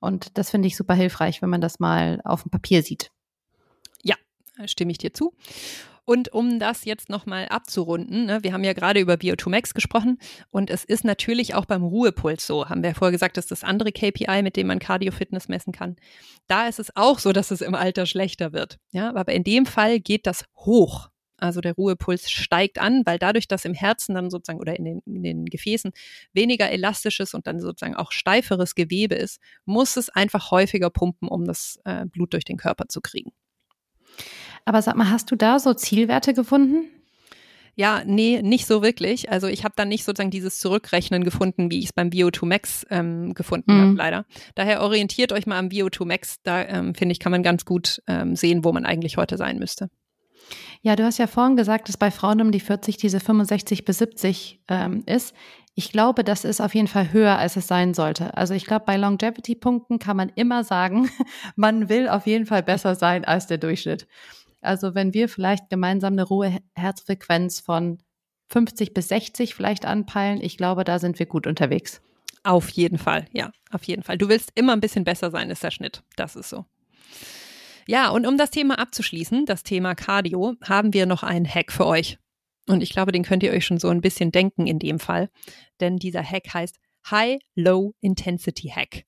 Und 0.00 0.38
das 0.38 0.50
finde 0.50 0.68
ich 0.68 0.76
super 0.76 0.94
hilfreich, 0.94 1.42
wenn 1.42 1.50
man 1.50 1.60
das 1.60 1.80
mal 1.80 2.20
auf 2.24 2.42
dem 2.42 2.50
Papier 2.50 2.82
sieht. 2.82 3.10
Ja, 4.02 4.14
stimme 4.66 4.92
ich 4.92 4.98
dir 4.98 5.12
zu. 5.12 5.34
Und 6.08 6.32
um 6.32 6.58
das 6.58 6.86
jetzt 6.86 7.10
nochmal 7.10 7.48
abzurunden, 7.48 8.24
ne, 8.24 8.42
wir 8.42 8.54
haben 8.54 8.64
ja 8.64 8.72
gerade 8.72 8.98
über 8.98 9.16
VO2 9.16 9.50
Max 9.50 9.74
gesprochen 9.74 10.18
und 10.50 10.70
es 10.70 10.82
ist 10.82 11.04
natürlich 11.04 11.54
auch 11.54 11.66
beim 11.66 11.82
Ruhepuls 11.82 12.46
so, 12.46 12.66
haben 12.66 12.82
wir 12.82 12.88
ja 12.88 12.94
vorher 12.94 13.12
gesagt, 13.12 13.36
dass 13.36 13.46
das 13.46 13.62
andere 13.62 13.92
KPI, 13.92 14.40
mit 14.42 14.56
dem 14.56 14.68
man 14.68 14.78
Cardio-Fitness 14.78 15.48
messen 15.48 15.74
kann. 15.74 15.96
Da 16.46 16.66
ist 16.66 16.78
es 16.78 16.96
auch 16.96 17.18
so, 17.18 17.32
dass 17.32 17.50
es 17.50 17.60
im 17.60 17.74
Alter 17.74 18.06
schlechter 18.06 18.54
wird. 18.54 18.78
Ja, 18.90 19.14
aber 19.14 19.32
in 19.32 19.44
dem 19.44 19.66
Fall 19.66 20.00
geht 20.00 20.26
das 20.26 20.46
hoch. 20.56 21.10
Also 21.36 21.60
der 21.60 21.74
Ruhepuls 21.74 22.30
steigt 22.30 22.78
an, 22.78 23.02
weil 23.04 23.18
dadurch, 23.18 23.46
dass 23.46 23.66
im 23.66 23.74
Herzen 23.74 24.14
dann 24.14 24.30
sozusagen 24.30 24.60
oder 24.60 24.78
in 24.78 24.86
den, 24.86 25.02
in 25.04 25.22
den 25.22 25.44
Gefäßen 25.44 25.92
weniger 26.32 26.70
elastisches 26.70 27.34
und 27.34 27.46
dann 27.46 27.60
sozusagen 27.60 27.96
auch 27.96 28.12
steiferes 28.12 28.74
Gewebe 28.74 29.14
ist, 29.14 29.42
muss 29.66 29.98
es 29.98 30.08
einfach 30.08 30.52
häufiger 30.52 30.88
pumpen, 30.88 31.28
um 31.28 31.44
das 31.44 31.78
äh, 31.84 32.06
Blut 32.06 32.32
durch 32.32 32.46
den 32.46 32.56
Körper 32.56 32.88
zu 32.88 33.02
kriegen. 33.02 33.32
Aber 34.68 34.82
sag 34.82 34.96
mal, 34.96 35.08
hast 35.08 35.30
du 35.30 35.34
da 35.34 35.58
so 35.58 35.72
Zielwerte 35.72 36.34
gefunden? 36.34 36.90
Ja, 37.74 38.02
nee, 38.04 38.42
nicht 38.42 38.66
so 38.66 38.82
wirklich. 38.82 39.32
Also 39.32 39.46
ich 39.46 39.64
habe 39.64 39.72
da 39.74 39.86
nicht 39.86 40.04
sozusagen 40.04 40.30
dieses 40.30 40.60
Zurückrechnen 40.60 41.24
gefunden, 41.24 41.70
wie 41.70 41.78
ich 41.78 41.86
es 41.86 41.92
beim 41.94 42.10
VO2 42.10 42.44
Max 42.44 42.86
ähm, 42.90 43.32
gefunden 43.32 43.74
mhm. 43.74 43.80
habe, 43.80 43.94
leider. 43.94 44.26
Daher 44.56 44.82
orientiert 44.82 45.32
euch 45.32 45.46
mal 45.46 45.58
am 45.58 45.68
VO2 45.68 46.04
Max. 46.04 46.42
Da 46.42 46.66
ähm, 46.66 46.94
finde 46.94 47.12
ich, 47.12 47.18
kann 47.18 47.32
man 47.32 47.42
ganz 47.42 47.64
gut 47.64 48.02
ähm, 48.06 48.36
sehen, 48.36 48.62
wo 48.62 48.70
man 48.72 48.84
eigentlich 48.84 49.16
heute 49.16 49.38
sein 49.38 49.58
müsste. 49.58 49.88
Ja, 50.82 50.96
du 50.96 51.04
hast 51.04 51.16
ja 51.16 51.28
vorhin 51.28 51.56
gesagt, 51.56 51.88
dass 51.88 51.96
bei 51.96 52.10
Frauen 52.10 52.42
um 52.42 52.52
die 52.52 52.60
40 52.60 52.98
diese 52.98 53.20
65 53.20 53.86
bis 53.86 53.96
70 53.98 54.60
ähm, 54.68 55.02
ist. 55.06 55.34
Ich 55.74 55.92
glaube, 55.92 56.24
das 56.24 56.44
ist 56.44 56.60
auf 56.60 56.74
jeden 56.74 56.88
Fall 56.88 57.12
höher, 57.12 57.38
als 57.38 57.56
es 57.56 57.68
sein 57.68 57.94
sollte. 57.94 58.36
Also 58.36 58.52
ich 58.52 58.66
glaube, 58.66 58.84
bei 58.84 58.96
Longevity-Punkten 58.96 59.98
kann 59.98 60.16
man 60.16 60.30
immer 60.34 60.62
sagen, 60.62 61.08
man 61.56 61.88
will 61.88 62.08
auf 62.08 62.26
jeden 62.26 62.44
Fall 62.44 62.62
besser 62.62 62.96
sein 62.96 63.24
als 63.24 63.46
der 63.46 63.58
Durchschnitt. 63.58 64.08
Also 64.60 64.94
wenn 64.94 65.14
wir 65.14 65.28
vielleicht 65.28 65.70
gemeinsam 65.70 66.14
eine 66.14 66.28
hohe 66.28 66.58
Herzfrequenz 66.74 67.60
von 67.60 67.98
50 68.48 68.94
bis 68.94 69.08
60 69.08 69.54
vielleicht 69.54 69.84
anpeilen, 69.84 70.40
ich 70.40 70.56
glaube, 70.56 70.84
da 70.84 70.98
sind 70.98 71.18
wir 71.18 71.26
gut 71.26 71.46
unterwegs. 71.46 72.00
Auf 72.44 72.68
jeden 72.70 72.98
Fall, 72.98 73.26
ja, 73.32 73.50
auf 73.70 73.84
jeden 73.84 74.02
Fall. 74.02 74.16
Du 74.16 74.28
willst 74.28 74.52
immer 74.54 74.72
ein 74.72 74.80
bisschen 74.80 75.04
besser 75.04 75.30
sein, 75.30 75.50
ist 75.50 75.62
der 75.62 75.70
Schnitt. 75.70 76.02
Das 76.16 76.36
ist 76.36 76.48
so. 76.48 76.64
Ja, 77.86 78.10
und 78.10 78.26
um 78.26 78.36
das 78.36 78.50
Thema 78.50 78.78
abzuschließen, 78.78 79.46
das 79.46 79.62
Thema 79.62 79.94
Cardio, 79.94 80.54
haben 80.62 80.92
wir 80.92 81.06
noch 81.06 81.22
einen 81.22 81.48
Hack 81.48 81.72
für 81.72 81.86
euch. 81.86 82.18
Und 82.66 82.82
ich 82.82 82.90
glaube, 82.90 83.12
den 83.12 83.22
könnt 83.22 83.42
ihr 83.42 83.52
euch 83.52 83.64
schon 83.64 83.78
so 83.78 83.88
ein 83.88 84.02
bisschen 84.02 84.30
denken 84.30 84.66
in 84.66 84.78
dem 84.78 84.98
Fall. 84.98 85.30
Denn 85.80 85.96
dieser 85.96 86.22
Hack 86.22 86.52
heißt 86.52 86.78
High 87.10 87.40
Low 87.54 87.94
Intensity 88.00 88.68
Hack. 88.68 89.04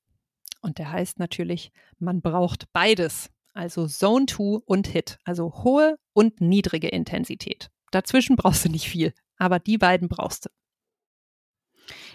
Und 0.61 0.79
der 0.79 0.91
heißt 0.91 1.19
natürlich, 1.19 1.71
man 1.99 2.21
braucht 2.21 2.65
beides. 2.73 3.29
Also 3.53 3.87
Zone 3.87 4.25
2 4.25 4.61
und 4.65 4.87
Hit. 4.87 5.17
Also 5.23 5.63
hohe 5.63 5.97
und 6.13 6.41
niedrige 6.41 6.87
Intensität. 6.87 7.69
Dazwischen 7.91 8.35
brauchst 8.35 8.65
du 8.65 8.69
nicht 8.69 8.87
viel, 8.87 9.13
aber 9.37 9.59
die 9.59 9.77
beiden 9.77 10.07
brauchst 10.07 10.45
du. 10.45 10.49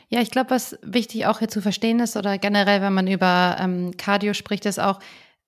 Ja, 0.09 0.21
ich 0.21 0.31
glaube, 0.31 0.51
was 0.51 0.79
wichtig 0.83 1.27
auch 1.27 1.41
hier 1.41 1.49
zu 1.49 1.61
verstehen 1.61 2.01
ist 2.01 2.17
oder 2.17 2.39
generell, 2.39 2.81
wenn 2.81 2.95
man 2.95 3.09
über 3.09 3.57
ähm, 3.59 3.97
Cardio 3.97 4.35
spricht, 4.35 4.65
ist 4.65 4.79
auch 4.79 5.01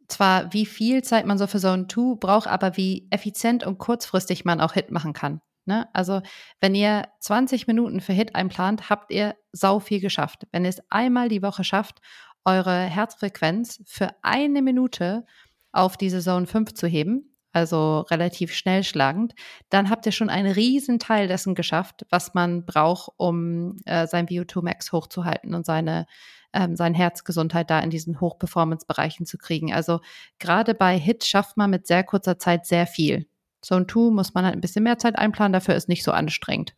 zwar, 0.09 0.53
wie 0.53 0.67
viel 0.67 1.03
Zeit 1.03 1.27
man 1.27 1.39
so 1.39 1.47
für 1.47 1.61
Zone 1.61 1.87
2 1.87 2.17
braucht, 2.19 2.49
aber 2.49 2.77
wie 2.77 3.07
effizient 3.11 3.65
und 3.65 3.79
kurzfristig 3.79 4.45
man 4.45 4.61
auch 4.61 4.73
Hit 4.73 4.91
machen 4.91 5.13
kann. 5.13 5.41
Ne? 5.65 5.87
Also 5.93 6.23
wenn 6.61 6.75
ihr 6.75 7.07
20 7.21 7.67
Minuten 7.67 8.01
für 8.01 8.15
Hit 8.15 8.35
einplant, 8.35 8.91
habt 8.91 9.13
ihr 9.13 9.37
sau 9.53 9.81
viel 9.81 10.01
geschafft. 10.01 10.47
Wenn 10.51 10.65
ihr 10.65 10.71
es 10.71 10.83
einmal 10.91 11.29
die 11.29 11.43
Woche 11.43 11.63
schafft, 11.63 12.01
eure 12.45 12.85
Herzfrequenz 12.85 13.83
für 13.87 14.11
eine 14.23 14.63
Minute 14.63 15.27
auf 15.73 15.97
diese 15.97 16.21
Zone 16.21 16.47
5 16.47 16.75
zu 16.75 16.87
heben, 16.87 17.37
also 17.53 18.01
relativ 18.01 18.53
schnell 18.55 18.85
schlagend, 18.85 19.35
dann 19.71 19.91
habt 19.91 20.07
ihr 20.07 20.13
schon 20.13 20.31
einen 20.31 20.53
riesen 20.53 20.99
Teil 20.99 21.29
dessen 21.29 21.55
geschafft, 21.55 22.07
was 22.11 22.35
man 22.35 22.65
braucht, 22.67 23.13
um 23.17 23.77
äh, 23.85 24.07
sein 24.07 24.27
VO2 24.27 24.63
Max 24.63 24.93
hochzuhalten 24.93 25.55
und 25.55 25.67
seine 25.67 26.07
ähm, 26.53 26.77
seine 26.77 26.97
Herzgesundheit 26.97 27.71
da 27.71 27.81
in 27.81 27.91
diesen 27.91 28.21
Hochperformance-Bereichen 28.21 29.27
zu 29.27 29.39
kriegen. 29.39 29.73
Also 29.73 30.01
gerade 30.39 30.75
bei 30.75 30.99
Hit 30.99 31.25
schafft 31.25 31.57
man 31.57 31.71
mit 31.71 31.87
sehr 31.87 32.05
kurzer 32.05 32.39
Zeit 32.39 32.67
sehr 32.67 32.87
viel. 32.87 33.27
Ein 33.71 33.87
Two 33.87 34.11
muss 34.11 34.35
man 34.35 34.45
halt 34.45 34.55
ein 34.55 34.61
bisschen 34.61 34.85
mehr 34.85 34.99
Zeit 34.99 35.19
einplanen, 35.19 35.53
dafür 35.53 35.75
ist 35.75 35.89
nicht 35.89 36.05
so 36.05 36.13
anstrengend. 36.13 36.75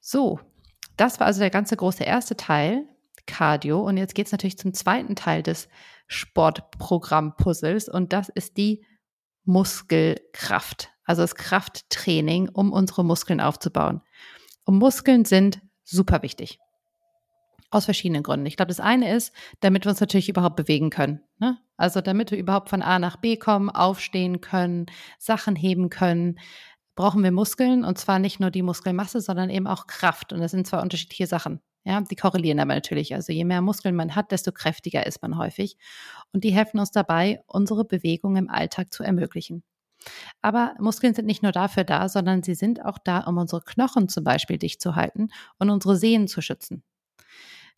So, 0.00 0.40
das 0.96 1.20
war 1.20 1.26
also 1.28 1.40
der 1.40 1.50
ganze 1.50 1.76
große 1.76 2.02
erste 2.02 2.36
Teil, 2.36 2.88
Cardio. 3.26 3.80
Und 3.80 3.96
jetzt 3.96 4.14
geht 4.14 4.26
es 4.26 4.32
natürlich 4.32 4.58
zum 4.58 4.74
zweiten 4.74 5.14
Teil 5.14 5.42
des 5.42 5.68
Sportprogramm-Puzzles 6.06 7.88
und 7.88 8.12
das 8.12 8.28
ist 8.28 8.56
die 8.56 8.84
Muskelkraft, 9.44 10.90
also 11.04 11.22
das 11.22 11.34
Krafttraining, 11.34 12.48
um 12.48 12.72
unsere 12.72 13.04
Muskeln 13.04 13.40
aufzubauen. 13.40 14.02
Und 14.64 14.78
Muskeln 14.78 15.24
sind 15.24 15.60
super 15.82 16.22
wichtig. 16.22 16.58
Aus 17.70 17.86
verschiedenen 17.86 18.22
Gründen. 18.22 18.46
Ich 18.46 18.56
glaube, 18.56 18.68
das 18.68 18.80
eine 18.80 19.14
ist, 19.14 19.32
damit 19.60 19.86
wir 19.86 19.90
uns 19.90 20.00
natürlich 20.00 20.28
überhaupt 20.28 20.56
bewegen 20.56 20.90
können. 20.90 21.22
Ne? 21.38 21.58
Also 21.76 22.02
damit 22.02 22.30
wir 22.30 22.38
überhaupt 22.38 22.68
von 22.68 22.82
A 22.82 22.98
nach 22.98 23.16
B 23.16 23.36
kommen, 23.36 23.70
aufstehen 23.70 24.40
können, 24.42 24.86
Sachen 25.18 25.56
heben 25.56 25.88
können, 25.88 26.38
brauchen 26.94 27.22
wir 27.22 27.32
Muskeln 27.32 27.84
und 27.84 27.98
zwar 27.98 28.18
nicht 28.18 28.40
nur 28.40 28.50
die 28.50 28.62
Muskelmasse, 28.62 29.20
sondern 29.20 29.48
eben 29.48 29.66
auch 29.66 29.86
Kraft. 29.86 30.32
Und 30.32 30.40
das 30.40 30.50
sind 30.50 30.66
zwei 30.66 30.80
unterschiedliche 30.80 31.26
Sachen. 31.26 31.60
Ja, 31.84 32.00
die 32.00 32.16
korrelieren 32.16 32.60
aber 32.60 32.74
natürlich. 32.74 33.14
Also 33.14 33.32
je 33.32 33.44
mehr 33.44 33.60
Muskeln 33.60 33.96
man 33.96 34.14
hat, 34.14 34.30
desto 34.30 34.52
kräftiger 34.52 35.06
ist 35.06 35.20
man 35.22 35.36
häufig. 35.36 35.76
Und 36.32 36.44
die 36.44 36.52
helfen 36.52 36.78
uns 36.78 36.92
dabei, 36.92 37.42
unsere 37.46 37.84
Bewegung 37.84 38.36
im 38.36 38.48
Alltag 38.48 38.92
zu 38.92 39.02
ermöglichen. 39.02 39.64
Aber 40.42 40.74
Muskeln 40.78 41.14
sind 41.14 41.26
nicht 41.26 41.42
nur 41.42 41.52
dafür 41.52 41.84
da, 41.84 42.08
sondern 42.08 42.42
sie 42.42 42.54
sind 42.54 42.84
auch 42.84 42.98
da, 42.98 43.20
um 43.20 43.38
unsere 43.38 43.62
Knochen 43.62 44.08
zum 44.08 44.24
Beispiel 44.24 44.58
dicht 44.58 44.80
zu 44.80 44.96
halten 44.96 45.28
und 45.58 45.70
unsere 45.70 45.96
Sehnen 45.96 46.28
zu 46.28 46.40
schützen 46.40 46.82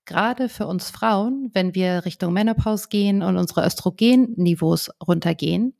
gerade 0.04 0.48
für 0.48 0.66
uns 0.66 0.90
Frauen, 0.90 1.50
wenn 1.52 1.74
wir 1.74 2.04
Richtung 2.04 2.32
Menopause 2.32 2.88
gehen 2.88 3.22
und 3.22 3.36
unsere 3.36 3.64
Östrogenniveaus 3.66 4.90
runtergehen, 5.06 5.74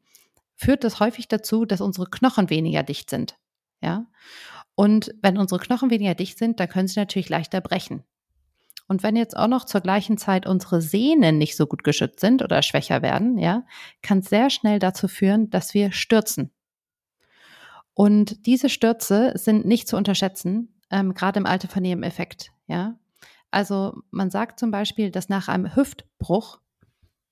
führt 0.56 0.84
das 0.84 1.00
häufig 1.00 1.28
dazu, 1.28 1.64
dass 1.64 1.80
unsere 1.80 2.08
Knochen 2.08 2.50
weniger 2.50 2.82
dicht 2.82 3.10
sind. 3.10 3.37
Ja. 3.80 4.06
Und 4.74 5.14
wenn 5.22 5.38
unsere 5.38 5.60
Knochen 5.60 5.90
weniger 5.90 6.14
dicht 6.14 6.38
sind, 6.38 6.58
dann 6.58 6.68
können 6.68 6.88
sie 6.88 6.98
natürlich 6.98 7.28
leichter 7.28 7.60
brechen. 7.60 8.02
Und 8.86 9.02
wenn 9.02 9.16
jetzt 9.16 9.36
auch 9.36 9.48
noch 9.48 9.64
zur 9.64 9.80
gleichen 9.80 10.18
Zeit 10.18 10.46
unsere 10.46 10.82
Sehnen 10.82 11.38
nicht 11.38 11.56
so 11.56 11.66
gut 11.66 11.84
geschützt 11.84 12.20
sind 12.20 12.42
oder 12.42 12.62
schwächer 12.62 13.02
werden, 13.02 13.38
ja, 13.38 13.64
kann 14.02 14.18
es 14.18 14.28
sehr 14.28 14.50
schnell 14.50 14.78
dazu 14.78 15.08
führen, 15.08 15.50
dass 15.50 15.72
wir 15.72 15.92
stürzen. 15.92 16.50
Und 17.94 18.46
diese 18.46 18.68
Stürze 18.68 19.32
sind 19.36 19.64
nicht 19.64 19.88
zu 19.88 19.96
unterschätzen, 19.96 20.80
ähm, 20.90 21.14
gerade 21.14 21.38
im 21.38 21.46
Alter 21.46 21.68
von 21.68 21.84
Effekt. 21.84 22.52
Ja, 22.66 22.98
also 23.50 23.94
man 24.10 24.30
sagt 24.30 24.58
zum 24.58 24.70
Beispiel, 24.70 25.10
dass 25.10 25.28
nach 25.28 25.48
einem 25.48 25.76
Hüftbruch 25.76 26.60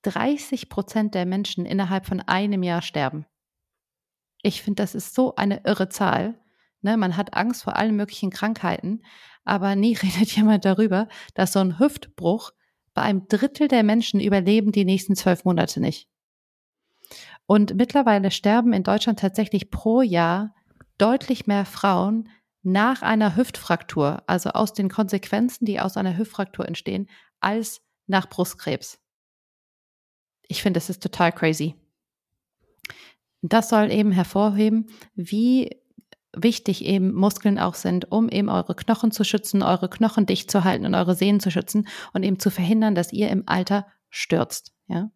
30 0.03 0.69
Prozent 0.69 1.15
der 1.15 1.27
Menschen 1.27 1.67
innerhalb 1.67 2.07
von 2.07 2.21
einem 2.21 2.63
Jahr 2.63 2.83
sterben. 2.83 3.27
Ich 4.43 4.63
finde, 4.63 4.83
das 4.83 4.95
ist 4.95 5.15
so 5.15 5.35
eine 5.37 5.63
irre 5.65 5.89
Zahl. 5.89 6.35
Ne, 6.83 6.97
man 6.97 7.17
hat 7.17 7.35
Angst 7.35 7.63
vor 7.63 7.77
allen 7.77 7.95
möglichen 7.95 8.31
Krankheiten, 8.31 9.03
aber 9.45 9.77
nie 9.77 9.95
redet 10.03 10.37
jemand 10.37 10.65
darüber, 10.65 11.09
dass 11.35 11.53
so 11.53 11.61
ein 11.61 11.79
Hüftbruch 11.79 12.53
bei 12.95 13.03
einem 13.03 13.27
Drittel 13.29 13.69
der 13.69 13.83
Menschen 13.83 14.21
überleben 14.21 14.73
die 14.73 14.85
nächsten 14.85 15.17
zwölf 15.17 15.45
Monate 15.45 15.81
nicht. 15.81 16.09
Und 17.47 17.75
mittlerweile 17.75 18.31
sterben 18.31 18.73
in 18.73 18.83
Deutschland 18.83 19.19
tatsächlich 19.19 19.71
pro 19.71 20.03
Jahr 20.03 20.55
deutlich 20.99 21.47
mehr 21.47 21.65
Frauen 21.65 22.29
nach 22.63 23.03
einer 23.03 23.37
Hüftfraktur, 23.37 24.23
also 24.27 24.51
aus 24.51 24.73
den 24.73 24.89
Konsequenzen, 24.89 25.65
die 25.65 25.81
aus 25.81 25.97
einer 25.97 26.17
Hüftfraktur 26.17 26.67
entstehen, 26.67 27.09
als 27.41 27.83
nach 28.07 28.29
Brustkrebs. 28.29 29.01
Ich 30.47 30.63
finde, 30.63 30.79
das 30.79 30.91
ist 30.91 31.03
total 31.03 31.33
crazy. 31.33 31.75
Das 33.43 33.69
soll 33.69 33.91
eben 33.91 34.13
hervorheben, 34.13 34.87
wie 35.15 35.82
wichtig 36.35 36.85
eben 36.85 37.13
Muskeln 37.13 37.59
auch 37.59 37.75
sind, 37.75 38.11
um 38.11 38.29
eben 38.29 38.49
eure 38.49 38.75
Knochen 38.75 39.11
zu 39.11 39.25
schützen, 39.25 39.63
eure 39.63 39.89
Knochen 39.89 40.27
dicht 40.27 40.51
zu 40.51 40.65
halten 40.65 40.87
und 40.87 40.95
eure 40.95 41.15
Sehnen 41.15 41.41
zu 41.41 41.51
schützen 41.51 41.87
und 42.13 42.23
eben 42.23 42.39
zu 42.39 42.51
verhindern, 42.51 42.95
dass 42.95 43.13
ihr 43.13 43.31
im 43.31 43.45
Alter 43.47 43.87
stürzt. 44.11 44.73
Ja? 44.87 45.11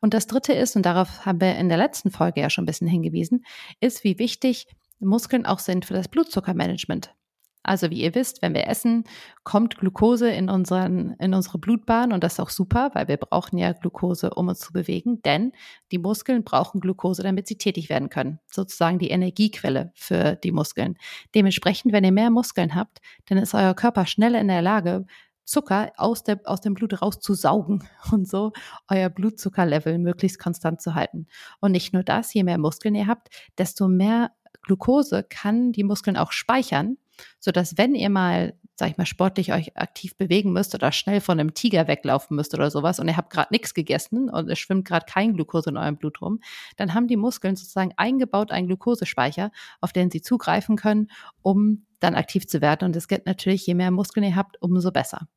Und 0.00 0.14
das 0.14 0.26
dritte 0.26 0.52
ist, 0.52 0.76
und 0.76 0.84
darauf 0.84 1.26
haben 1.26 1.40
wir 1.40 1.56
in 1.56 1.68
der 1.68 1.78
letzten 1.78 2.10
Folge 2.10 2.40
ja 2.40 2.50
schon 2.50 2.64
ein 2.64 2.66
bisschen 2.66 2.88
hingewiesen, 2.88 3.44
ist, 3.80 4.04
wie 4.04 4.18
wichtig 4.18 4.66
Muskeln 5.00 5.46
auch 5.46 5.58
sind 5.58 5.84
für 5.84 5.94
das 5.94 6.08
Blutzuckermanagement. 6.08 7.14
Also 7.62 7.90
wie 7.90 8.02
ihr 8.02 8.14
wisst, 8.14 8.40
wenn 8.40 8.54
wir 8.54 8.66
essen, 8.66 9.04
kommt 9.44 9.78
Glucose 9.78 10.30
in, 10.30 10.48
unseren, 10.48 11.16
in 11.18 11.34
unsere 11.34 11.58
Blutbahn 11.58 12.12
und 12.12 12.24
das 12.24 12.34
ist 12.34 12.40
auch 12.40 12.50
super, 12.50 12.90
weil 12.94 13.08
wir 13.08 13.16
brauchen 13.16 13.58
ja 13.58 13.72
Glucose, 13.72 14.30
um 14.30 14.48
uns 14.48 14.60
zu 14.60 14.72
bewegen, 14.72 15.20
denn 15.22 15.52
die 15.92 15.98
Muskeln 15.98 16.44
brauchen 16.44 16.80
Glucose, 16.80 17.22
damit 17.22 17.46
sie 17.46 17.58
tätig 17.58 17.88
werden 17.88 18.08
können. 18.08 18.38
Sozusagen 18.46 18.98
die 18.98 19.10
Energiequelle 19.10 19.92
für 19.94 20.36
die 20.36 20.52
Muskeln. 20.52 20.96
Dementsprechend, 21.34 21.92
wenn 21.92 22.04
ihr 22.04 22.12
mehr 22.12 22.30
Muskeln 22.30 22.74
habt, 22.74 22.98
dann 23.26 23.38
ist 23.38 23.54
euer 23.54 23.74
Körper 23.74 24.06
schneller 24.06 24.40
in 24.40 24.48
der 24.48 24.62
Lage, 24.62 25.04
Zucker 25.48 25.92
aus, 25.96 26.24
der, 26.24 26.40
aus 26.44 26.60
dem 26.60 26.74
Blut 26.74 27.00
rauszusaugen 27.00 27.82
und 28.12 28.28
so 28.28 28.52
euer 28.88 29.08
Blutzuckerlevel 29.08 29.98
möglichst 29.98 30.38
konstant 30.38 30.82
zu 30.82 30.94
halten. 30.94 31.26
Und 31.60 31.72
nicht 31.72 31.94
nur 31.94 32.02
das, 32.02 32.32
je 32.34 32.44
mehr 32.44 32.58
Muskeln 32.58 32.94
ihr 32.94 33.06
habt, 33.06 33.28
desto 33.56 33.88
mehr 33.88 34.32
Glucose 34.62 35.22
kann 35.22 35.72
die 35.72 35.84
Muskeln 35.84 36.18
auch 36.18 36.32
speichern, 36.32 36.98
sodass 37.40 37.76
wenn 37.76 37.94
ihr 37.94 38.10
mal, 38.10 38.54
sag 38.74 38.90
ich 38.90 38.96
mal, 38.96 39.06
sportlich 39.06 39.52
euch 39.52 39.76
aktiv 39.76 40.16
bewegen 40.16 40.52
müsst 40.52 40.74
oder 40.74 40.92
schnell 40.92 41.20
von 41.20 41.38
einem 41.38 41.54
Tiger 41.54 41.88
weglaufen 41.88 42.36
müsst 42.36 42.54
oder 42.54 42.70
sowas 42.70 43.00
und 43.00 43.08
ihr 43.08 43.16
habt 43.16 43.30
gerade 43.30 43.52
nichts 43.52 43.74
gegessen 43.74 44.28
und 44.28 44.48
es 44.50 44.58
schwimmt 44.58 44.86
gerade 44.86 45.06
kein 45.06 45.34
Glucose 45.34 45.70
in 45.70 45.76
eurem 45.76 45.96
Blut 45.96 46.20
rum, 46.22 46.40
dann 46.76 46.94
haben 46.94 47.08
die 47.08 47.16
Muskeln 47.16 47.56
sozusagen 47.56 47.92
eingebaut 47.96 48.52
einen 48.52 48.66
Glukosespeicher, 48.66 49.50
auf 49.80 49.92
den 49.92 50.10
sie 50.10 50.22
zugreifen 50.22 50.76
können, 50.76 51.10
um 51.42 51.84
dann 52.00 52.14
aktiv 52.14 52.46
zu 52.46 52.60
werden. 52.60 52.86
Und 52.86 52.96
es 52.96 53.08
geht 53.08 53.26
natürlich, 53.26 53.66
je 53.66 53.74
mehr 53.74 53.90
Muskeln 53.90 54.24
ihr 54.24 54.36
habt, 54.36 54.60
umso 54.62 54.92
besser. 54.92 55.28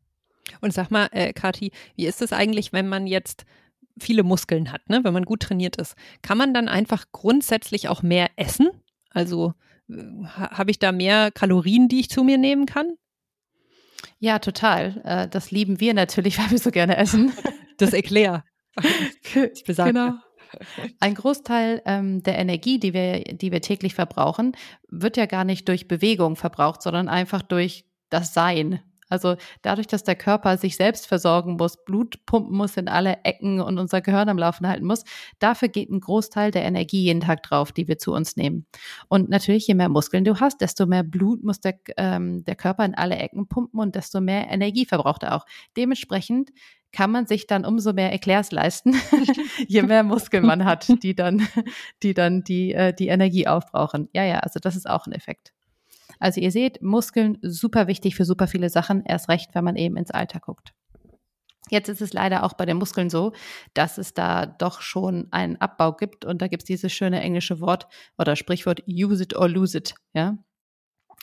Und 0.60 0.74
sag 0.74 0.92
mal, 0.92 1.08
äh, 1.12 1.34
Kathi, 1.34 1.72
wie 1.96 2.06
ist 2.06 2.22
es 2.22 2.34
eigentlich, 2.34 2.74
wenn 2.74 2.90
man 2.90 3.08
jetzt 3.08 3.46
viele 4.00 4.24
Muskeln 4.24 4.72
hat, 4.72 4.90
ne? 4.90 5.04
wenn 5.04 5.14
man 5.14 5.26
gut 5.26 5.42
trainiert 5.42 5.78
ist? 5.78 5.96
Kann 6.22 6.38
man 6.38 6.54
dann 6.54 6.68
einfach 6.68 7.06
grundsätzlich 7.12 7.90
auch 7.90 8.04
mehr 8.04 8.30
essen? 8.36 8.70
Also 9.12 9.54
habe 10.26 10.72
ich 10.72 10.80
da 10.80 10.92
mehr 10.92 11.32
Kalorien, 11.32 11.88
die 11.88 12.00
ich 12.00 12.10
zu 12.10 12.24
mir 12.24 12.38
nehmen 12.38 12.66
kann? 12.66 12.94
Ja, 14.20 14.40
total. 14.40 15.02
Äh, 15.04 15.28
das 15.28 15.52
lieben 15.52 15.80
wir 15.80 15.94
natürlich, 15.94 16.38
weil 16.40 16.52
wir 16.52 16.60
so 16.60 16.72
gerne 16.72 16.98
essen. 16.98 17.34
Das 17.78 17.94
Eclair. 17.94 18.44
genau. 19.88 20.14
Ein 21.00 21.16
Großteil 21.16 21.82
ähm, 21.86 22.22
der 22.22 22.38
Energie, 22.38 22.78
die 22.78 22.94
wir, 22.94 23.24
die 23.24 23.52
wir 23.52 23.62
täglich 23.62 23.96
verbrauchen, 23.96 24.56
wird 24.88 25.18
ja 25.18 25.26
gar 25.26 25.46
nicht 25.46 25.68
durch 25.68 25.88
Bewegung 25.88 26.36
verbraucht, 26.36 26.84
sondern 26.84 27.10
einfach 27.10 27.42
durch 27.42 27.86
das 28.12 28.36
Sein. 28.36 28.82
Also 29.12 29.36
dadurch, 29.62 29.88
dass 29.88 30.04
der 30.04 30.16
Körper 30.16 30.58
sich 30.58 30.76
selbst 30.76 31.06
versorgen 31.06 31.58
muss, 31.58 31.84
Blut 31.84 32.26
pumpen 32.26 32.56
muss 32.56 32.78
in 32.78 32.88
alle 32.88 33.18
Ecken 33.24 33.60
und 33.60 33.78
unser 33.78 34.02
Gehirn 34.02 34.30
am 34.30 34.38
Laufen 34.38 34.68
halten 34.68 34.86
muss, 34.86 35.04
dafür 35.40 35.68
geht 35.68 35.90
ein 35.90 36.00
Großteil 36.00 36.52
der 36.52 36.64
Energie 36.64 37.04
jeden 37.04 37.22
Tag 37.22 37.44
drauf, 37.44 37.72
die 37.72 37.88
wir 37.88 37.98
zu 37.98 38.14
uns 38.14 38.38
nehmen. 38.38 38.66
Und 39.10 39.30
natürlich, 39.30 39.68
je 39.68 39.76
mehr 39.76 39.90
Muskeln 39.90 40.24
du 40.24 40.40
hast, 40.40 40.62
desto 40.62 40.86
mehr 40.86 41.04
Blut 41.04 41.44
muss 41.44 41.60
der, 41.60 41.78
ähm, 41.98 42.44
der 42.46 42.56
Körper 42.56 42.86
in 42.86 42.96
alle 42.96 43.18
Ecken 43.18 43.48
pumpen 43.48 43.80
und 43.80 43.96
desto 43.96 44.22
mehr 44.22 44.50
Energie 44.50 44.86
verbraucht 44.86 45.24
er 45.24 45.36
auch. 45.36 45.46
Dementsprechend 45.76 46.52
kann 46.92 47.12
man 47.12 47.26
sich 47.26 47.48
dann 47.48 47.66
umso 47.66 47.94
mehr 47.94 48.14
Eclairs 48.14 48.52
leisten, 48.52 48.96
je 49.68 49.82
mehr 49.82 50.04
Muskeln 50.04 50.46
man 50.46 50.66
hat, 50.66 51.04
die 51.04 51.16
dann, 51.16 51.48
die 52.04 52.14
dann 52.14 52.44
die, 52.44 52.74
äh, 52.74 52.94
die 52.94 53.08
Energie 53.08 53.48
aufbrauchen. 53.48 54.10
Ja, 54.14 54.24
ja, 54.24 54.40
also 54.40 54.60
das 54.60 54.76
ist 54.76 54.90
auch 54.90 55.08
ein 55.08 55.14
Effekt. 55.14 55.54
Also 56.22 56.40
ihr 56.40 56.52
seht, 56.52 56.82
Muskeln 56.82 57.38
super 57.42 57.88
wichtig 57.88 58.16
für 58.16 58.26
super 58.26 58.48
viele 58.48 58.70
Sachen, 58.70 59.04
erst 59.06 59.28
recht, 59.28 59.50
wenn 59.54 59.64
man 59.64 59.76
eben 59.76 59.98
ins 59.98 60.12
Alter 60.12 60.40
guckt. 60.40 60.74
Jetzt 61.70 61.90
ist 61.90 62.02
es 62.02 62.14
leider 62.14 62.44
auch 62.44 62.54
bei 62.54 62.66
den 62.66 62.78
Muskeln 62.78 63.10
so, 63.10 63.34
dass 63.74 63.98
es 63.98 64.14
da 64.14 64.46
doch 64.46 64.82
schon 64.82 65.28
einen 65.32 65.56
Abbau 65.58 65.94
gibt 65.94 66.26
und 66.26 66.42
da 66.42 66.48
gibt 66.48 66.64
es 66.64 66.68
dieses 66.68 66.92
schöne 66.92 67.22
englische 67.22 67.60
Wort 67.62 67.88
oder 68.18 68.36
Sprichwort 68.36 68.84
use 68.88 69.24
it 69.24 69.36
or 69.36 69.50
lose 69.50 69.78
it, 69.78 69.96
ja. 70.14 70.38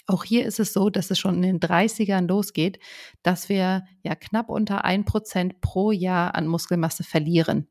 Auch 0.07 0.25
hier 0.25 0.47
ist 0.47 0.59
es 0.59 0.73
so, 0.73 0.89
dass 0.89 1.11
es 1.11 1.19
schon 1.19 1.35
in 1.37 1.43
den 1.43 1.61
30ern 1.61 2.27
losgeht, 2.27 2.79
dass 3.23 3.51
wir 3.51 3.85
ja 4.03 4.15
knapp 4.15 4.49
unter 4.49 4.85
ein 4.85 5.05
Prozent 5.05 5.61
pro 5.61 5.93
Jahr 5.93 6.35
an 6.35 6.47
Muskelmasse 6.47 7.05
verlieren. 7.05 7.69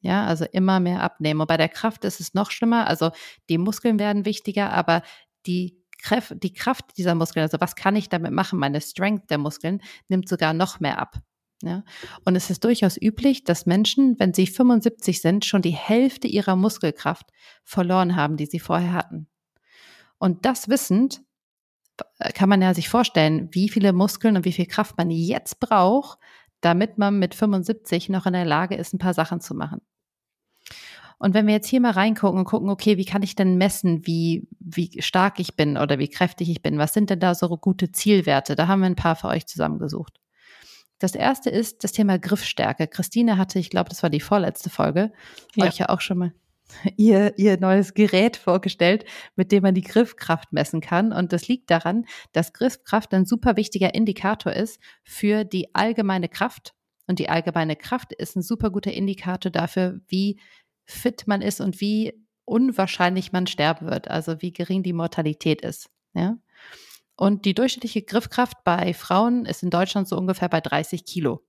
Ja, 0.00 0.24
also 0.26 0.44
immer 0.52 0.78
mehr 0.78 1.02
abnehmen. 1.02 1.40
Und 1.40 1.48
bei 1.48 1.56
der 1.56 1.68
Kraft 1.68 2.04
ist 2.04 2.20
es 2.20 2.34
noch 2.34 2.52
schlimmer. 2.52 2.86
Also 2.86 3.10
die 3.48 3.58
Muskeln 3.58 3.98
werden 3.98 4.24
wichtiger, 4.24 4.72
aber 4.72 5.02
die 5.46 5.81
Die 6.30 6.52
Kraft 6.52 6.96
dieser 6.96 7.14
Muskeln, 7.14 7.42
also 7.42 7.60
was 7.60 7.76
kann 7.76 7.96
ich 7.96 8.08
damit 8.08 8.32
machen, 8.32 8.58
meine 8.58 8.80
Strength 8.80 9.30
der 9.30 9.38
Muskeln, 9.38 9.80
nimmt 10.08 10.28
sogar 10.28 10.52
noch 10.52 10.80
mehr 10.80 10.98
ab. 10.98 11.20
Ja? 11.62 11.84
Und 12.24 12.36
es 12.36 12.50
ist 12.50 12.64
durchaus 12.64 13.00
üblich, 13.00 13.44
dass 13.44 13.66
Menschen, 13.66 14.18
wenn 14.18 14.34
sie 14.34 14.46
75 14.46 15.20
sind, 15.20 15.44
schon 15.44 15.62
die 15.62 15.70
Hälfte 15.70 16.28
ihrer 16.28 16.56
Muskelkraft 16.56 17.30
verloren 17.64 18.16
haben, 18.16 18.36
die 18.36 18.46
sie 18.46 18.60
vorher 18.60 18.92
hatten. 18.92 19.28
Und 20.18 20.44
das 20.44 20.68
wissend, 20.68 21.22
kann 22.34 22.48
man 22.48 22.62
ja 22.62 22.74
sich 22.74 22.88
vorstellen, 22.88 23.48
wie 23.52 23.68
viele 23.68 23.92
Muskeln 23.92 24.36
und 24.36 24.44
wie 24.44 24.52
viel 24.52 24.66
Kraft 24.66 24.96
man 24.96 25.10
jetzt 25.10 25.60
braucht, 25.60 26.18
damit 26.60 26.98
man 26.98 27.18
mit 27.18 27.34
75 27.34 28.08
noch 28.08 28.26
in 28.26 28.32
der 28.32 28.44
Lage 28.44 28.76
ist, 28.76 28.94
ein 28.94 28.98
paar 28.98 29.14
Sachen 29.14 29.40
zu 29.40 29.54
machen. 29.54 29.80
Und 31.22 31.34
wenn 31.34 31.46
wir 31.46 31.54
jetzt 31.54 31.68
hier 31.68 31.80
mal 31.80 31.92
reingucken 31.92 32.36
und 32.36 32.46
gucken, 32.46 32.68
okay, 32.68 32.96
wie 32.96 33.04
kann 33.04 33.22
ich 33.22 33.36
denn 33.36 33.56
messen, 33.56 34.04
wie, 34.08 34.48
wie 34.58 35.00
stark 35.00 35.38
ich 35.38 35.54
bin 35.54 35.76
oder 35.76 36.00
wie 36.00 36.08
kräftig 36.08 36.50
ich 36.50 36.62
bin? 36.62 36.78
Was 36.78 36.94
sind 36.94 37.10
denn 37.10 37.20
da 37.20 37.36
so 37.36 37.48
gute 37.58 37.92
Zielwerte? 37.92 38.56
Da 38.56 38.66
haben 38.66 38.80
wir 38.80 38.86
ein 38.86 38.96
paar 38.96 39.14
für 39.14 39.28
euch 39.28 39.46
zusammengesucht. 39.46 40.18
Das 40.98 41.14
erste 41.14 41.48
ist 41.48 41.84
das 41.84 41.92
Thema 41.92 42.18
Griffstärke. 42.18 42.88
Christine 42.88 43.38
hatte, 43.38 43.60
ich 43.60 43.70
glaube, 43.70 43.88
das 43.88 44.02
war 44.02 44.10
die 44.10 44.18
vorletzte 44.18 44.68
Folge, 44.68 45.12
ja. 45.54 45.66
euch 45.66 45.78
ja 45.78 45.90
auch 45.90 46.00
schon 46.00 46.18
mal 46.18 46.32
ihr, 46.96 47.38
ihr 47.38 47.56
neues 47.60 47.94
Gerät 47.94 48.36
vorgestellt, 48.36 49.04
mit 49.36 49.52
dem 49.52 49.62
man 49.62 49.76
die 49.76 49.82
Griffkraft 49.82 50.52
messen 50.52 50.80
kann. 50.80 51.12
Und 51.12 51.32
das 51.32 51.46
liegt 51.46 51.70
daran, 51.70 52.04
dass 52.32 52.52
Griffkraft 52.52 53.14
ein 53.14 53.26
super 53.26 53.56
wichtiger 53.56 53.94
Indikator 53.94 54.52
ist 54.52 54.80
für 55.04 55.44
die 55.44 55.72
allgemeine 55.72 56.28
Kraft. 56.28 56.74
Und 57.06 57.18
die 57.18 57.28
allgemeine 57.28 57.76
Kraft 57.76 58.12
ist 58.12 58.36
ein 58.36 58.42
super 58.42 58.70
guter 58.70 58.92
Indikator 58.92 59.52
dafür, 59.52 60.00
wie 60.08 60.40
fit 60.84 61.26
man 61.26 61.42
ist 61.42 61.60
und 61.60 61.80
wie 61.80 62.12
unwahrscheinlich 62.44 63.32
man 63.32 63.46
sterben 63.46 63.86
wird, 63.86 64.08
also 64.08 64.42
wie 64.42 64.52
gering 64.52 64.82
die 64.82 64.92
Mortalität 64.92 65.62
ist. 65.62 65.90
Ja? 66.14 66.36
Und 67.16 67.44
die 67.44 67.54
durchschnittliche 67.54 68.02
Griffkraft 68.02 68.64
bei 68.64 68.94
Frauen 68.94 69.44
ist 69.46 69.62
in 69.62 69.70
Deutschland 69.70 70.08
so 70.08 70.16
ungefähr 70.16 70.48
bei 70.48 70.60
30 70.60 71.04
Kilo. 71.04 71.42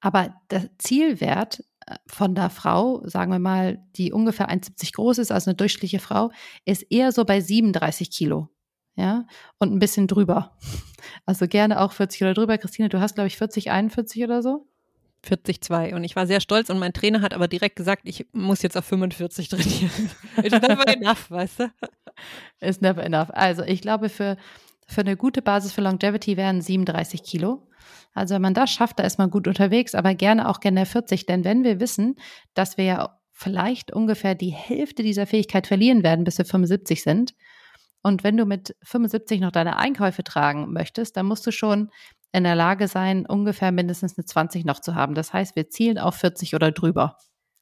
Aber 0.00 0.34
der 0.50 0.68
Zielwert 0.78 1.64
äh, 1.86 1.96
von 2.06 2.34
der 2.34 2.50
Frau, 2.50 3.06
sagen 3.06 3.32
wir 3.32 3.38
mal, 3.38 3.82
die 3.96 4.12
ungefähr 4.12 4.50
1,70 4.50 4.94
groß 4.94 5.18
ist, 5.18 5.32
also 5.32 5.50
eine 5.50 5.56
durchschnittliche 5.56 6.00
Frau, 6.00 6.30
ist 6.64 6.82
eher 6.90 7.12
so 7.12 7.24
bei 7.24 7.40
37 7.40 8.10
Kilo. 8.10 8.48
Ja, 8.94 9.26
und 9.58 9.72
ein 9.72 9.78
bisschen 9.78 10.06
drüber. 10.06 10.58
Also 11.24 11.48
gerne 11.48 11.80
auch 11.80 11.92
40 11.92 12.22
oder 12.22 12.34
drüber. 12.34 12.58
Christine, 12.58 12.88
du 12.88 13.00
hast, 13.00 13.14
glaube 13.14 13.26
ich, 13.26 13.36
40, 13.36 13.70
41 13.70 14.22
oder 14.22 14.42
so? 14.42 14.68
40,2 15.26 15.94
und 15.94 16.04
ich 16.04 16.16
war 16.16 16.26
sehr 16.26 16.40
stolz 16.40 16.68
und 16.68 16.78
mein 16.78 16.92
Trainer 16.92 17.20
hat 17.20 17.34
aber 17.34 17.48
direkt 17.48 17.76
gesagt, 17.76 18.02
ich 18.04 18.26
muss 18.32 18.62
jetzt 18.62 18.76
auf 18.76 18.84
45 18.84 19.48
trainieren. 19.48 20.10
It's 20.42 20.60
never 20.60 20.88
enough, 20.88 21.30
weißt 21.30 21.60
du? 21.60 21.72
It's 22.60 22.80
never 22.80 23.02
enough. 23.04 23.30
Also 23.32 23.62
ich 23.62 23.80
glaube, 23.80 24.08
für, 24.08 24.36
für 24.86 25.02
eine 25.02 25.16
gute 25.16 25.42
Basis 25.42 25.72
für 25.72 25.80
Longevity 25.80 26.36
wären 26.36 26.60
37 26.60 27.22
Kilo. 27.22 27.68
Also 28.14 28.34
wenn 28.34 28.42
man 28.42 28.54
das 28.54 28.70
schafft, 28.70 28.98
da 28.98 29.04
ist 29.04 29.18
man 29.18 29.30
gut 29.30 29.46
unterwegs, 29.46 29.94
aber 29.94 30.14
gerne 30.14 30.48
auch 30.48 30.60
gerne 30.60 30.86
40. 30.86 31.26
Denn 31.26 31.44
wenn 31.44 31.64
wir 31.64 31.80
wissen, 31.80 32.16
dass 32.54 32.76
wir 32.76 32.84
ja 32.84 33.18
vielleicht 33.30 33.92
ungefähr 33.92 34.34
die 34.34 34.52
Hälfte 34.52 35.02
dieser 35.02 35.26
Fähigkeit 35.26 35.66
verlieren 35.66 36.02
werden, 36.02 36.24
bis 36.24 36.38
wir 36.38 36.44
75 36.44 37.02
sind, 37.02 37.34
und 38.02 38.24
wenn 38.24 38.36
du 38.36 38.44
mit 38.44 38.74
75 38.82 39.40
noch 39.40 39.52
deine 39.52 39.76
Einkäufe 39.76 40.24
tragen 40.24 40.72
möchtest, 40.72 41.16
dann 41.16 41.26
musst 41.26 41.46
du 41.46 41.52
schon 41.52 41.90
in 42.32 42.44
der 42.44 42.54
Lage 42.54 42.88
sein, 42.88 43.26
ungefähr 43.26 43.72
mindestens 43.72 44.16
eine 44.16 44.24
20 44.24 44.64
noch 44.64 44.80
zu 44.80 44.94
haben. 44.94 45.14
Das 45.14 45.32
heißt, 45.32 45.54
wir 45.54 45.68
zielen 45.68 45.98
auf 45.98 46.14
40 46.16 46.54
oder 46.54 46.72
drüber. 46.72 47.18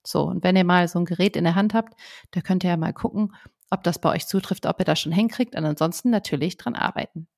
So, 0.07 0.23
und 0.23 0.45
wenn 0.45 0.57
ihr 0.57 0.65
mal 0.65 0.89
so 0.89 0.99
ein 0.99 1.05
Gerät 1.05 1.37
in 1.37 1.45
der 1.45 1.57
Hand 1.57 1.75
habt, 1.75 1.95
da 2.31 2.41
könnt 2.41 2.65
ihr 2.65 2.71
ja 2.71 2.77
mal 2.77 2.93
gucken, 2.93 3.35
ob 3.71 3.83
das 3.83 4.01
bei 4.01 4.11
euch 4.11 4.27
zutrifft, 4.27 4.67
ob 4.67 4.79
ihr 4.79 4.85
das 4.85 5.01
schon 5.01 5.13
hinkriegt 5.13 5.55
und 5.57 5.65
ansonsten 5.65 6.11
natürlich 6.11 6.57
dran 6.57 6.75
arbeiten. 6.75 7.29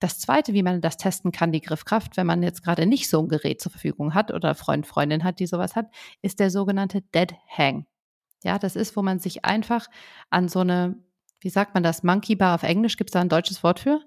Das 0.00 0.18
zweite, 0.18 0.52
wie 0.52 0.62
man 0.62 0.80
das 0.80 0.96
testen 0.96 1.32
kann, 1.32 1.52
die 1.52 1.60
Griffkraft, 1.60 2.16
wenn 2.16 2.26
man 2.26 2.42
jetzt 2.42 2.62
gerade 2.62 2.86
nicht 2.86 3.08
so 3.08 3.20
ein 3.22 3.28
Gerät 3.28 3.60
zur 3.60 3.70
Verfügung 3.70 4.14
hat 4.14 4.32
oder 4.32 4.54
Freund, 4.54 4.86
Freundin 4.86 5.24
hat, 5.24 5.38
die 5.38 5.46
sowas 5.46 5.76
hat, 5.76 5.86
ist 6.22 6.40
der 6.40 6.50
sogenannte 6.50 7.02
Dead 7.14 7.34
Hang. 7.48 7.86
Ja, 8.42 8.58
das 8.58 8.74
ist, 8.74 8.96
wo 8.96 9.02
man 9.02 9.18
sich 9.18 9.44
einfach 9.44 9.86
an 10.30 10.48
so 10.48 10.60
eine, 10.60 10.96
wie 11.40 11.50
sagt 11.50 11.74
man 11.74 11.82
das, 11.82 12.02
Monkey 12.02 12.36
Bar 12.36 12.54
auf 12.54 12.62
Englisch, 12.62 12.96
gibt 12.96 13.10
es 13.10 13.12
da 13.12 13.20
ein 13.20 13.28
deutsches 13.28 13.62
Wort 13.62 13.80
für? 13.80 14.00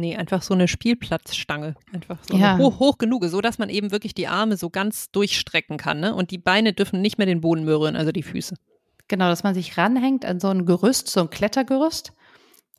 Nee, 0.00 0.16
einfach 0.16 0.42
so 0.42 0.54
eine 0.54 0.66
Spielplatzstange. 0.66 1.74
Einfach 1.92 2.18
so 2.28 2.36
ja. 2.36 2.56
hoch, 2.56 2.78
hoch 2.80 2.98
genug, 2.98 3.24
so 3.26 3.40
dass 3.40 3.58
man 3.58 3.68
eben 3.68 3.90
wirklich 3.90 4.14
die 4.14 4.28
Arme 4.28 4.56
so 4.56 4.70
ganz 4.70 5.10
durchstrecken 5.10 5.76
kann. 5.76 6.00
Ne? 6.00 6.14
Und 6.14 6.30
die 6.30 6.38
Beine 6.38 6.72
dürfen 6.72 7.02
nicht 7.02 7.18
mehr 7.18 7.26
den 7.26 7.42
Boden 7.42 7.66
berühren, 7.66 7.96
also 7.96 8.10
die 8.10 8.22
Füße. 8.22 8.54
Genau, 9.08 9.28
dass 9.28 9.42
man 9.42 9.54
sich 9.54 9.76
ranhängt 9.76 10.24
an 10.24 10.40
so 10.40 10.48
ein 10.48 10.64
Gerüst, 10.64 11.08
so 11.08 11.20
ein 11.20 11.30
Klettergerüst 11.30 12.12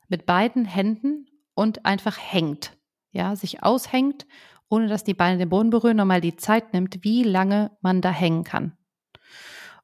mit 0.07 0.25
beiden 0.25 0.65
Händen 0.65 1.27
und 1.53 1.85
einfach 1.85 2.17
hängt. 2.17 2.75
Ja, 3.11 3.35
sich 3.35 3.61
aushängt, 3.61 4.25
ohne 4.69 4.87
dass 4.87 5.03
die 5.03 5.13
Beine 5.13 5.37
den 5.37 5.49
Boden 5.49 5.69
berühren 5.69 5.99
und 5.99 6.07
mal 6.07 6.21
die 6.21 6.37
Zeit 6.37 6.73
nimmt, 6.73 7.03
wie 7.03 7.23
lange 7.23 7.71
man 7.81 8.01
da 8.01 8.09
hängen 8.09 8.43
kann. 8.43 8.77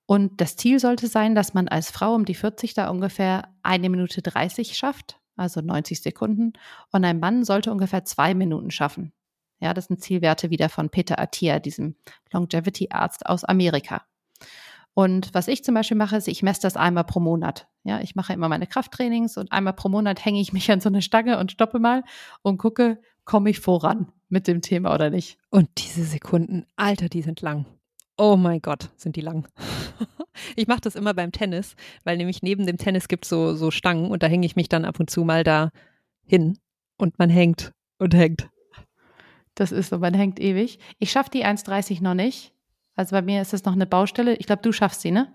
Und 0.05 0.39
das 0.39 0.55
Ziel 0.55 0.79
sollte 0.79 1.07
sein, 1.07 1.35
dass 1.35 1.53
man 1.53 1.67
als 1.67 1.91
Frau 1.91 2.15
um 2.15 2.23
die 2.23 2.33
40 2.33 2.73
da 2.73 2.89
ungefähr 2.89 3.53
eine 3.61 3.89
Minute 3.89 4.21
30 4.21 4.77
schafft, 4.77 5.19
also 5.38 5.61
90 5.61 6.01
Sekunden. 6.01 6.53
Und 6.91 7.05
ein 7.05 7.19
Mann 7.19 7.43
sollte 7.43 7.71
ungefähr 7.71 8.03
zwei 8.03 8.33
Minuten 8.33 8.71
schaffen. 8.71 9.13
Ja, 9.59 9.73
das 9.73 9.85
sind 9.85 10.01
Zielwerte 10.01 10.49
wieder 10.49 10.69
von 10.69 10.89
Peter 10.89 11.19
Attia, 11.19 11.59
diesem 11.59 11.95
Longevity-Arzt 12.31 13.25
aus 13.25 13.43
Amerika. 13.43 14.03
Und 14.93 15.31
was 15.33 15.47
ich 15.47 15.63
zum 15.63 15.75
Beispiel 15.75 15.97
mache, 15.97 16.17
ist, 16.17 16.27
ich 16.27 16.41
messe 16.41 16.61
das 16.61 16.75
einmal 16.75 17.03
pro 17.03 17.19
Monat. 17.19 17.67
Ja, 17.83 18.01
ich 18.01 18.15
mache 18.15 18.33
immer 18.33 18.49
meine 18.49 18.65
Krafttrainings 18.65 19.38
und 19.38 19.51
einmal 19.51 19.73
pro 19.73 19.89
Monat 19.89 20.25
hänge 20.25 20.41
ich 20.41 20.53
mich 20.53 20.71
an 20.71 20.81
so 20.81 20.89
eine 20.89 21.03
Stange 21.03 21.38
und 21.38 21.51
stoppe 21.51 21.79
mal 21.79 22.03
und 22.41 22.57
gucke, 22.57 22.99
komme 23.23 23.51
ich 23.51 23.59
voran 23.59 24.11
mit 24.29 24.47
dem 24.47 24.61
Thema 24.61 24.93
oder 24.93 25.11
nicht. 25.11 25.38
Und 25.49 25.69
diese 25.77 26.03
Sekunden, 26.03 26.65
Alter, 26.75 27.09
die 27.09 27.21
sind 27.21 27.41
lang. 27.41 27.65
Oh 28.18 28.36
mein 28.36 28.61
Gott, 28.61 28.89
sind 28.97 29.15
die 29.15 29.22
lang. 29.22 29.47
ich 30.55 30.68
mache 30.68 30.82
das 30.82 30.95
immer 30.95 31.13
beim 31.13 31.32
Tennis, 31.32 31.76
weil 32.03 32.18
nämlich 32.18 32.41
neben 32.41 32.65
dem 32.65 32.78
Tennis 32.78 33.07
gibt 33.07 33.26
es 33.26 33.30
so, 33.30 33.55
so 33.55 33.70
Stangen 33.70 34.09
und 34.09 34.24
da 34.24 34.28
hänge 34.28 34.45
ich 34.45 34.55
mich 34.55 34.70
dann 34.70 34.86
ab 34.86 34.99
und 34.99 35.09
zu 35.09 35.24
mal 35.24 35.43
da 35.43 35.72
hin 36.26 36.57
und 36.97 37.20
man 37.20 37.30
hängt 37.30 37.72
und 37.99 38.15
hängt. 38.15 38.49
Das 39.53 39.72
ist 39.72 39.89
so, 39.89 39.99
man 39.99 40.13
hängt 40.13 40.39
ewig. 40.39 40.80
Ich 40.99 41.11
schaffe 41.11 41.30
die 41.32 41.45
1,30 41.45 42.01
noch 42.01 42.13
nicht. 42.13 42.53
Also 42.95 43.15
bei 43.15 43.22
mir 43.22 43.41
ist 43.41 43.53
es 43.53 43.65
noch 43.65 43.74
eine 43.74 43.86
Baustelle. 43.86 44.36
Ich 44.36 44.47
glaube, 44.47 44.61
du 44.63 44.72
schaffst 44.72 45.01
sie, 45.01 45.11
ne? 45.11 45.32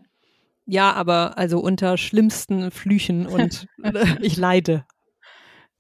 Ja, 0.67 0.93
aber 0.93 1.39
also 1.39 1.61
unter 1.61 1.97
schlimmsten 1.97 2.71
Flüchen 2.71 3.27
und 3.27 3.67
ich 4.21 4.37
leide. 4.37 4.85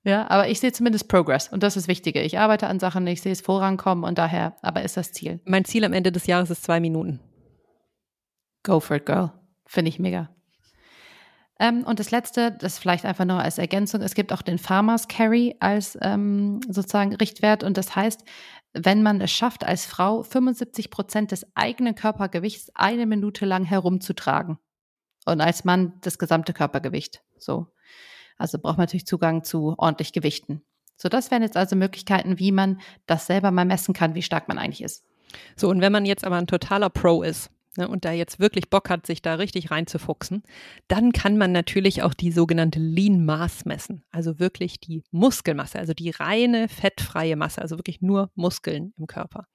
Ja, 0.05 0.28
aber 0.30 0.48
ich 0.48 0.59
sehe 0.59 0.72
zumindest 0.72 1.09
Progress 1.09 1.48
und 1.48 1.62
das 1.62 1.76
ist 1.76 1.86
wichtiger. 1.86 2.22
Ich 2.22 2.38
arbeite 2.38 2.66
an 2.66 2.80
Sachen, 2.80 3.07
ich 3.07 3.22
sehe 3.22 3.32
es 3.32 3.40
vorankommen 3.40 4.05
und 4.05 4.18
daher, 4.18 4.57
aber 4.61 4.82
ist 4.82 4.96
das 4.96 5.12
Ziel. 5.12 5.40
Mein 5.44 5.64
Ziel 5.64 5.84
am 5.84 5.92
Ende 5.92 6.11
des 6.11 6.26
Jahres 6.26 6.50
ist 6.50 6.64
zwei 6.64 6.80
Minuten. 6.80 7.20
Go 8.64 8.80
for 8.80 8.96
it, 8.96 9.07
girl. 9.07 9.32
Finde 9.64 9.90
ich 9.90 9.98
mega. 9.98 10.28
Ähm, 11.61 11.84
und 11.84 12.00
das 12.00 12.11
letzte, 12.11 12.50
das 12.50 12.78
vielleicht 12.78 13.05
einfach 13.05 13.24
nur 13.24 13.40
als 13.40 13.59
Ergänzung, 13.59 14.00
es 14.03 14.14
gibt 14.14 14.32
auch 14.32 14.42
den 14.42 14.59
Farmers 14.59 15.07
Carry 15.07 15.55
als 15.61 15.96
ähm, 16.03 16.61
sozusagen 16.68 17.14
Richtwert 17.14 17.62
und 17.62 17.76
das 17.76 17.94
heißt, 17.94 18.24
wenn 18.74 19.03
man 19.03 19.20
es 19.20 19.30
schafft, 19.30 19.64
als 19.64 19.86
Frau 19.86 20.22
75 20.22 20.90
Prozent 20.90 21.30
des 21.30 21.46
eigenen 21.55 21.94
Körpergewichts 21.94 22.72
eine 22.74 23.07
Minute 23.07 23.44
lang 23.44 23.64
herumzutragen. 23.64 24.59
Und 25.24 25.40
als 25.40 25.64
Mann 25.64 25.92
das 26.00 26.18
gesamte 26.18 26.53
Körpergewicht. 26.53 27.22
So. 27.38 27.68
Also 28.43 28.59
braucht 28.59 28.76
man 28.76 28.84
natürlich 28.84 29.07
Zugang 29.07 29.45
zu 29.45 29.74
ordentlich 29.78 30.12
Gewichten. 30.12 30.62
So, 30.97 31.09
das 31.09 31.30
wären 31.30 31.43
jetzt 31.43 31.57
also 31.57 31.76
Möglichkeiten, 31.76 32.40
wie 32.40 32.51
man 32.51 32.80
das 33.07 33.26
selber 33.26 33.53
mal 33.53 33.64
messen 33.64 33.95
kann, 33.95 34.16
wie 34.16 34.22
stark 34.22 34.49
man 34.49 34.59
eigentlich 34.59 34.82
ist. 34.82 35.05
So, 35.57 35.68
und 35.68 35.80
wenn 35.80 35.93
man 35.93 36.05
jetzt 36.05 36.24
aber 36.24 36.36
ein 36.36 36.49
totaler 36.49 36.90
Pro 36.90 37.22
ist, 37.22 37.51
ne, 37.76 37.86
und 37.86 38.05
da 38.05 38.11
jetzt 38.11 38.40
wirklich 38.40 38.68
Bock 38.68 38.90
hat, 38.90 39.07
sich 39.07 39.22
da 39.22 39.34
richtig 39.34 39.70
reinzufuchsen, 39.70 40.43
dann 40.88 41.12
kann 41.12 41.38
man 41.38 41.53
natürlich 41.53 42.03
auch 42.03 42.14
die 42.14 42.32
sogenannte 42.32 42.80
Lean 42.80 43.24
Mass 43.24 43.64
messen, 43.64 44.05
also 44.11 44.40
wirklich 44.40 44.80
die 44.80 45.05
Muskelmasse, 45.12 45.78
also 45.78 45.95
die 45.95 46.11
reine 46.11 46.68
fettfreie 46.68 47.36
Masse, 47.36 47.62
also 47.62 47.78
wirklich 47.78 48.03
nur 48.03 48.32
Muskeln 48.34 48.93
im 48.99 49.07
Körper. 49.07 49.47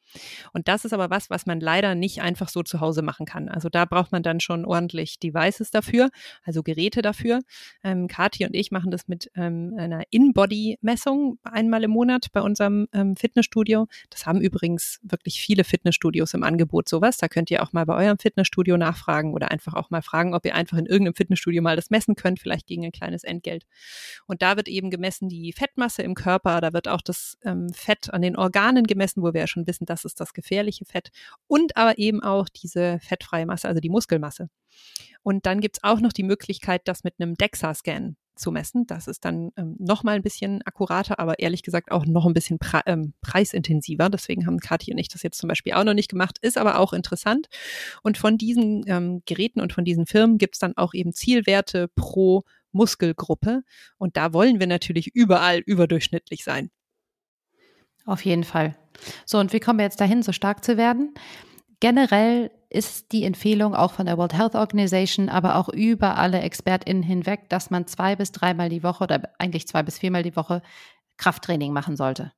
Und 0.54 0.68
das 0.68 0.86
ist 0.86 0.94
aber 0.94 1.10
was, 1.10 1.30
was 1.30 1.46
man 1.46 1.60
leider 1.60 1.96
nicht 1.96 2.22
einfach 2.22 2.50
so 2.50 2.64
zu 2.64 2.80
Hause 2.80 3.02
machen 3.02 3.26
kann. 3.26 3.50
Also 3.50 3.70
da 3.70 3.86
braucht 3.86 4.12
man 4.12 4.24
dann 4.24 4.40
schon 4.40 4.66
ordentlich 4.66 5.20
Devices 5.20 5.72
dafür, 5.72 6.10
also 6.44 6.64
Geräte 6.64 7.02
dafür. 7.02 7.40
Ähm, 7.84 8.08
Kathi 8.08 8.46
und 8.46 8.56
ich 8.56 8.72
machen 8.72 8.92
das 8.92 9.08
mit 9.08 9.30
ähm, 9.36 9.74
einer 9.78 10.04
In-Body-Messung 10.10 11.40
einmal 11.44 11.84
im 11.84 11.92
Monat 11.92 12.28
bei 12.32 12.42
unserem 12.42 12.88
ähm, 12.94 13.16
Fitnessstudio. 13.16 13.88
Das 14.10 14.26
haben 14.26 14.42
übrigens 14.42 15.00
wirklich 15.04 15.42
viele 15.42 15.64
Fitnessstudios 15.64 16.34
im 16.34 16.44
Angebot 16.44 16.90
sowas. 16.90 17.18
Da 17.18 17.28
könnt 17.28 17.52
ihr 17.52 17.64
auch 17.64 17.74
mal 17.74 17.86
bei 17.86 17.96
eurem 17.96 18.18
Fitnessstudio 18.18 18.78
nachfragen 18.78 19.34
oder 19.34 19.52
einfach 19.52 19.74
auch 19.74 19.90
mal 19.90 20.02
fragen, 20.02 20.34
ob 20.34 20.46
ihr 20.46 20.56
einfach 20.56 20.78
in 20.78 20.86
irgendeinem 20.86 21.16
Fitnessstudio 21.16 21.62
mal 21.62 21.76
das 21.76 21.90
messen 21.90 22.16
könnt, 22.16 22.40
vielleicht 22.40 22.68
gegen 22.68 22.86
ein 22.86 22.92
kleines 22.92 23.24
Entgelt. 23.24 23.66
Und 24.26 24.42
da 24.42 24.58
wird 24.58 24.68
eben 24.68 24.90
gemessen 24.90 25.30
die 25.30 25.54
Fettmasse 25.54 26.02
im 26.04 26.16
Körper, 26.16 26.62
da 26.62 26.74
wird 26.74 26.88
auch 26.88 27.02
das 27.02 27.38
ähm, 27.44 27.70
Fett 27.74 28.14
an 28.14 28.22
den 28.22 28.36
Organen 28.36 28.86
gemessen, 28.86 29.22
wo 29.22 29.34
wir 29.34 29.42
ja 29.42 29.48
schon 29.48 29.68
wissen, 29.68 29.86
das 29.98 30.06
ist 30.06 30.20
das 30.20 30.34
gefährliche 30.34 30.86
Fett 30.86 31.10
und 31.48 31.76
aber 31.76 31.98
eben 31.98 32.22
auch 32.22 32.50
diese 32.50 33.00
fettfreie 33.00 33.46
Masse, 33.46 33.68
also 33.68 33.80
die 33.80 33.90
Muskelmasse. 33.90 34.50
Und 35.24 35.46
dann 35.46 35.60
gibt 35.60 35.78
es 35.78 35.84
auch 35.84 36.00
noch 36.00 36.14
die 36.14 36.24
Möglichkeit, 36.24 36.82
das 36.86 37.04
mit 37.04 37.16
einem 37.20 37.36
DEXA-Scan 37.36 38.16
zu 38.36 38.52
messen. 38.52 38.86
Das 38.86 39.08
ist 39.08 39.26
dann 39.26 39.50
ähm, 39.58 39.76
noch 39.80 40.04
mal 40.04 40.16
ein 40.16 40.22
bisschen 40.22 40.62
akkurater, 40.62 41.18
aber 41.18 41.40
ehrlich 41.40 41.64
gesagt 41.64 41.92
auch 41.92 42.06
noch 42.06 42.28
ein 42.28 42.36
bisschen 42.36 42.60
pre 42.60 42.82
ähm, 42.86 43.14
preisintensiver. 43.22 44.10
Deswegen 44.10 44.46
haben 44.46 44.60
Kathi 44.60 44.92
und 44.92 45.00
ich 45.00 45.08
das 45.08 45.24
jetzt 45.24 45.40
zum 45.40 45.48
Beispiel 45.48 45.74
auch 45.74 45.84
noch 45.84 45.96
nicht 45.96 46.10
gemacht, 46.10 46.38
ist 46.42 46.60
aber 46.60 46.78
auch 46.78 46.94
interessant. 46.94 47.48
Und 48.04 48.20
von 48.20 48.38
diesen 48.38 48.84
ähm, 48.86 49.24
Geräten 49.26 49.60
und 49.60 49.74
von 49.74 49.86
diesen 49.86 50.06
Firmen 50.06 50.38
gibt 50.38 50.56
es 50.56 50.60
dann 50.60 50.78
auch 50.78 50.94
eben 50.94 51.12
Zielwerte 51.14 51.88
pro 51.96 52.44
Muskelgruppe. 52.72 53.64
Und 53.98 54.16
da 54.18 54.34
wollen 54.34 54.60
wir 54.60 54.68
natürlich 54.68 55.08
überall 55.16 55.60
überdurchschnittlich 55.60 56.44
sein. 56.44 56.70
Auf 58.06 58.24
jeden 58.24 58.46
Fall. 58.46 58.78
So, 59.26 59.40
und 59.40 59.54
wie 59.54 59.60
kommen 59.60 59.80
wir 59.80 59.86
jetzt 59.86 60.02
dahin, 60.02 60.24
so 60.24 60.32
stark 60.32 60.64
zu 60.64 60.78
werden? 60.78 61.14
Generell 61.80 62.52
ist 62.70 63.12
die 63.12 63.24
Empfehlung 63.24 63.76
auch 63.76 63.94
von 63.94 64.06
der 64.06 64.18
World 64.18 64.34
Health 64.34 64.56
Organization, 64.56 65.30
aber 65.30 65.56
auch 65.56 65.70
über 65.70 66.18
alle 66.18 66.42
ExpertInnen 66.42 67.04
hinweg, 67.04 67.50
dass 67.50 67.70
man 67.70 67.88
zwei 67.88 68.16
bis 68.16 68.32
dreimal 68.32 68.70
die 68.70 68.84
Woche 68.84 69.04
oder 69.04 69.30
eigentlich 69.40 69.68
zwei 69.68 69.84
bis 69.84 70.00
viermal 70.00 70.24
die 70.24 70.36
Woche 70.36 70.62
Krafttraining 71.18 71.72
machen 71.72 71.96
sollte. 71.96 72.34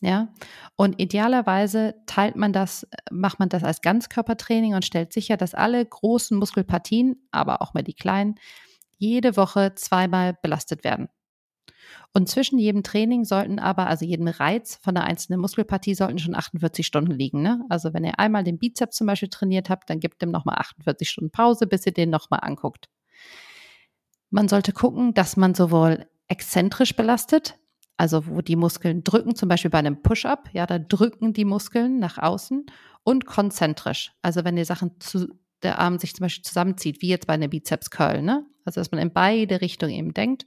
Ja, 0.00 0.28
und 0.76 1.00
idealerweise 1.00 1.94
teilt 2.06 2.34
man 2.34 2.52
das, 2.52 2.86
macht 3.10 3.38
man 3.38 3.48
das 3.48 3.62
als 3.62 3.82
Ganzkörpertraining 3.82 4.74
und 4.74 4.84
stellt 4.84 5.12
sicher, 5.12 5.36
dass 5.36 5.54
alle 5.54 5.84
großen 5.84 6.36
Muskelpartien, 6.36 7.28
aber 7.30 7.62
auch 7.62 7.72
mal 7.72 7.84
die 7.84 7.94
kleinen, 7.94 8.34
jede 8.98 9.36
Woche 9.36 9.74
zweimal 9.76 10.36
belastet 10.42 10.82
werden. 10.82 11.08
Und 12.14 12.28
zwischen 12.28 12.58
jedem 12.58 12.82
Training 12.82 13.24
sollten 13.24 13.58
aber, 13.58 13.86
also 13.86 14.04
jedem 14.04 14.28
Reiz 14.28 14.78
von 14.82 14.94
der 14.94 15.04
einzelnen 15.04 15.40
Muskelpartie 15.40 15.94
sollten 15.94 16.18
schon 16.18 16.34
48 16.34 16.86
Stunden 16.86 17.12
liegen. 17.12 17.42
Ne? 17.42 17.64
Also 17.68 17.94
wenn 17.94 18.04
ihr 18.04 18.18
einmal 18.18 18.44
den 18.44 18.58
Bizeps 18.58 18.96
zum 18.96 19.06
Beispiel 19.06 19.28
trainiert 19.28 19.70
habt, 19.70 19.88
dann 19.88 20.00
gebt 20.00 20.20
dem 20.20 20.30
nochmal 20.30 20.56
48 20.58 21.08
Stunden 21.08 21.30
Pause, 21.30 21.66
bis 21.66 21.86
ihr 21.86 21.92
den 21.92 22.10
nochmal 22.10 22.40
anguckt. 22.42 22.88
Man 24.30 24.48
sollte 24.48 24.72
gucken, 24.72 25.14
dass 25.14 25.36
man 25.36 25.54
sowohl 25.54 26.06
exzentrisch 26.28 26.96
belastet, 26.96 27.58
also 27.96 28.26
wo 28.26 28.40
die 28.40 28.56
Muskeln 28.56 29.04
drücken, 29.04 29.34
zum 29.34 29.48
Beispiel 29.48 29.70
bei 29.70 29.78
einem 29.78 30.02
Push-up, 30.02 30.48
ja, 30.52 30.66
da 30.66 30.78
drücken 30.78 31.32
die 31.32 31.44
Muskeln 31.44 31.98
nach 31.98 32.18
außen 32.18 32.66
und 33.04 33.26
konzentrisch. 33.26 34.12
Also 34.22 34.44
wenn 34.44 34.56
ihr 34.56 34.64
Sachen 34.64 34.98
zu, 35.00 35.28
der 35.62 35.78
Arm 35.78 35.98
sich 35.98 36.14
zum 36.14 36.24
Beispiel 36.24 36.44
zusammenzieht, 36.44 37.02
wie 37.02 37.08
jetzt 37.08 37.26
bei 37.26 37.34
einer 37.34 37.48
Bizeps-Curl, 37.48 38.22
ne? 38.22 38.46
Also 38.64 38.80
dass 38.80 38.90
man 38.90 39.00
in 39.00 39.12
beide 39.12 39.60
Richtungen 39.60 39.92
eben 39.92 40.14
denkt. 40.14 40.46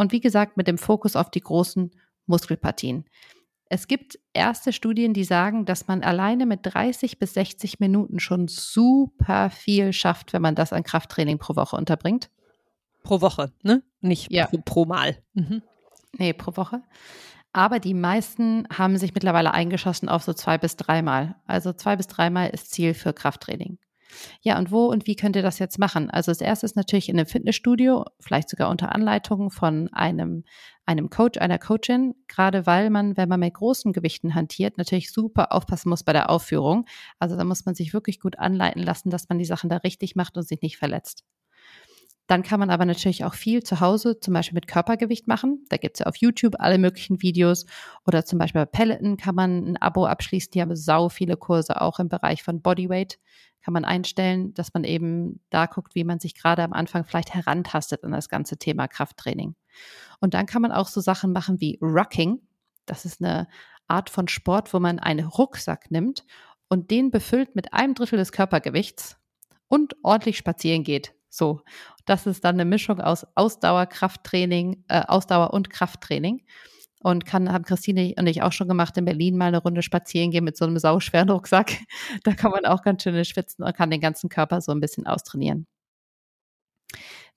Und 0.00 0.12
wie 0.12 0.20
gesagt, 0.20 0.56
mit 0.56 0.66
dem 0.66 0.78
Fokus 0.78 1.14
auf 1.14 1.30
die 1.30 1.42
großen 1.42 1.90
Muskelpartien. 2.24 3.04
Es 3.66 3.86
gibt 3.86 4.18
erste 4.32 4.72
Studien, 4.72 5.12
die 5.12 5.24
sagen, 5.24 5.66
dass 5.66 5.88
man 5.88 6.02
alleine 6.02 6.46
mit 6.46 6.60
30 6.62 7.18
bis 7.18 7.34
60 7.34 7.80
Minuten 7.80 8.18
schon 8.18 8.48
super 8.48 9.50
viel 9.50 9.92
schafft, 9.92 10.32
wenn 10.32 10.40
man 10.40 10.54
das 10.54 10.72
an 10.72 10.84
Krafttraining 10.84 11.36
pro 11.36 11.54
Woche 11.54 11.76
unterbringt. 11.76 12.30
Pro 13.02 13.20
Woche, 13.20 13.52
ne? 13.62 13.82
Nicht 14.00 14.32
ja. 14.32 14.46
pro, 14.46 14.56
pro 14.64 14.84
Mal. 14.86 15.18
Mhm. 15.34 15.60
Nee, 16.16 16.32
pro 16.32 16.56
Woche. 16.56 16.80
Aber 17.52 17.78
die 17.78 17.92
meisten 17.92 18.66
haben 18.72 18.96
sich 18.96 19.12
mittlerweile 19.12 19.52
eingeschossen 19.52 20.08
auf 20.08 20.22
so 20.22 20.32
zwei 20.32 20.56
bis 20.56 20.76
dreimal. 20.76 21.36
Also 21.46 21.74
zwei 21.74 21.96
bis 21.96 22.06
dreimal 22.06 22.48
ist 22.48 22.70
Ziel 22.70 22.94
für 22.94 23.12
Krafttraining. 23.12 23.76
Ja, 24.42 24.58
und 24.58 24.70
wo 24.70 24.86
und 24.86 25.06
wie 25.06 25.16
könnt 25.16 25.36
ihr 25.36 25.42
das 25.42 25.58
jetzt 25.58 25.78
machen? 25.78 26.10
Also 26.10 26.30
das 26.30 26.40
erste 26.40 26.66
ist 26.66 26.76
natürlich 26.76 27.08
in 27.08 27.18
einem 27.18 27.26
Fitnessstudio, 27.26 28.04
vielleicht 28.20 28.48
sogar 28.48 28.70
unter 28.70 28.94
Anleitung 28.94 29.50
von 29.50 29.88
einem, 29.92 30.44
einem 30.86 31.10
Coach, 31.10 31.38
einer 31.38 31.58
Coachin, 31.58 32.14
gerade 32.28 32.66
weil 32.66 32.90
man, 32.90 33.16
wenn 33.16 33.28
man 33.28 33.40
mit 33.40 33.54
großen 33.54 33.92
Gewichten 33.92 34.34
hantiert, 34.34 34.78
natürlich 34.78 35.12
super 35.12 35.52
aufpassen 35.52 35.88
muss 35.88 36.04
bei 36.04 36.12
der 36.12 36.30
Aufführung. 36.30 36.86
Also 37.18 37.36
da 37.36 37.44
muss 37.44 37.64
man 37.66 37.74
sich 37.74 37.92
wirklich 37.92 38.20
gut 38.20 38.38
anleiten 38.38 38.82
lassen, 38.82 39.10
dass 39.10 39.28
man 39.28 39.38
die 39.38 39.44
Sachen 39.44 39.70
da 39.70 39.78
richtig 39.78 40.16
macht 40.16 40.36
und 40.36 40.46
sich 40.46 40.62
nicht 40.62 40.78
verletzt. 40.78 41.24
Dann 42.30 42.44
kann 42.44 42.60
man 42.60 42.70
aber 42.70 42.84
natürlich 42.84 43.24
auch 43.24 43.34
viel 43.34 43.64
zu 43.64 43.80
Hause, 43.80 44.20
zum 44.20 44.34
Beispiel 44.34 44.54
mit 44.54 44.68
Körpergewicht 44.68 45.26
machen. 45.26 45.64
Da 45.68 45.78
gibt 45.78 45.96
es 45.96 45.98
ja 45.98 46.06
auf 46.06 46.14
YouTube 46.14 46.54
alle 46.60 46.78
möglichen 46.78 47.22
Videos. 47.22 47.66
Oder 48.06 48.24
zum 48.24 48.38
Beispiel 48.38 48.60
bei 48.60 48.66
Peloton 48.66 49.16
kann 49.16 49.34
man 49.34 49.72
ein 49.72 49.76
Abo 49.78 50.06
abschließen. 50.06 50.52
Die 50.52 50.60
haben 50.60 50.76
sau 50.76 51.08
viele 51.08 51.36
Kurse 51.36 51.80
auch 51.80 51.98
im 51.98 52.08
Bereich 52.08 52.44
von 52.44 52.62
Bodyweight 52.62 53.18
kann 53.62 53.74
man 53.74 53.84
einstellen, 53.84 54.54
dass 54.54 54.72
man 54.72 54.84
eben 54.84 55.40
da 55.50 55.66
guckt, 55.66 55.96
wie 55.96 56.04
man 56.04 56.20
sich 56.20 56.34
gerade 56.34 56.62
am 56.62 56.72
Anfang 56.72 57.04
vielleicht 57.04 57.34
herantastet 57.34 58.04
an 58.04 58.12
das 58.12 58.28
ganze 58.28 58.56
Thema 58.56 58.88
Krafttraining. 58.88 59.56
Und 60.20 60.32
dann 60.34 60.46
kann 60.46 60.62
man 60.62 60.70
auch 60.70 60.86
so 60.86 61.00
Sachen 61.00 61.32
machen 61.32 61.60
wie 61.60 61.78
Rucking. 61.82 62.40
Das 62.86 63.04
ist 63.04 63.20
eine 63.20 63.48
Art 63.86 64.08
von 64.08 64.28
Sport, 64.28 64.72
wo 64.72 64.78
man 64.78 65.00
einen 65.00 65.26
Rucksack 65.26 65.90
nimmt 65.90 66.24
und 66.68 66.92
den 66.92 67.10
befüllt 67.10 67.56
mit 67.56 67.74
einem 67.74 67.94
Drittel 67.94 68.18
des 68.18 68.32
Körpergewichts 68.32 69.18
und 69.68 69.96
ordentlich 70.02 70.38
spazieren 70.38 70.84
geht. 70.84 71.12
So, 71.28 71.60
das 72.10 72.26
ist 72.26 72.44
dann 72.44 72.56
eine 72.56 72.64
Mischung 72.64 73.00
aus 73.00 73.24
Ausdauer, 73.36 73.86
Krafttraining, 73.86 74.84
äh, 74.88 75.02
Ausdauer 75.06 75.54
und 75.54 75.70
Krafttraining 75.70 76.42
und 77.02 77.24
kann, 77.24 77.52
haben 77.52 77.64
Christine 77.64 78.14
und 78.18 78.26
ich 78.26 78.42
auch 78.42 78.52
schon 78.52 78.68
gemacht, 78.68 78.96
in 78.96 79.04
Berlin 79.04 79.36
mal 79.36 79.46
eine 79.46 79.58
Runde 79.58 79.82
spazieren 79.82 80.32
gehen 80.32 80.44
mit 80.44 80.56
so 80.56 80.64
einem 80.64 80.78
sauschweren 80.78 81.30
Rucksack. 81.30 81.72
Da 82.24 82.32
kann 82.34 82.50
man 82.50 82.64
auch 82.66 82.82
ganz 82.82 83.04
schön 83.04 83.24
schwitzen 83.24 83.64
und 83.64 83.76
kann 83.76 83.90
den 83.90 84.00
ganzen 84.00 84.28
Körper 84.28 84.60
so 84.60 84.72
ein 84.72 84.80
bisschen 84.80 85.06
austrainieren. 85.06 85.66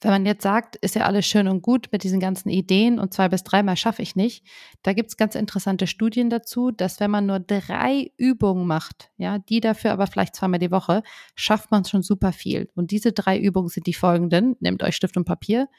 Wenn 0.03 0.11
man 0.11 0.25
jetzt 0.25 0.43
sagt, 0.43 0.75
ist 0.75 0.95
ja 0.95 1.03
alles 1.03 1.25
schön 1.25 1.47
und 1.47 1.61
gut 1.61 1.87
mit 1.93 2.03
diesen 2.03 2.19
ganzen 2.19 2.49
Ideen 2.49 2.99
und 2.99 3.13
zwei 3.13 3.29
bis 3.29 3.45
dreimal 3.45 3.77
schaffe 3.77 4.01
ich 4.01 4.17
nicht, 4.17 4.45
da 4.81 4.91
gibt 4.91 5.09
es 5.09 5.17
ganz 5.17 5.33
interessante 5.33 5.87
Studien 5.87 6.29
dazu, 6.29 6.71
dass 6.71 6.99
wenn 6.99 7.09
man 7.09 7.25
nur 7.25 7.39
drei 7.39 8.11
Übungen 8.17 8.67
macht, 8.67 9.11
ja, 9.15 9.39
die 9.39 9.61
dafür 9.61 9.93
aber 9.93 10.07
vielleicht 10.07 10.35
zweimal 10.35 10.59
die 10.59 10.71
Woche, 10.71 11.03
schafft 11.35 11.71
man 11.71 11.85
schon 11.85 12.03
super 12.03 12.33
viel. 12.33 12.69
Und 12.75 12.91
diese 12.91 13.13
drei 13.13 13.39
Übungen 13.39 13.69
sind 13.69 13.87
die 13.87 13.93
folgenden. 13.93 14.57
Nehmt 14.59 14.83
euch 14.83 14.97
Stift 14.97 15.15
und 15.15 15.23
Papier. 15.23 15.69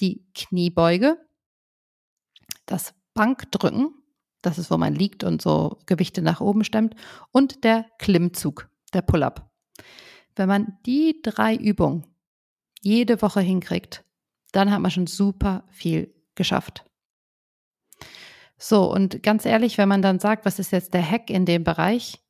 Die 0.00 0.24
Kniebeuge, 0.34 1.18
das 2.64 2.94
Bankdrücken, 3.12 3.90
das 4.40 4.56
ist, 4.58 4.70
wo 4.70 4.78
man 4.78 4.94
liegt 4.94 5.22
und 5.22 5.42
so 5.42 5.80
Gewichte 5.84 6.22
nach 6.22 6.40
oben 6.40 6.64
stemmt, 6.64 6.94
und 7.30 7.62
der 7.62 7.84
Klimmzug, 7.98 8.70
der 8.94 9.02
Pull-up. 9.02 9.50
Wenn 10.34 10.48
man 10.48 10.78
die 10.86 11.20
drei 11.22 11.54
Übungen 11.54 12.06
jede 12.82 13.22
Woche 13.22 13.40
hinkriegt, 13.40 14.04
dann 14.52 14.70
hat 14.70 14.80
man 14.80 14.90
schon 14.90 15.06
super 15.06 15.64
viel 15.70 16.14
geschafft. 16.34 16.84
So, 18.58 18.90
und 18.90 19.22
ganz 19.22 19.44
ehrlich, 19.44 19.76
wenn 19.76 19.88
man 19.88 20.02
dann 20.02 20.18
sagt, 20.18 20.46
was 20.46 20.58
ist 20.58 20.72
jetzt 20.72 20.94
der 20.94 21.08
Hack 21.08 21.30
in 21.30 21.44
dem 21.44 21.64
Bereich, 21.64 22.22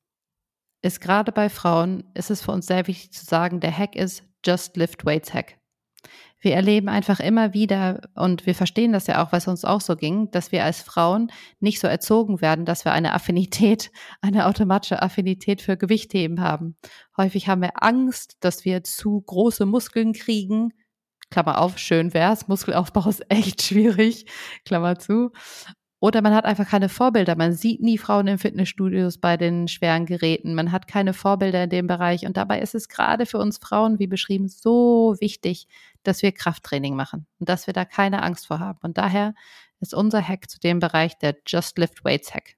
ist 0.82 1.00
gerade 1.00 1.32
bei 1.32 1.48
Frauen, 1.48 2.04
ist 2.14 2.30
es 2.30 2.42
für 2.42 2.52
uns 2.52 2.66
sehr 2.66 2.86
wichtig 2.86 3.12
zu 3.12 3.24
sagen, 3.24 3.60
der 3.60 3.76
Hack 3.76 3.96
ist 3.96 4.24
Just 4.44 4.76
Lift 4.76 5.04
Weights 5.04 5.32
Hack. 5.32 5.58
Wir 6.46 6.54
erleben 6.54 6.88
einfach 6.88 7.18
immer 7.18 7.54
wieder, 7.54 8.02
und 8.14 8.46
wir 8.46 8.54
verstehen 8.54 8.92
das 8.92 9.08
ja 9.08 9.20
auch, 9.20 9.32
was 9.32 9.48
uns 9.48 9.64
auch 9.64 9.80
so 9.80 9.96
ging, 9.96 10.30
dass 10.30 10.52
wir 10.52 10.62
als 10.62 10.80
Frauen 10.80 11.32
nicht 11.58 11.80
so 11.80 11.88
erzogen 11.88 12.40
werden, 12.40 12.64
dass 12.64 12.84
wir 12.84 12.92
eine 12.92 13.14
Affinität, 13.14 13.90
eine 14.20 14.46
automatische 14.46 15.02
Affinität 15.02 15.60
für 15.60 15.76
Gewichtheben 15.76 16.40
haben. 16.40 16.76
Häufig 17.16 17.48
haben 17.48 17.62
wir 17.62 17.82
Angst, 17.82 18.36
dass 18.38 18.64
wir 18.64 18.84
zu 18.84 19.22
große 19.22 19.66
Muskeln 19.66 20.12
kriegen. 20.12 20.72
Klammer 21.30 21.60
auf, 21.60 21.78
schön 21.78 22.14
wär's. 22.14 22.46
Muskelaufbau 22.46 23.08
ist 23.08 23.28
echt 23.28 23.62
schwierig. 23.64 24.26
Klammer 24.64 25.00
zu. 25.00 25.32
Oder 25.98 26.20
man 26.20 26.34
hat 26.34 26.44
einfach 26.44 26.68
keine 26.68 26.90
Vorbilder. 26.90 27.36
Man 27.36 27.54
sieht 27.54 27.80
nie 27.80 27.96
Frauen 27.96 28.26
in 28.26 28.38
Fitnessstudios 28.38 29.18
bei 29.18 29.36
den 29.36 29.66
schweren 29.66 30.04
Geräten. 30.04 30.54
Man 30.54 30.70
hat 30.70 30.88
keine 30.88 31.14
Vorbilder 31.14 31.64
in 31.64 31.70
dem 31.70 31.86
Bereich. 31.86 32.26
Und 32.26 32.36
dabei 32.36 32.60
ist 32.60 32.74
es 32.74 32.88
gerade 32.88 33.24
für 33.24 33.38
uns 33.38 33.58
Frauen, 33.58 33.98
wie 33.98 34.06
beschrieben, 34.06 34.48
so 34.48 35.16
wichtig, 35.20 35.66
dass 36.02 36.22
wir 36.22 36.32
Krafttraining 36.32 36.94
machen 36.94 37.26
und 37.38 37.48
dass 37.48 37.66
wir 37.66 37.72
da 37.72 37.84
keine 37.86 38.22
Angst 38.22 38.46
vor 38.46 38.58
haben. 38.58 38.78
Und 38.82 38.98
daher 38.98 39.34
ist 39.80 39.94
unser 39.94 40.20
Hack 40.20 40.50
zu 40.50 40.60
dem 40.60 40.80
Bereich 40.80 41.16
der 41.18 41.36
Just 41.46 41.78
Lift 41.78 42.04
Weights 42.04 42.34
Hack. 42.34 42.56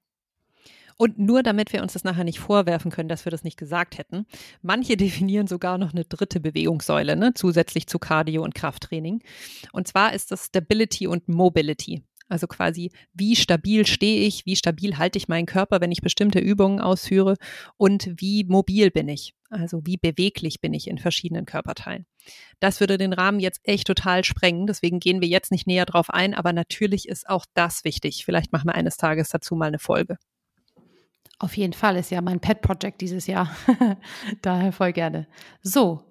Und 0.96 1.16
nur 1.16 1.44
damit 1.44 1.72
wir 1.72 1.80
uns 1.80 1.92
das 1.92 2.02
nachher 2.02 2.24
nicht 2.24 2.40
vorwerfen 2.40 2.90
können, 2.90 3.08
dass 3.08 3.24
wir 3.24 3.30
das 3.30 3.44
nicht 3.44 3.56
gesagt 3.56 3.98
hätten. 3.98 4.26
Manche 4.62 4.96
definieren 4.98 5.46
sogar 5.46 5.78
noch 5.78 5.92
eine 5.92 6.04
dritte 6.04 6.40
Bewegungssäule, 6.40 7.14
ne, 7.14 7.34
zusätzlich 7.34 7.86
zu 7.86 8.00
Cardio 8.00 8.42
und 8.42 8.56
Krafttraining. 8.56 9.22
Und 9.72 9.86
zwar 9.86 10.12
ist 10.12 10.32
das 10.32 10.46
Stability 10.46 11.06
und 11.06 11.28
Mobility. 11.28 12.02
Also 12.28 12.46
quasi, 12.46 12.90
wie 13.14 13.36
stabil 13.36 13.86
stehe 13.86 14.26
ich, 14.26 14.44
wie 14.44 14.56
stabil 14.56 14.98
halte 14.98 15.16
ich 15.16 15.28
meinen 15.28 15.46
Körper, 15.46 15.80
wenn 15.80 15.92
ich 15.92 16.02
bestimmte 16.02 16.38
Übungen 16.38 16.80
ausführe 16.80 17.36
und 17.76 18.10
wie 18.16 18.44
mobil 18.44 18.90
bin 18.90 19.08
ich. 19.08 19.34
Also 19.50 19.80
wie 19.84 19.96
beweglich 19.96 20.60
bin 20.60 20.74
ich 20.74 20.88
in 20.88 20.98
verschiedenen 20.98 21.46
Körperteilen. 21.46 22.04
Das 22.60 22.80
würde 22.80 22.98
den 22.98 23.14
Rahmen 23.14 23.40
jetzt 23.40 23.60
echt 23.64 23.86
total 23.86 24.24
sprengen. 24.24 24.66
Deswegen 24.66 25.00
gehen 25.00 25.22
wir 25.22 25.28
jetzt 25.28 25.50
nicht 25.50 25.66
näher 25.66 25.86
drauf 25.86 26.10
ein. 26.10 26.34
Aber 26.34 26.52
natürlich 26.52 27.08
ist 27.08 27.28
auch 27.28 27.46
das 27.54 27.84
wichtig. 27.84 28.24
Vielleicht 28.26 28.52
machen 28.52 28.68
wir 28.68 28.74
eines 28.74 28.98
Tages 28.98 29.30
dazu 29.30 29.54
mal 29.54 29.68
eine 29.68 29.78
Folge. 29.78 30.18
Auf 31.38 31.56
jeden 31.56 31.72
Fall 31.72 31.96
ist 31.96 32.10
ja 32.10 32.20
mein 32.20 32.40
Pet-Project 32.40 33.00
dieses 33.00 33.26
Jahr. 33.26 33.56
Daher 34.42 34.72
voll 34.72 34.92
gerne. 34.92 35.28
So. 35.62 36.02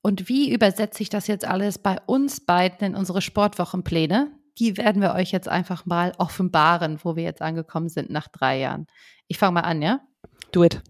Und 0.00 0.28
wie 0.28 0.52
übersetze 0.52 1.02
ich 1.02 1.10
das 1.10 1.28
jetzt 1.28 1.44
alles 1.44 1.78
bei 1.78 1.98
uns 2.06 2.44
beiden 2.44 2.88
in 2.88 2.94
unsere 2.96 3.22
Sportwochenpläne? 3.22 4.32
Die 4.58 4.76
werden 4.76 5.00
wir 5.00 5.14
euch 5.14 5.32
jetzt 5.32 5.48
einfach 5.48 5.86
mal 5.86 6.12
offenbaren, 6.18 6.98
wo 7.02 7.16
wir 7.16 7.24
jetzt 7.24 7.42
angekommen 7.42 7.88
sind 7.88 8.10
nach 8.10 8.28
drei 8.28 8.58
Jahren. 8.58 8.86
Ich 9.28 9.38
fange 9.38 9.52
mal 9.52 9.60
an, 9.60 9.82
ja? 9.82 10.00
Do 10.52 10.64
it. 10.64 10.82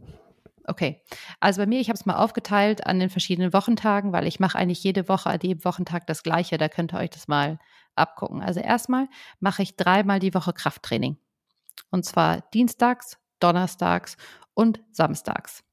Okay, 0.64 1.02
also 1.40 1.60
bei 1.60 1.66
mir, 1.66 1.80
ich 1.80 1.88
habe 1.88 1.98
es 1.98 2.06
mal 2.06 2.16
aufgeteilt 2.16 2.86
an 2.86 3.00
den 3.00 3.10
verschiedenen 3.10 3.52
Wochentagen, 3.52 4.12
weil 4.12 4.26
ich 4.26 4.38
mache 4.38 4.56
eigentlich 4.56 4.82
jede 4.84 5.08
Woche 5.08 5.30
an 5.30 5.40
jedem 5.42 5.64
Wochentag 5.64 6.06
das 6.06 6.22
Gleiche. 6.22 6.56
Da 6.56 6.68
könnt 6.68 6.92
ihr 6.92 6.98
euch 6.98 7.10
das 7.10 7.26
mal 7.26 7.58
abgucken. 7.96 8.42
Also 8.42 8.60
erstmal 8.60 9.08
mache 9.40 9.62
ich 9.62 9.76
dreimal 9.76 10.20
die 10.20 10.34
Woche 10.34 10.52
Krafttraining. 10.52 11.16
Und 11.90 12.04
zwar 12.04 12.42
dienstags, 12.52 13.18
donnerstags 13.40 14.16
und 14.54 14.80
samstags. 14.92 15.64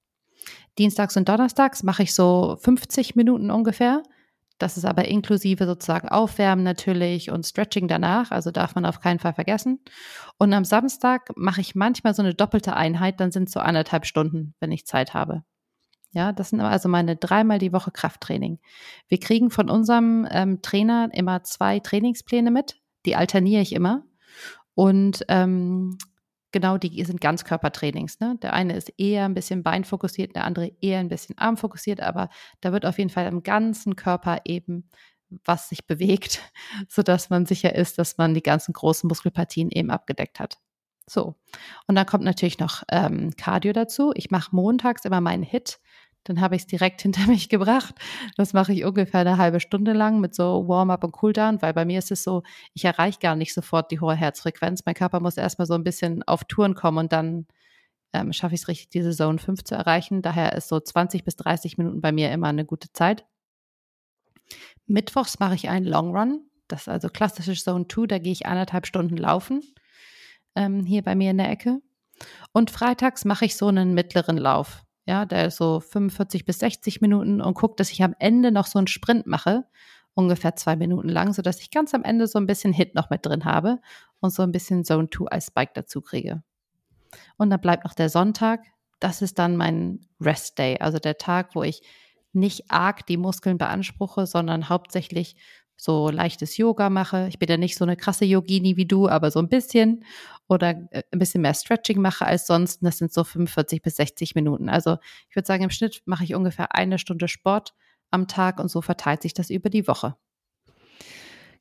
Dienstags 0.78 1.18
und 1.18 1.30
donnerstags 1.30 1.84
mache 1.84 2.04
ich 2.04 2.16
so 2.16 2.58
50 2.62 3.16
Minuten 3.16 3.52
ungefähr. 3.52 4.02
Das 4.60 4.78
ist 4.78 4.86
aber 4.86 5.06
inklusive 5.06 5.66
sozusagen 5.66 6.10
Aufwärmen 6.10 6.64
natürlich 6.64 7.32
und 7.32 7.46
Stretching 7.46 7.88
danach, 7.88 8.30
also 8.30 8.52
darf 8.52 8.76
man 8.76 8.86
auf 8.86 9.00
keinen 9.00 9.20
Fall 9.20 9.34
vergessen. 9.34 9.80
Und 10.38 10.54
am 10.54 10.66
Samstag 10.66 11.32
mache 11.36 11.62
ich 11.62 11.76
manchmal 11.76 12.14
so 12.14 12.22
eine 12.22 12.36
doppelte 12.36 12.76
Einheit, 12.76 13.20
dann 13.20 13.32
sind 13.32 13.48
es 13.48 13.54
so 13.54 13.62
anderthalb 13.62 14.06
Stunden, 14.06 14.54
wenn 14.60 14.72
ich 14.72 14.86
Zeit 14.86 15.14
habe. 15.14 15.44
Ja, 16.12 16.34
das 16.34 16.50
sind 16.50 16.60
also 16.60 16.90
meine 16.90 17.16
dreimal 17.16 17.60
die 17.60 17.72
Woche 17.72 17.92
Krafttraining. 17.92 18.60
Wir 19.08 19.20
kriegen 19.20 19.50
von 19.50 19.70
unserem 19.70 20.28
ähm, 20.30 20.62
Trainer 20.62 21.10
immer 21.14 21.44
zwei 21.44 21.80
Trainingspläne 21.80 22.52
mit, 22.52 22.78
die 23.06 23.16
alterniere 23.16 23.62
ich 23.62 23.74
immer. 23.74 24.04
Und 24.74 25.24
ähm, 25.28 25.98
genau, 26.52 26.78
die 26.78 27.04
sind 27.04 27.22
Ganzkörpertrainings. 27.22 28.20
Ne? 28.20 28.38
Der 28.42 28.54
eine 28.54 28.76
ist 28.76 28.94
eher 28.98 29.26
ein 29.26 29.34
bisschen 29.34 29.64
beinfokussiert, 29.64 30.36
der 30.36 30.46
andere 30.46 30.72
eher 30.82 31.00
ein 31.00 31.10
bisschen 31.10 31.38
armfokussiert, 31.38 32.02
aber 32.02 32.30
da 32.62 32.72
wird 32.72 32.86
auf 32.86 32.98
jeden 32.98 33.10
Fall 33.10 33.28
im 33.28 33.44
ganzen 33.44 33.96
Körper 33.96 34.42
eben 34.46 34.90
was 35.46 35.70
sich 35.70 35.86
bewegt, 35.86 36.42
sodass 36.90 37.30
man 37.30 37.46
sicher 37.46 37.76
ist, 37.76 37.98
dass 38.00 38.18
man 38.18 38.34
die 38.34 38.44
ganzen 38.44 38.74
großen 38.74 39.08
Muskelpartien 39.08 39.70
eben 39.72 39.92
abgedeckt 39.92 40.40
hat. 40.40 40.58
So, 41.08 41.36
und 41.88 41.96
dann 41.96 42.06
kommt 42.06 42.24
natürlich 42.24 42.60
noch 42.60 42.84
ähm, 42.92 43.32
Cardio 43.36 43.74
dazu. 43.74 44.12
Ich 44.14 44.30
mache 44.30 44.56
montags 44.56 45.06
immer 45.06 45.22
meinen 45.22 45.42
Hit. 45.42 45.80
Dann 46.30 46.42
habe 46.42 46.56
ich 46.56 46.62
es 46.62 46.68
direkt 46.68 47.02
hinter 47.02 47.26
mich 47.26 47.50
gebracht. 47.50 47.96
Das 48.38 48.54
mache 48.54 48.72
ich 48.72 48.86
ungefähr 48.86 49.22
eine 49.22 49.38
halbe 49.38 49.60
Stunde 49.60 49.94
lang 49.94 50.20
mit 50.20 50.36
so 50.36 50.68
Warm-up 50.68 51.04
und 51.04 51.12
Cooldown, 51.12 51.62
weil 51.64 51.74
bei 51.74 51.86
mir 51.86 51.98
ist 51.98 52.12
es 52.12 52.24
so, 52.24 52.44
ich 52.76 52.86
erreiche 52.86 53.20
gar 53.20 53.36
nicht 53.36 53.54
sofort 53.54 53.90
die 53.90 54.00
hohe 54.00 54.16
Herzfrequenz. 54.16 54.84
Mein 54.86 54.94
Körper 54.94 55.20
muss 55.20 55.38
erstmal 55.38 55.66
so 55.66 55.74
ein 55.74 55.84
bisschen 55.84 56.22
auf 56.24 56.44
Touren 56.44 56.76
kommen 56.76 57.00
und 57.00 57.12
dann 57.12 57.48
ähm, 58.14 58.32
schaffe 58.32 58.54
ich 58.54 58.62
es 58.62 58.68
richtig, 58.68 58.90
diese 58.90 59.12
Zone 59.12 59.40
5 59.40 59.64
zu 59.64 59.74
erreichen. 59.74 60.22
Daher 60.22 60.54
ist 60.54 60.68
so 60.68 60.80
20 60.80 61.24
bis 61.24 61.36
30 61.36 61.80
Minuten 61.80 62.00
bei 62.00 62.12
mir 62.12 62.32
immer 62.32 62.48
eine 62.48 62.66
gute 62.66 62.94
Zeit. 62.94 63.26
Mittwochs 64.86 65.40
mache 65.40 65.56
ich 65.56 65.68
einen 65.68 65.86
Long 65.86 66.16
Run. 66.16 66.42
Das 66.68 66.82
ist 66.82 66.90
also 66.90 67.10
klassisches 67.10 67.64
Zone 67.64 67.88
2, 67.88 68.06
da 68.06 68.20
gehe 68.20 68.32
ich 68.32 68.46
anderthalb 68.46 68.86
Stunden 68.86 69.18
laufen. 69.18 69.64
Ähm, 70.56 70.86
hier 70.86 71.02
bei 71.02 71.16
mir 71.16 71.32
in 71.32 71.40
der 71.40 71.50
Ecke. 71.50 71.82
Und 72.54 72.70
freitags 72.70 73.26
mache 73.26 73.46
ich 73.46 73.58
so 73.58 73.68
einen 73.68 73.96
mittleren 73.96 74.38
Lauf 74.38 74.84
ja, 75.06 75.26
der 75.26 75.48
ist 75.48 75.58
so 75.58 75.80
45 75.80 76.46
bis 76.46 76.60
60 76.60 77.02
Minuten 77.02 77.42
und 77.42 77.56
guckt, 77.56 77.80
dass 77.80 77.92
ich 77.92 78.04
am 78.04 78.16
Ende 78.20 78.52
noch 78.52 78.68
so 78.68 78.78
einen 78.78 78.88
Sprint 78.88 79.26
mache, 79.28 79.66
ungefähr 80.14 80.56
zwei 80.56 80.76
Minuten 80.76 81.10
lang, 81.10 81.34
sodass 81.34 81.62
ich 81.62 81.72
ganz 81.72 81.94
am 81.94 82.04
Ende 82.04 82.28
so 82.28 82.40
ein 82.40 82.46
bisschen 82.46 82.74
Hit 82.74 82.96
noch 82.96 83.10
mit 83.10 83.26
drin 83.26 83.46
habe 83.46 83.80
und 84.20 84.32
so 84.32 84.44
ein 84.44 84.52
bisschen 84.52 84.84
Zone 84.84 85.10
2 85.10 85.26
als 85.28 85.48
Spike 85.48 85.72
dazu 85.74 86.02
kriege. 86.02 86.44
Und 87.38 87.50
dann 87.50 87.62
bleibt 87.62 87.86
noch 87.86 87.94
der 87.94 88.10
Sonntag. 88.10 88.66
Das 89.00 89.22
ist 89.22 89.40
dann 89.40 89.56
mein 89.58 90.06
Rest 90.20 90.60
Day, 90.60 90.78
also 90.80 91.00
der 91.00 91.18
Tag, 91.18 91.56
wo 91.56 91.64
ich 91.64 91.82
nicht 92.34 92.70
arg 92.70 93.06
die 93.08 93.18
Muskeln 93.18 93.58
beanspruche, 93.58 94.28
sondern 94.28 94.70
hauptsächlich 94.70 95.36
so 95.80 96.10
leichtes 96.10 96.58
Yoga 96.58 96.90
mache. 96.90 97.28
Ich 97.30 97.40
bin 97.40 97.50
ja 97.50 97.58
nicht 97.58 97.78
so 97.78 97.86
eine 97.86 97.96
krasse 97.96 98.26
Yogini 98.26 98.76
wie 98.76 98.86
du, 98.86 99.08
aber 99.08 99.32
so 99.32 99.40
ein 99.40 99.48
bisschen. 99.48 100.04
Oder 100.48 100.72
äh, 100.92 101.04
ein 101.12 101.20
bisschen 101.20 101.42
mehr 101.42 101.54
Stretching 101.54 102.02
mache 102.02 102.26
als 102.26 102.48
sonst. 102.48 102.84
Das 102.84 102.98
sind 102.98 103.14
so 103.14 103.24
45 103.24 103.82
bis 103.82 103.96
60 103.96 104.36
Minuten. 104.36 104.68
Also 104.70 104.98
ich 105.30 105.36
würde 105.36 105.48
sagen, 105.48 105.64
im 105.64 105.70
Schnitt 105.70 106.02
mache 106.06 106.26
ich 106.26 106.36
ungefähr 106.36 106.76
eine 106.76 107.00
Stunde 107.00 107.28
Sport 107.28 107.74
am 108.12 108.28
Tag 108.28 108.60
und 108.60 108.70
so 108.70 108.82
verteilt 108.82 109.22
sich 109.22 109.34
das 109.34 109.50
über 109.50 109.70
die 109.70 109.88
Woche. 109.88 110.16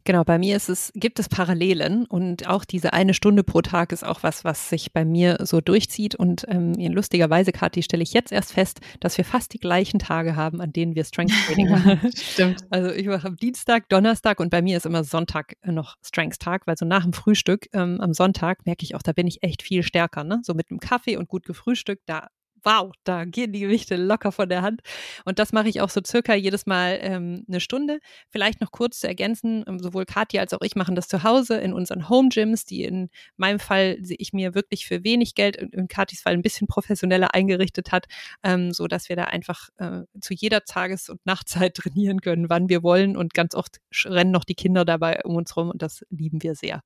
Genau, 0.08 0.24
bei 0.24 0.38
mir 0.38 0.56
ist 0.56 0.70
es, 0.70 0.90
gibt 0.94 1.18
es 1.18 1.28
Parallelen 1.28 2.06
und 2.06 2.48
auch 2.48 2.64
diese 2.64 2.94
eine 2.94 3.12
Stunde 3.12 3.44
pro 3.44 3.60
Tag 3.60 3.92
ist 3.92 4.06
auch 4.06 4.22
was, 4.22 4.42
was 4.42 4.70
sich 4.70 4.90
bei 4.94 5.04
mir 5.04 5.36
so 5.42 5.60
durchzieht. 5.60 6.14
Und 6.14 6.46
ähm, 6.48 6.72
lustigerweise, 6.78 7.52
Kathi, 7.52 7.82
stelle 7.82 8.02
ich 8.02 8.14
jetzt 8.14 8.32
erst 8.32 8.54
fest, 8.54 8.80
dass 9.00 9.18
wir 9.18 9.26
fast 9.26 9.52
die 9.52 9.58
gleichen 9.58 9.98
Tage 9.98 10.34
haben, 10.34 10.62
an 10.62 10.72
denen 10.72 10.94
wir 10.94 11.04
Strength 11.04 11.34
Training 11.46 11.68
machen. 11.68 12.10
Stimmt. 12.16 12.64
Also 12.70 12.90
ich 12.90 13.06
mache 13.06 13.28
am 13.28 13.36
Dienstag, 13.36 13.90
Donnerstag 13.90 14.40
und 14.40 14.48
bei 14.48 14.62
mir 14.62 14.78
ist 14.78 14.86
immer 14.86 15.04
Sonntag 15.04 15.58
noch 15.62 15.96
Strength 16.02 16.40
Tag, 16.40 16.66
weil 16.66 16.78
so 16.78 16.86
nach 16.86 17.02
dem 17.02 17.12
Frühstück 17.12 17.66
ähm, 17.74 18.00
am 18.00 18.14
Sonntag 18.14 18.64
merke 18.64 18.84
ich 18.84 18.94
auch, 18.94 19.02
da 19.02 19.12
bin 19.12 19.26
ich 19.26 19.42
echt 19.42 19.62
viel 19.62 19.82
stärker. 19.82 20.24
Ne? 20.24 20.40
So 20.42 20.54
mit 20.54 20.70
einem 20.70 20.80
Kaffee 20.80 21.18
und 21.18 21.28
gut 21.28 21.44
gefrühstückt, 21.44 22.04
da 22.06 22.28
wow, 22.68 22.92
da 23.04 23.24
gehen 23.24 23.52
die 23.52 23.60
Gewichte 23.60 23.96
locker 23.96 24.30
von 24.30 24.48
der 24.48 24.60
Hand. 24.60 24.82
Und 25.24 25.38
das 25.38 25.52
mache 25.52 25.68
ich 25.68 25.80
auch 25.80 25.88
so 25.88 26.00
circa 26.06 26.34
jedes 26.34 26.66
Mal 26.66 26.98
ähm, 27.00 27.44
eine 27.48 27.60
Stunde. 27.60 27.98
Vielleicht 28.28 28.60
noch 28.60 28.72
kurz 28.72 29.00
zu 29.00 29.08
ergänzen, 29.08 29.64
ähm, 29.66 29.78
sowohl 29.78 30.04
Katja 30.04 30.42
als 30.42 30.52
auch 30.52 30.60
ich 30.60 30.76
machen 30.76 30.94
das 30.94 31.08
zu 31.08 31.22
Hause 31.22 31.56
in 31.56 31.72
unseren 31.72 32.10
Home 32.10 32.28
Gyms, 32.28 32.66
die 32.66 32.84
in 32.84 33.08
meinem 33.38 33.58
Fall 33.58 33.96
sehe 34.02 34.18
ich 34.18 34.34
mir 34.34 34.54
wirklich 34.54 34.86
für 34.86 35.02
wenig 35.02 35.34
Geld, 35.34 35.56
in 35.56 35.88
Katis 35.88 36.20
Fall 36.20 36.34
ein 36.34 36.42
bisschen 36.42 36.66
professioneller 36.66 37.34
eingerichtet 37.34 37.90
hat, 37.90 38.06
ähm, 38.42 38.72
so 38.72 38.86
dass 38.86 39.08
wir 39.08 39.16
da 39.16 39.24
einfach 39.24 39.70
äh, 39.78 40.02
zu 40.20 40.34
jeder 40.34 40.64
Tages- 40.64 41.08
und 41.08 41.24
Nachtzeit 41.24 41.74
trainieren 41.74 42.20
können, 42.20 42.50
wann 42.50 42.68
wir 42.68 42.82
wollen. 42.82 43.16
Und 43.16 43.32
ganz 43.32 43.54
oft 43.54 43.78
rennen 44.04 44.30
noch 44.30 44.44
die 44.44 44.54
Kinder 44.54 44.84
dabei 44.84 45.20
um 45.24 45.36
uns 45.36 45.56
rum 45.56 45.70
und 45.70 45.80
das 45.80 46.04
lieben 46.10 46.42
wir 46.42 46.54
sehr. 46.54 46.82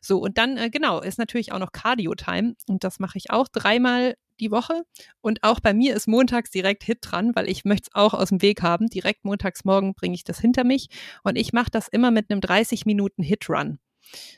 So, 0.00 0.18
und 0.18 0.36
dann, 0.36 0.56
äh, 0.56 0.68
genau, 0.68 1.00
ist 1.00 1.18
natürlich 1.18 1.52
auch 1.52 1.60
noch 1.60 1.70
Cardio-Time 1.70 2.56
und 2.66 2.82
das 2.82 2.98
mache 2.98 3.18
ich 3.18 3.30
auch 3.30 3.46
dreimal 3.46 4.16
die 4.42 4.50
Woche. 4.50 4.82
Und 5.20 5.42
auch 5.42 5.60
bei 5.60 5.72
mir 5.72 5.94
ist 5.94 6.08
montags 6.08 6.50
direkt 6.50 6.84
Hit 6.84 6.98
dran, 7.00 7.34
weil 7.34 7.48
ich 7.48 7.64
möchte 7.64 7.88
es 7.90 7.94
auch 7.94 8.12
aus 8.12 8.28
dem 8.28 8.42
Weg 8.42 8.62
haben. 8.62 8.88
Direkt 8.88 9.24
montags 9.24 9.64
morgen 9.64 9.94
bringe 9.94 10.14
ich 10.14 10.24
das 10.24 10.40
hinter 10.40 10.64
mich. 10.64 10.88
Und 11.22 11.36
ich 11.36 11.52
mache 11.52 11.70
das 11.70 11.88
immer 11.88 12.10
mit 12.10 12.30
einem 12.30 12.40
30 12.40 12.84
Minuten 12.84 13.22
Hit-Run. 13.22 13.78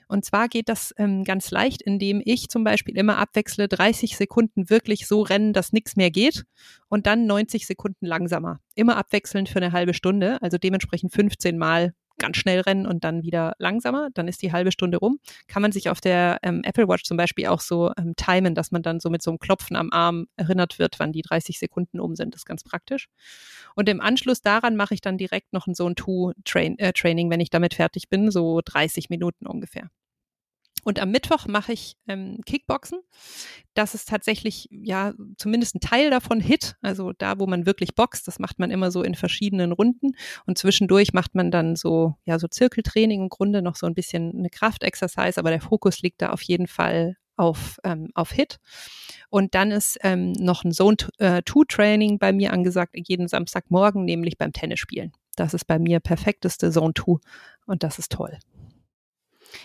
Und 0.09 0.25
zwar 0.25 0.49
geht 0.49 0.69
das 0.69 0.95
ähm, 0.99 1.25
ganz 1.25 1.51
leicht, 1.51 1.83
indem 1.83 2.23
ich 2.25 2.49
zum 2.49 2.65
Beispiel 2.65 2.97
immer 2.97 3.19
abwechsle 3.19 3.67
30 3.67 4.17
Sekunden 4.17 4.71
wirklich 4.71 5.07
so 5.07 5.23
rennen, 5.23 5.53
dass 5.53 5.73
nichts 5.73 5.97
mehr 5.97 6.11
geht 6.11 6.45
und 6.89 7.07
dann 7.07 7.27
90 7.27 7.67
Sekunden 7.67 8.07
langsamer. 8.07 8.61
Immer 8.75 8.97
abwechselnd 8.97 9.49
für 9.49 9.59
eine 9.59 9.73
halbe 9.73 9.95
Stunde, 9.95 10.41
also 10.43 10.59
dementsprechend 10.59 11.13
15 11.13 11.59
Mal 11.59 11.95
ganz 12.19 12.37
schnell 12.37 12.61
rennen 12.61 12.87
und 12.87 13.05
dann 13.05 13.23
wieder 13.23 13.55
langsamer, 13.59 14.09
dann 14.15 14.29
ist 14.29 14.43
die 14.43 14.53
halbe 14.53 14.73
Stunde 14.73 14.99
rum. 14.99 15.19
Kann 15.49 15.63
man 15.63 15.73
sich 15.73 15.89
auf 15.89 16.01
der 16.01 16.39
ähm, 16.43 16.63
Apple 16.65 16.89
Watch 16.89 17.05
zum 17.05 17.17
Beispiel 17.17 17.47
auch 17.47 17.61
so 17.61 17.93
ähm, 17.99 18.15
timen, 18.17 18.55
dass 18.55 18.71
man 18.71 18.83
dann 18.83 19.01
so 19.01 19.11
mit 19.11 19.23
so 19.23 19.31
einem 19.31 19.39
Klopfen 19.39 19.77
am 19.77 19.91
Arm 19.91 20.27
erinnert 20.37 20.79
wird, 20.79 20.99
wann 20.99 21.13
die 21.13 21.23
30 21.23 21.59
Sekunden 21.59 22.01
um 22.01 22.15
sind. 22.15 22.35
Das 22.35 22.43
ist 22.43 22.47
ganz 22.47 22.63
praktisch. 22.63 23.09
Und 23.75 23.89
im 23.89 24.01
Anschluss 24.01 24.43
daran 24.43 24.77
mache 24.77 24.95
ich 24.95 25.01
dann 25.01 25.19
direkt 25.19 25.53
noch 25.53 25.67
so 25.73 25.89
ein 25.89 25.97
Two-Training, 25.97 26.79
-Train 26.79 27.27
äh, 27.27 27.31
wenn 27.31 27.41
ich 27.41 27.51
damit 27.51 27.75
fertig 27.75 28.09
bin, 28.09 28.31
so 28.31 28.61
30 28.65 29.11
Minuten 29.11 29.47
ungefähr. 29.47 29.91
Und 30.85 31.01
am 31.01 31.11
Mittwoch 31.11 31.47
mache 31.47 31.73
ich 31.73 31.97
ähm, 32.07 32.41
Kickboxen. 32.47 33.01
Das 33.75 33.95
ist 33.95 34.09
tatsächlich, 34.09 34.69
ja, 34.71 35.15
zumindest 35.37 35.75
ein 35.75 35.81
Teil 35.81 36.11
davon 36.11 36.41
Hit. 36.41 36.77
Also 36.83 37.13
da, 37.13 37.39
wo 37.39 37.47
man 37.47 37.67
wirklich 37.67 37.95
boxt, 37.95 38.29
das 38.29 38.39
macht 38.39 38.59
man 38.59 38.71
immer 38.71 38.91
so 38.91 39.03
in 39.03 39.15
verschiedenen 39.15 39.73
Runden. 39.73 40.13
Und 40.47 40.59
zwischendurch 40.59 41.13
macht 41.13 41.35
man 41.35 41.51
dann 41.51 41.75
so, 41.75 42.15
ja, 42.25 42.39
so 42.39 42.47
Zirkeltraining 42.47 43.23
im 43.23 43.29
Grunde 43.29 43.63
noch 43.63 43.77
so 43.77 43.87
ein 43.87 43.95
bisschen 43.95 44.33
eine 44.37 44.51
Kraftexercise, 44.51 45.39
aber 45.39 45.51
der 45.51 45.61
Fokus 45.61 46.03
liegt 46.03 46.23
da 46.23 46.31
auf 46.31 46.43
jeden 46.43 46.67
Fall 46.67 47.17
auf, 47.37 47.79
ähm, 47.85 48.11
auf 48.15 48.31
Hit. 48.31 48.59
Und 49.31 49.55
dann 49.55 49.71
ist 49.71 49.99
ähm, 50.03 50.33
noch 50.33 50.65
ein 50.65 50.73
Zone-2-Training 50.73 52.15
äh, 52.15 52.19
bei 52.19 52.33
mir 52.33 52.53
angesagt, 52.53 52.95
jeden 52.95 53.29
Samstagmorgen, 53.29 54.05
nämlich 54.05 54.39
beim 54.39 54.53
Tennisspielen. 54.53 55.13
Das 55.37 55.55
ist 55.55 55.65
bei 55.65 55.79
mir 55.79 56.01
perfekteste 56.01 56.71
Zone 56.71 56.95
2 56.95 57.17
und 57.67 57.83
das 57.83 57.99
ist 57.99 58.13
toll. 58.13 58.39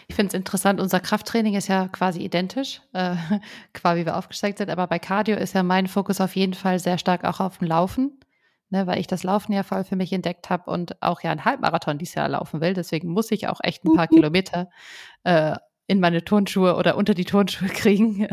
Ich 0.08 0.16
finde 0.16 0.30
es 0.30 0.34
interessant, 0.34 0.80
unser 0.80 1.00
Krafttraining 1.00 1.56
ist 1.56 1.68
ja 1.68 1.88
quasi 1.88 2.20
identisch, 2.22 2.82
äh, 2.94 3.16
quasi 3.74 4.02
wie 4.02 4.06
wir 4.06 4.18
aufgestellt 4.18 4.58
sind, 4.58 4.70
aber 4.70 4.88
bei 4.88 5.00
Cardio 5.00 5.36
ist 5.38 5.54
ja 5.54 5.64
mein 5.64 5.88
Fokus 5.88 6.22
auf 6.22 6.36
jeden 6.36 6.54
Fall 6.54 6.80
sehr 6.80 6.98
stark 6.98 7.26
auch 7.26 7.40
auf 7.40 7.58
dem 7.58 7.68
Laufen, 7.68 8.20
ne, 8.70 8.88
weil 8.88 9.00
ich 9.00 9.08
das 9.08 9.24
Laufen 9.24 9.54
ja 9.54 9.64
voll 9.64 9.84
für 9.84 9.96
mich 9.96 10.14
entdeckt 10.14 10.50
habe 10.50 10.70
und 10.72 11.02
auch 11.02 11.22
ja 11.22 11.32
einen 11.32 11.46
Halbmarathon 11.46 11.98
dieses 11.98 12.16
Jahr 12.16 12.30
laufen 12.30 12.62
will. 12.62 12.74
Deswegen 12.74 13.10
muss 13.10 13.32
ich 13.32 13.48
auch 13.48 13.60
echt 13.64 13.84
ein 13.86 13.96
paar 13.96 14.08
Kilometer 14.08 14.70
äh, 15.24 15.56
in 15.90 16.00
meine 16.00 16.24
Turnschuhe 16.24 16.76
oder 16.76 16.96
unter 16.96 17.16
die 17.16 17.26
Turnschuhe 17.26 17.68
kriegen, 17.74 18.28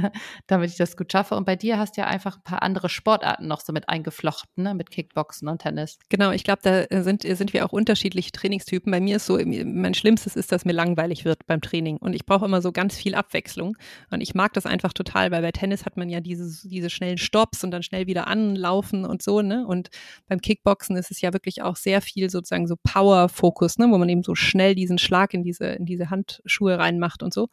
damit 0.46 0.70
ich 0.70 0.76
das 0.76 0.94
gut 0.94 1.10
schaffe. 1.10 1.34
Und 1.36 1.46
bei 1.46 1.56
dir 1.56 1.78
hast 1.78 1.96
du 1.96 2.02
ja 2.02 2.06
einfach 2.06 2.36
ein 2.36 2.42
paar 2.42 2.62
andere 2.62 2.90
Sportarten 2.90 3.48
noch 3.48 3.60
so 3.60 3.72
mit 3.72 3.88
eingeflochten, 3.88 4.62
ne? 4.62 4.74
mit 4.74 4.90
Kickboxen 4.90 5.48
und 5.48 5.62
Tennis. 5.62 5.98
Genau, 6.10 6.32
ich 6.32 6.44
glaube, 6.44 6.60
da 6.62 6.82
äh, 6.82 7.02
sind, 7.02 7.22
sind 7.22 7.54
wir 7.54 7.64
auch 7.64 7.72
unterschiedliche 7.72 8.30
Trainingstypen. 8.30 8.90
Bei 8.90 9.00
mir 9.00 9.16
ist 9.16 9.24
so, 9.24 9.38
mein 9.38 9.94
Schlimmstes 9.94 10.36
ist, 10.36 10.52
dass 10.52 10.66
mir 10.66 10.74
langweilig 10.74 11.24
wird 11.24 11.46
beim 11.46 11.62
Training. 11.62 11.96
Und 11.96 12.12
ich 12.12 12.26
brauche 12.26 12.44
immer 12.44 12.60
so 12.60 12.72
ganz 12.72 12.94
viel 12.94 13.14
Abwechslung. 13.14 13.78
Und 14.10 14.20
ich 14.20 14.34
mag 14.34 14.52
das 14.52 14.66
einfach 14.66 14.92
total, 14.92 15.30
weil 15.30 15.40
bei 15.40 15.52
Tennis 15.52 15.86
hat 15.86 15.96
man 15.96 16.10
ja 16.10 16.20
diese, 16.20 16.68
diese 16.68 16.90
schnellen 16.90 17.16
Stops 17.16 17.64
und 17.64 17.70
dann 17.70 17.82
schnell 17.82 18.06
wieder 18.06 18.26
anlaufen 18.26 19.06
und 19.06 19.22
so. 19.22 19.40
Ne? 19.40 19.66
Und 19.66 19.88
beim 20.28 20.42
Kickboxen 20.42 20.94
ist 20.96 21.10
es 21.10 21.22
ja 21.22 21.32
wirklich 21.32 21.62
auch 21.62 21.76
sehr 21.76 22.02
viel 22.02 22.28
sozusagen 22.28 22.66
so 22.66 22.76
Power-Fokus, 22.76 23.78
ne? 23.78 23.90
wo 23.90 23.96
man 23.96 24.10
eben 24.10 24.22
so 24.22 24.34
schnell 24.34 24.74
diesen 24.74 24.98
Schlag 24.98 25.32
in 25.32 25.42
diese, 25.42 25.68
in 25.68 25.86
diese 25.86 26.10
Handschuhe 26.10 26.78
reinmacht 26.78 27.22
und 27.22 27.32
so. 27.32 27.45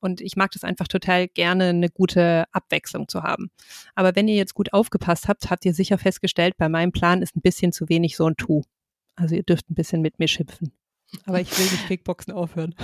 Und 0.00 0.20
ich 0.20 0.36
mag 0.36 0.50
das 0.52 0.64
einfach 0.64 0.88
total 0.88 1.28
gerne, 1.28 1.68
eine 1.68 1.90
gute 1.90 2.44
Abwechslung 2.52 3.08
zu 3.08 3.22
haben. 3.22 3.50
Aber 3.94 4.16
wenn 4.16 4.28
ihr 4.28 4.36
jetzt 4.36 4.54
gut 4.54 4.72
aufgepasst 4.72 5.28
habt, 5.28 5.50
habt 5.50 5.64
ihr 5.64 5.74
sicher 5.74 5.98
festgestellt, 5.98 6.56
bei 6.56 6.68
meinem 6.68 6.92
Plan 6.92 7.22
ist 7.22 7.36
ein 7.36 7.42
bisschen 7.42 7.72
zu 7.72 7.88
wenig 7.88 8.16
so 8.16 8.26
ein 8.26 8.36
Tu. 8.36 8.62
Also 9.16 9.34
ihr 9.34 9.42
dürft 9.42 9.70
ein 9.70 9.74
bisschen 9.74 10.00
mit 10.00 10.18
mir 10.18 10.28
schimpfen. 10.28 10.72
Aber 11.26 11.40
ich 11.40 11.56
will 11.58 11.66
nicht 11.66 11.88
Kickboxen 11.88 12.32
aufhören. 12.32 12.74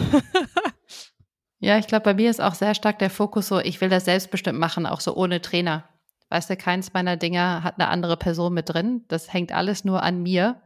ja, 1.61 1.79
ich 1.79 1.87
glaube, 1.87 2.05
bei 2.05 2.15
mir 2.15 2.31
ist 2.31 2.41
auch 2.41 2.55
sehr 2.55 2.75
stark 2.75 2.99
der 2.99 3.11
Fokus 3.11 3.49
so, 3.49 3.61
ich 3.61 3.81
will 3.81 3.89
das 3.89 4.05
selbstbestimmt 4.05 4.59
machen, 4.59 4.87
auch 4.87 5.01
so 5.01 5.15
ohne 5.15 5.41
Trainer. 5.41 5.89
Weißt 6.29 6.51
du, 6.51 6.57
keins 6.57 6.93
meiner 6.93 7.17
Dinger 7.17 7.63
hat 7.63 7.79
eine 7.79 7.89
andere 7.89 8.17
Person 8.17 8.53
mit 8.53 8.69
drin. 8.69 9.05
Das 9.09 9.33
hängt 9.33 9.53
alles 9.53 9.85
nur 9.85 10.03
an 10.03 10.23
mir 10.23 10.61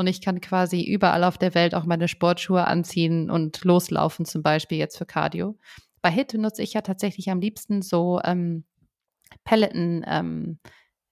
und 0.00 0.06
ich 0.06 0.22
kann 0.22 0.40
quasi 0.40 0.82
überall 0.82 1.24
auf 1.24 1.36
der 1.36 1.54
Welt 1.54 1.74
auch 1.74 1.84
meine 1.84 2.08
Sportschuhe 2.08 2.66
anziehen 2.66 3.30
und 3.30 3.62
loslaufen, 3.64 4.24
zum 4.24 4.42
Beispiel 4.42 4.78
jetzt 4.78 4.96
für 4.96 5.04
Cardio. 5.04 5.58
Bei 6.00 6.10
HIT 6.10 6.32
nutze 6.34 6.62
ich 6.62 6.72
ja 6.72 6.80
tatsächlich 6.80 7.30
am 7.30 7.38
liebsten 7.38 7.82
so 7.82 8.18
ähm, 8.24 8.64
Peloton 9.44 10.02
ähm, 10.06 10.58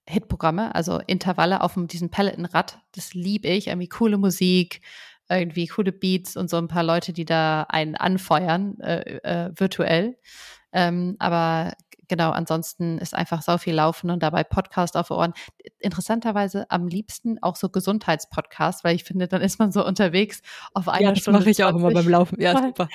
Hit-Programme, 0.07 0.73
also 0.73 0.99
Intervalle 1.05 1.61
auf 1.61 1.75
diesem 1.77 2.09
Peloton-Rad. 2.09 2.79
Das 2.93 3.13
liebe 3.13 3.47
ich. 3.47 3.67
Irgendwie 3.67 3.89
coole 3.89 4.17
Musik, 4.17 4.81
irgendwie 5.29 5.67
coole 5.67 5.91
Beats 5.91 6.35
und 6.35 6.49
so 6.49 6.57
ein 6.57 6.67
paar 6.67 6.83
Leute, 6.83 7.13
die 7.13 7.25
da 7.25 7.67
einen 7.69 7.95
anfeuern, 7.95 8.79
äh, 8.79 9.17
äh, 9.17 9.51
virtuell. 9.55 10.17
Ähm, 10.73 11.15
aber 11.19 11.73
genau, 12.09 12.31
ansonsten 12.31 12.97
ist 12.97 13.15
einfach 13.15 13.41
so 13.41 13.57
viel 13.57 13.75
Laufen 13.75 14.09
und 14.09 14.21
dabei 14.21 14.43
Podcast 14.43 14.97
auf 14.97 15.11
Ohren. 15.11 15.33
Interessanterweise 15.79 16.69
am 16.69 16.87
liebsten 16.87 17.41
auch 17.41 17.55
so 17.55 17.69
Gesundheitspodcast, 17.69 18.83
weil 18.83 18.95
ich 18.95 19.05
finde, 19.05 19.29
dann 19.29 19.41
ist 19.41 19.59
man 19.59 19.71
so 19.71 19.85
unterwegs 19.85 20.41
auf 20.73 20.89
einer 20.89 21.01
ja, 21.01 21.11
das 21.13 21.27
mache 21.27 21.49
ich 21.49 21.63
auch 21.63 21.75
immer 21.75 21.91
beim 21.91 22.09
Laufen. 22.09 22.41
Ja, 22.41 22.61
super. 22.61 22.89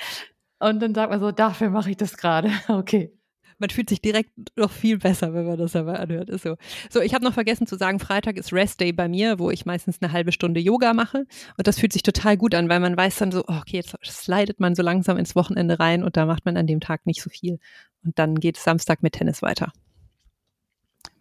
Und 0.59 0.79
dann 0.79 0.93
sagt 0.93 1.09
man 1.09 1.19
so, 1.19 1.31
dafür 1.31 1.69
mache 1.71 1.89
ich 1.89 1.97
das 1.97 2.17
gerade. 2.17 2.51
Okay 2.69 3.11
man 3.57 3.69
fühlt 3.69 3.89
sich 3.89 4.01
direkt 4.01 4.31
noch 4.57 4.71
viel 4.71 4.97
besser, 4.97 5.33
wenn 5.33 5.45
man 5.45 5.57
das 5.57 5.73
dabei 5.73 5.99
anhört. 5.99 6.29
Ist 6.29 6.43
so. 6.43 6.57
So, 6.89 7.01
ich 7.01 7.13
habe 7.13 7.23
noch 7.23 7.33
vergessen 7.33 7.67
zu 7.67 7.77
sagen, 7.77 7.99
Freitag 7.99 8.37
ist 8.37 8.51
Rest 8.51 8.81
Day 8.81 8.91
bei 8.91 9.07
mir, 9.07 9.39
wo 9.39 9.49
ich 9.49 9.65
meistens 9.65 10.01
eine 10.01 10.11
halbe 10.11 10.31
Stunde 10.31 10.59
Yoga 10.59 10.93
mache. 10.93 11.25
Und 11.57 11.67
das 11.67 11.79
fühlt 11.79 11.93
sich 11.93 12.03
total 12.03 12.37
gut 12.37 12.53
an, 12.53 12.69
weil 12.69 12.79
man 12.79 12.97
weiß 12.97 13.17
dann 13.17 13.31
so, 13.31 13.43
oh, 13.47 13.57
okay, 13.59 13.77
jetzt 13.77 13.95
slidet 14.03 14.59
man 14.59 14.75
so 14.75 14.83
langsam 14.83 15.17
ins 15.17 15.35
Wochenende 15.35 15.79
rein 15.79 16.03
und 16.03 16.17
da 16.17 16.25
macht 16.25 16.45
man 16.45 16.57
an 16.57 16.67
dem 16.67 16.79
Tag 16.79 17.05
nicht 17.05 17.21
so 17.21 17.29
viel. 17.29 17.59
Und 18.03 18.19
dann 18.19 18.35
geht 18.35 18.57
es 18.57 18.63
Samstag 18.63 19.01
mit 19.03 19.13
Tennis 19.13 19.41
weiter. 19.41 19.71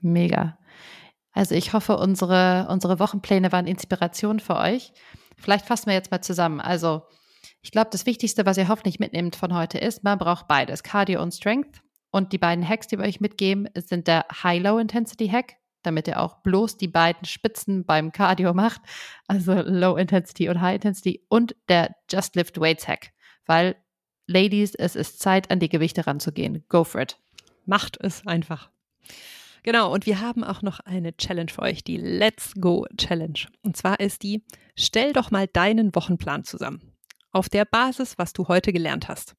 Mega. 0.01 0.59
Also 1.33 1.55
ich 1.55 1.73
hoffe, 1.73 1.97
unsere, 1.97 2.69
unsere 2.71 2.99
Wochenpläne 2.99 3.53
waren 3.53 3.67
Inspiration 3.67 4.41
für 4.41 4.57
euch. 4.57 4.93
Vielleicht 5.37 5.67
fassen 5.67 5.87
wir 5.87 5.95
jetzt 5.95 6.11
mal 6.11 6.23
zusammen. 6.23 6.61
Also 6.61 7.03
ich 7.61 7.71
glaube, 7.71 7.89
das 7.91 8.07
Wichtigste, 8.07 8.47
was 8.47 8.59
ihr 8.59 8.69
hoffentlich 8.69 9.01
mitnehmt 9.01 9.37
von 9.37 9.55
heute 9.55 9.79
ist, 9.79 10.05
man 10.05 10.19
braucht 10.19 10.47
beides, 10.47 10.83
Cardio 10.83 11.23
und 11.23 11.33
Strength. 11.33 11.84
Und 12.15 12.31
die 12.31 12.39
beiden 12.39 12.67
Hacks, 12.67 12.87
die 12.87 12.97
wir 12.97 13.05
euch 13.07 13.21
mitgeben, 13.21 13.69
sind 13.75 14.07
der 14.07 14.25
High-Low-Intensity-Hack, 14.45 15.57
damit 15.83 16.07
ihr 16.07 16.21
auch 16.21 16.43
bloß 16.43 16.77
die 16.77 16.87
beiden 16.87 17.25
Spitzen 17.25 17.85
beim 17.85 18.13
Cardio 18.13 18.55
macht, 18.55 18.83
also 19.27 19.55
Low 19.55 19.97
Intensity 19.97 20.49
und 20.49 20.61
High 20.61 20.77
Intensity, 20.77 21.27
und 21.29 21.57
der 21.69 21.97
Just 22.09 22.37
Lift 22.37 22.61
Weights 22.61 22.87
Hack, 22.87 23.11
weil 23.47 23.75
Ladies, 24.29 24.77
es 24.77 24.95
ist 24.95 25.19
Zeit, 25.19 25.51
an 25.51 25.59
die 25.59 25.69
Gewichte 25.69 26.07
ranzugehen. 26.07 26.65
Go 26.69 26.85
for 26.85 27.01
it. 27.01 27.19
Macht 27.67 27.99
es 28.01 28.25
einfach. 28.29 28.71
Genau, 29.65 29.93
und 29.93 30.07
wir 30.07 30.21
haben 30.21 30.45
auch 30.45 30.63
noch 30.63 30.79
eine 30.79 31.17
Challenge 31.17 31.51
für 31.51 31.63
euch, 31.63 31.83
die 31.83 31.97
Let's 31.97 32.55
Go 32.61 32.87
Challenge. 32.97 33.41
Und 33.63 33.77
zwar 33.77 33.99
ist 33.99 34.23
die, 34.23 34.45
stell 34.77 35.13
doch 35.15 35.33
mal 35.33 35.49
deinen 35.49 35.93
Wochenplan 35.97 36.45
zusammen. 36.45 36.93
Auf 37.33 37.49
der 37.49 37.65
Basis, 37.65 38.19
was 38.19 38.33
du 38.33 38.47
heute 38.47 38.73
gelernt 38.73 39.09
hast 39.09 39.35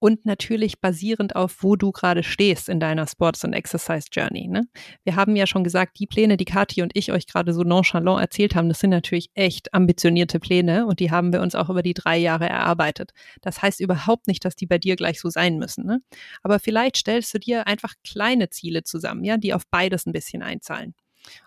und 0.00 0.26
natürlich 0.26 0.80
basierend 0.80 1.36
auf, 1.36 1.62
wo 1.62 1.76
du 1.76 1.92
gerade 1.92 2.22
stehst 2.22 2.68
in 2.68 2.80
deiner 2.80 3.06
Sports- 3.06 3.44
und 3.44 3.52
Exercise 3.52 4.08
Journey. 4.12 4.48
Ne? 4.48 4.62
Wir 5.04 5.16
haben 5.16 5.36
ja 5.36 5.46
schon 5.46 5.64
gesagt, 5.64 5.98
die 5.98 6.06
Pläne, 6.06 6.36
die 6.36 6.44
Kathi 6.44 6.82
und 6.82 6.92
ich 6.94 7.12
euch 7.12 7.26
gerade 7.26 7.52
so 7.52 7.62
nonchalant 7.62 8.20
erzählt 8.20 8.54
haben, 8.54 8.68
das 8.68 8.80
sind 8.80 8.90
natürlich 8.90 9.30
echt 9.34 9.74
ambitionierte 9.74 10.40
Pläne 10.40 10.86
und 10.86 11.00
die 11.00 11.10
haben 11.10 11.32
wir 11.32 11.40
uns 11.40 11.54
auch 11.54 11.70
über 11.70 11.82
die 11.82 11.94
drei 11.94 12.16
Jahre 12.16 12.48
erarbeitet. 12.48 13.12
Das 13.40 13.62
heißt 13.62 13.80
überhaupt 13.80 14.26
nicht, 14.26 14.44
dass 14.44 14.56
die 14.56 14.66
bei 14.66 14.78
dir 14.78 14.96
gleich 14.96 15.20
so 15.20 15.30
sein 15.30 15.58
müssen. 15.58 15.84
Ne? 15.84 16.00
Aber 16.42 16.58
vielleicht 16.58 16.96
stellst 16.96 17.34
du 17.34 17.38
dir 17.38 17.66
einfach 17.66 17.94
kleine 18.04 18.50
Ziele 18.50 18.84
zusammen, 18.84 19.24
ja, 19.24 19.36
die 19.36 19.54
auf 19.54 19.64
beides 19.70 20.06
ein 20.06 20.12
bisschen 20.12 20.42
einzahlen. 20.42 20.94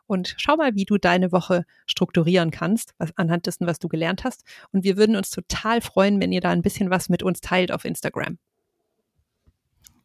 Und 0.08 0.36
schau 0.38 0.56
mal, 0.56 0.76
wie 0.76 0.86
du 0.86 0.98
deine 0.98 1.32
Woche 1.32 1.66
strukturieren 1.86 2.52
kannst, 2.52 2.94
was, 2.98 3.12
anhand 3.18 3.46
dessen, 3.48 3.68
was 3.68 3.80
du 3.80 3.88
gelernt 3.88 4.24
hast. 4.24 4.44
Und 4.72 4.84
wir 4.84 4.98
würden 4.98 5.16
uns 5.16 5.30
total 5.30 5.82
freuen, 5.82 6.20
wenn 6.20 6.32
ihr 6.32 6.42
da 6.42 6.50
ein 6.50 6.62
bisschen 6.62 6.90
was 6.90 7.10
mit 7.10 7.24
uns 7.24 7.42
teilt 7.42 7.72
auf 7.72 7.86
Instagram. 7.86 8.38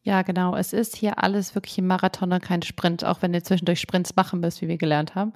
Ja, 0.03 0.21
genau. 0.21 0.55
Es 0.55 0.71
ist 0.71 0.95
hier 0.95 1.21
alles 1.21 1.53
wirklich 1.53 1.77
ein 1.79 1.87
Marathon 1.87 2.31
und 2.31 2.41
kein 2.41 2.61
Sprint, 2.61 3.03
auch 3.03 3.21
wenn 3.21 3.33
ihr 3.33 3.43
zwischendurch 3.43 3.81
Sprints 3.81 4.15
machen 4.15 4.39
müsst, 4.39 4.61
wie 4.61 4.69
wir 4.69 4.77
gelernt 4.77 5.15
haben. 5.15 5.33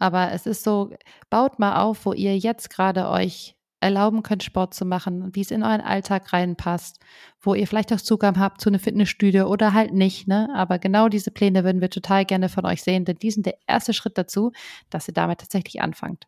Aber 0.00 0.32
es 0.32 0.44
ist 0.44 0.64
so, 0.64 0.90
baut 1.30 1.60
mal 1.60 1.80
auf, 1.82 2.04
wo 2.04 2.12
ihr 2.12 2.36
jetzt 2.36 2.68
gerade 2.68 3.08
euch 3.08 3.54
erlauben 3.80 4.22
könnt, 4.22 4.42
Sport 4.42 4.74
zu 4.74 4.84
machen, 4.84 5.34
wie 5.34 5.40
es 5.40 5.50
in 5.50 5.62
euren 5.62 5.80
Alltag 5.80 6.32
reinpasst, 6.32 6.98
wo 7.40 7.54
ihr 7.54 7.66
vielleicht 7.66 7.92
auch 7.92 8.00
Zugang 8.00 8.38
habt 8.38 8.60
zu 8.60 8.68
einer 8.68 8.78
Fitnessstudio 8.78 9.46
oder 9.46 9.72
halt 9.72 9.92
nicht, 9.92 10.26
ne? 10.26 10.48
Aber 10.54 10.78
genau 10.78 11.08
diese 11.08 11.30
Pläne 11.30 11.64
würden 11.64 11.80
wir 11.80 11.90
total 11.90 12.24
gerne 12.24 12.48
von 12.48 12.66
euch 12.66 12.82
sehen, 12.82 13.04
denn 13.04 13.16
die 13.16 13.30
sind 13.30 13.46
der 13.46 13.58
erste 13.66 13.92
Schritt 13.92 14.18
dazu, 14.18 14.52
dass 14.90 15.08
ihr 15.08 15.14
damit 15.14 15.40
tatsächlich 15.40 15.80
anfangt. 15.80 16.26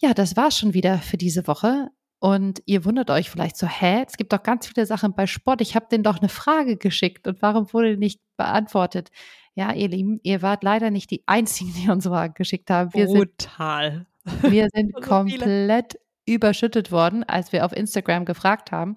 Ja, 0.00 0.12
das 0.12 0.36
war's 0.36 0.58
schon 0.58 0.74
wieder 0.74 0.98
für 0.98 1.16
diese 1.16 1.46
Woche. 1.46 1.88
Und 2.18 2.62
ihr 2.64 2.86
wundert 2.86 3.10
euch 3.10 3.28
vielleicht 3.28 3.56
so, 3.56 3.66
hä, 3.66 4.02
es 4.06 4.16
gibt 4.16 4.32
doch 4.32 4.42
ganz 4.42 4.66
viele 4.66 4.86
Sachen 4.86 5.14
bei 5.14 5.26
Sport. 5.26 5.60
Ich 5.60 5.76
habe 5.76 5.88
denen 5.90 6.04
doch 6.04 6.20
eine 6.20 6.30
Frage 6.30 6.78
geschickt 6.78 7.26
und 7.28 7.42
warum 7.42 7.70
wurde 7.74 7.98
nicht 7.98 8.18
beantwortet? 8.38 9.10
Ja, 9.54 9.72
ihr 9.72 9.88
Lieben, 9.88 10.20
ihr 10.22 10.40
wart 10.40 10.64
leider 10.64 10.90
nicht 10.90 11.10
die 11.10 11.22
Einzigen, 11.26 11.74
die 11.74 11.90
uns 11.90 12.06
Fragen 12.06 12.34
geschickt 12.34 12.70
haben. 12.70 12.94
Wir 12.94 13.06
Brutal. 13.06 14.06
Sind, 14.24 14.52
wir 14.52 14.68
sind 14.72 14.94
komplett 15.02 15.98
überschüttet 16.26 16.90
worden, 16.90 17.24
als 17.24 17.52
wir 17.52 17.64
auf 17.64 17.72
Instagram 17.72 18.24
gefragt 18.24 18.72
haben, 18.72 18.96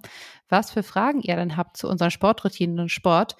was 0.49 0.71
für 0.71 0.84
Fragen 0.84 1.21
ihr 1.21 1.36
denn 1.36 1.57
habt 1.57 1.78
zu 1.78 1.89
unseren 1.89 2.11
Sportroutinen 2.11 2.80
und 2.80 2.89
Sport. 2.89 3.36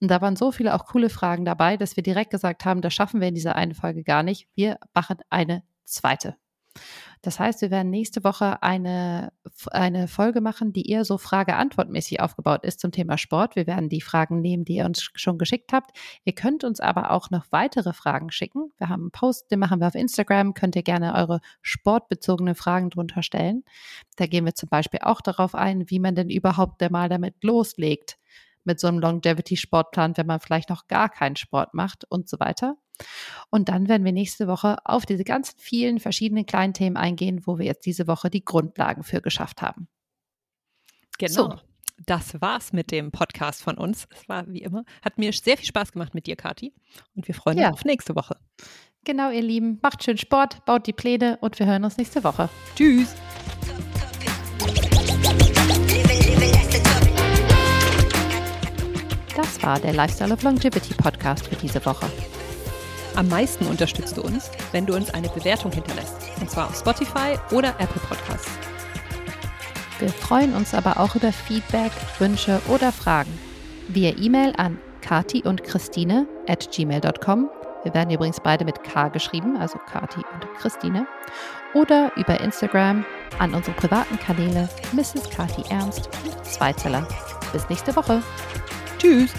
Und 0.00 0.10
da 0.10 0.20
waren 0.20 0.36
so 0.36 0.52
viele 0.52 0.74
auch 0.74 0.86
coole 0.86 1.10
Fragen 1.10 1.44
dabei, 1.44 1.76
dass 1.76 1.96
wir 1.96 2.02
direkt 2.02 2.30
gesagt 2.30 2.64
haben, 2.64 2.80
das 2.80 2.94
schaffen 2.94 3.20
wir 3.20 3.28
in 3.28 3.34
dieser 3.34 3.56
einen 3.56 3.74
Folge 3.74 4.02
gar 4.02 4.22
nicht. 4.22 4.48
Wir 4.54 4.78
machen 4.94 5.18
eine 5.30 5.62
zweite. 5.84 6.36
Das 7.22 7.40
heißt, 7.40 7.62
wir 7.62 7.70
werden 7.70 7.90
nächste 7.90 8.22
Woche 8.24 8.62
eine, 8.62 9.32
eine 9.70 10.08
Folge 10.08 10.40
machen, 10.40 10.72
die 10.72 10.90
eher 10.90 11.04
so 11.04 11.18
Frage-Antwort-mäßig 11.18 12.20
aufgebaut 12.20 12.64
ist 12.64 12.80
zum 12.80 12.92
Thema 12.92 13.18
Sport. 13.18 13.56
Wir 13.56 13.66
werden 13.66 13.88
die 13.88 14.00
Fragen 14.00 14.40
nehmen, 14.40 14.64
die 14.64 14.76
ihr 14.76 14.86
uns 14.86 15.10
schon 15.14 15.38
geschickt 15.38 15.72
habt. 15.72 15.96
Ihr 16.24 16.34
könnt 16.34 16.64
uns 16.64 16.80
aber 16.80 17.10
auch 17.10 17.30
noch 17.30 17.46
weitere 17.50 17.92
Fragen 17.92 18.30
schicken. 18.30 18.72
Wir 18.78 18.88
haben 18.88 19.02
einen 19.02 19.10
Post, 19.10 19.50
den 19.50 19.58
machen 19.58 19.80
wir 19.80 19.88
auf 19.88 19.94
Instagram. 19.94 20.54
Könnt 20.54 20.76
ihr 20.76 20.82
gerne 20.82 21.14
eure 21.14 21.40
sportbezogenen 21.62 22.54
Fragen 22.54 22.90
drunter 22.90 23.22
stellen. 23.22 23.64
Da 24.16 24.26
gehen 24.26 24.44
wir 24.44 24.54
zum 24.54 24.68
Beispiel 24.68 25.00
auch 25.02 25.20
darauf 25.20 25.54
ein, 25.54 25.90
wie 25.90 25.98
man 25.98 26.14
denn 26.14 26.30
überhaupt 26.30 26.88
mal 26.90 27.08
damit 27.08 27.42
loslegt 27.42 28.18
mit 28.64 28.78
so 28.78 28.86
einem 28.86 28.98
Longevity-Sportplan, 28.98 30.16
wenn 30.16 30.26
man 30.26 30.40
vielleicht 30.40 30.70
noch 30.70 30.86
gar 30.86 31.08
keinen 31.08 31.36
Sport 31.36 31.74
macht 31.74 32.04
und 32.08 32.28
so 32.28 32.38
weiter. 32.38 32.76
Und 33.50 33.68
dann 33.68 33.88
werden 33.88 34.04
wir 34.04 34.12
nächste 34.12 34.48
Woche 34.48 34.76
auf 34.84 35.06
diese 35.06 35.24
ganzen 35.24 35.58
vielen 35.58 35.98
verschiedenen 35.98 36.46
kleinen 36.46 36.74
Themen 36.74 36.96
eingehen, 36.96 37.46
wo 37.46 37.58
wir 37.58 37.66
jetzt 37.66 37.86
diese 37.86 38.06
Woche 38.06 38.30
die 38.30 38.44
Grundlagen 38.44 39.02
für 39.02 39.20
geschafft 39.20 39.62
haben. 39.62 39.88
Genau. 41.18 41.32
So. 41.32 41.54
Das 42.06 42.40
war's 42.40 42.72
mit 42.72 42.92
dem 42.92 43.10
Podcast 43.10 43.62
von 43.62 43.76
uns. 43.76 44.06
Es 44.14 44.28
war 44.28 44.46
wie 44.46 44.62
immer, 44.62 44.84
hat 45.02 45.18
mir 45.18 45.32
sehr 45.32 45.56
viel 45.56 45.66
Spaß 45.66 45.90
gemacht 45.90 46.14
mit 46.14 46.26
dir, 46.26 46.36
Kati. 46.36 46.72
Und 47.16 47.26
wir 47.26 47.34
freuen 47.34 47.58
uns 47.58 47.72
auf 47.72 47.84
nächste 47.84 48.14
Woche. 48.14 48.36
Genau, 49.04 49.30
ihr 49.30 49.42
Lieben. 49.42 49.78
Macht 49.82 50.04
schön 50.04 50.16
Sport, 50.16 50.64
baut 50.64 50.86
die 50.86 50.92
Pläne 50.92 51.38
und 51.40 51.58
wir 51.58 51.66
hören 51.66 51.84
uns 51.84 51.96
nächste 51.96 52.22
Woche. 52.22 52.48
Tschüss. 52.76 53.14
Das 59.34 59.62
war 59.62 59.80
der 59.80 59.92
Lifestyle 59.92 60.32
of 60.32 60.42
Longevity 60.42 60.94
Podcast 60.94 61.46
für 61.46 61.56
diese 61.56 61.84
Woche. 61.84 62.06
Am 63.18 63.26
meisten 63.26 63.66
unterstützt 63.66 64.16
du 64.16 64.22
uns, 64.22 64.48
wenn 64.70 64.86
du 64.86 64.94
uns 64.94 65.10
eine 65.10 65.28
Bewertung 65.28 65.72
hinterlässt. 65.72 66.14
Und 66.40 66.48
zwar 66.48 66.68
auf 66.68 66.78
Spotify 66.78 67.36
oder 67.50 67.70
Apple 67.80 68.00
Podcasts. 68.08 68.48
Wir 69.98 70.10
freuen 70.10 70.54
uns 70.54 70.72
aber 70.72 71.00
auch 71.00 71.16
über 71.16 71.32
Feedback, 71.32 71.90
Wünsche 72.20 72.60
oder 72.68 72.92
Fragen. 72.92 73.36
Via 73.88 74.12
E-Mail 74.16 74.54
an 74.56 74.78
kati 75.00 75.42
und 75.42 75.64
Christine 75.64 76.28
at 76.46 76.70
gmail.com. 76.70 77.50
Wir 77.82 77.92
werden 77.92 78.14
übrigens 78.14 78.38
beide 78.38 78.64
mit 78.64 78.84
K 78.84 79.08
geschrieben, 79.08 79.56
also 79.56 79.80
Kati 79.90 80.20
und 80.20 80.54
Christine. 80.60 81.04
Oder 81.74 82.12
über 82.14 82.40
Instagram 82.40 83.04
an 83.40 83.52
unsere 83.52 83.74
privaten 83.74 84.16
Kanäle 84.20 84.68
Mrs. 84.92 85.28
Kati 85.28 85.64
Ernst 85.70 86.08
und 86.24 86.44
Zweizeller. 86.44 87.04
Bis 87.52 87.68
nächste 87.68 87.96
Woche. 87.96 88.22
Tschüss. 89.00 89.32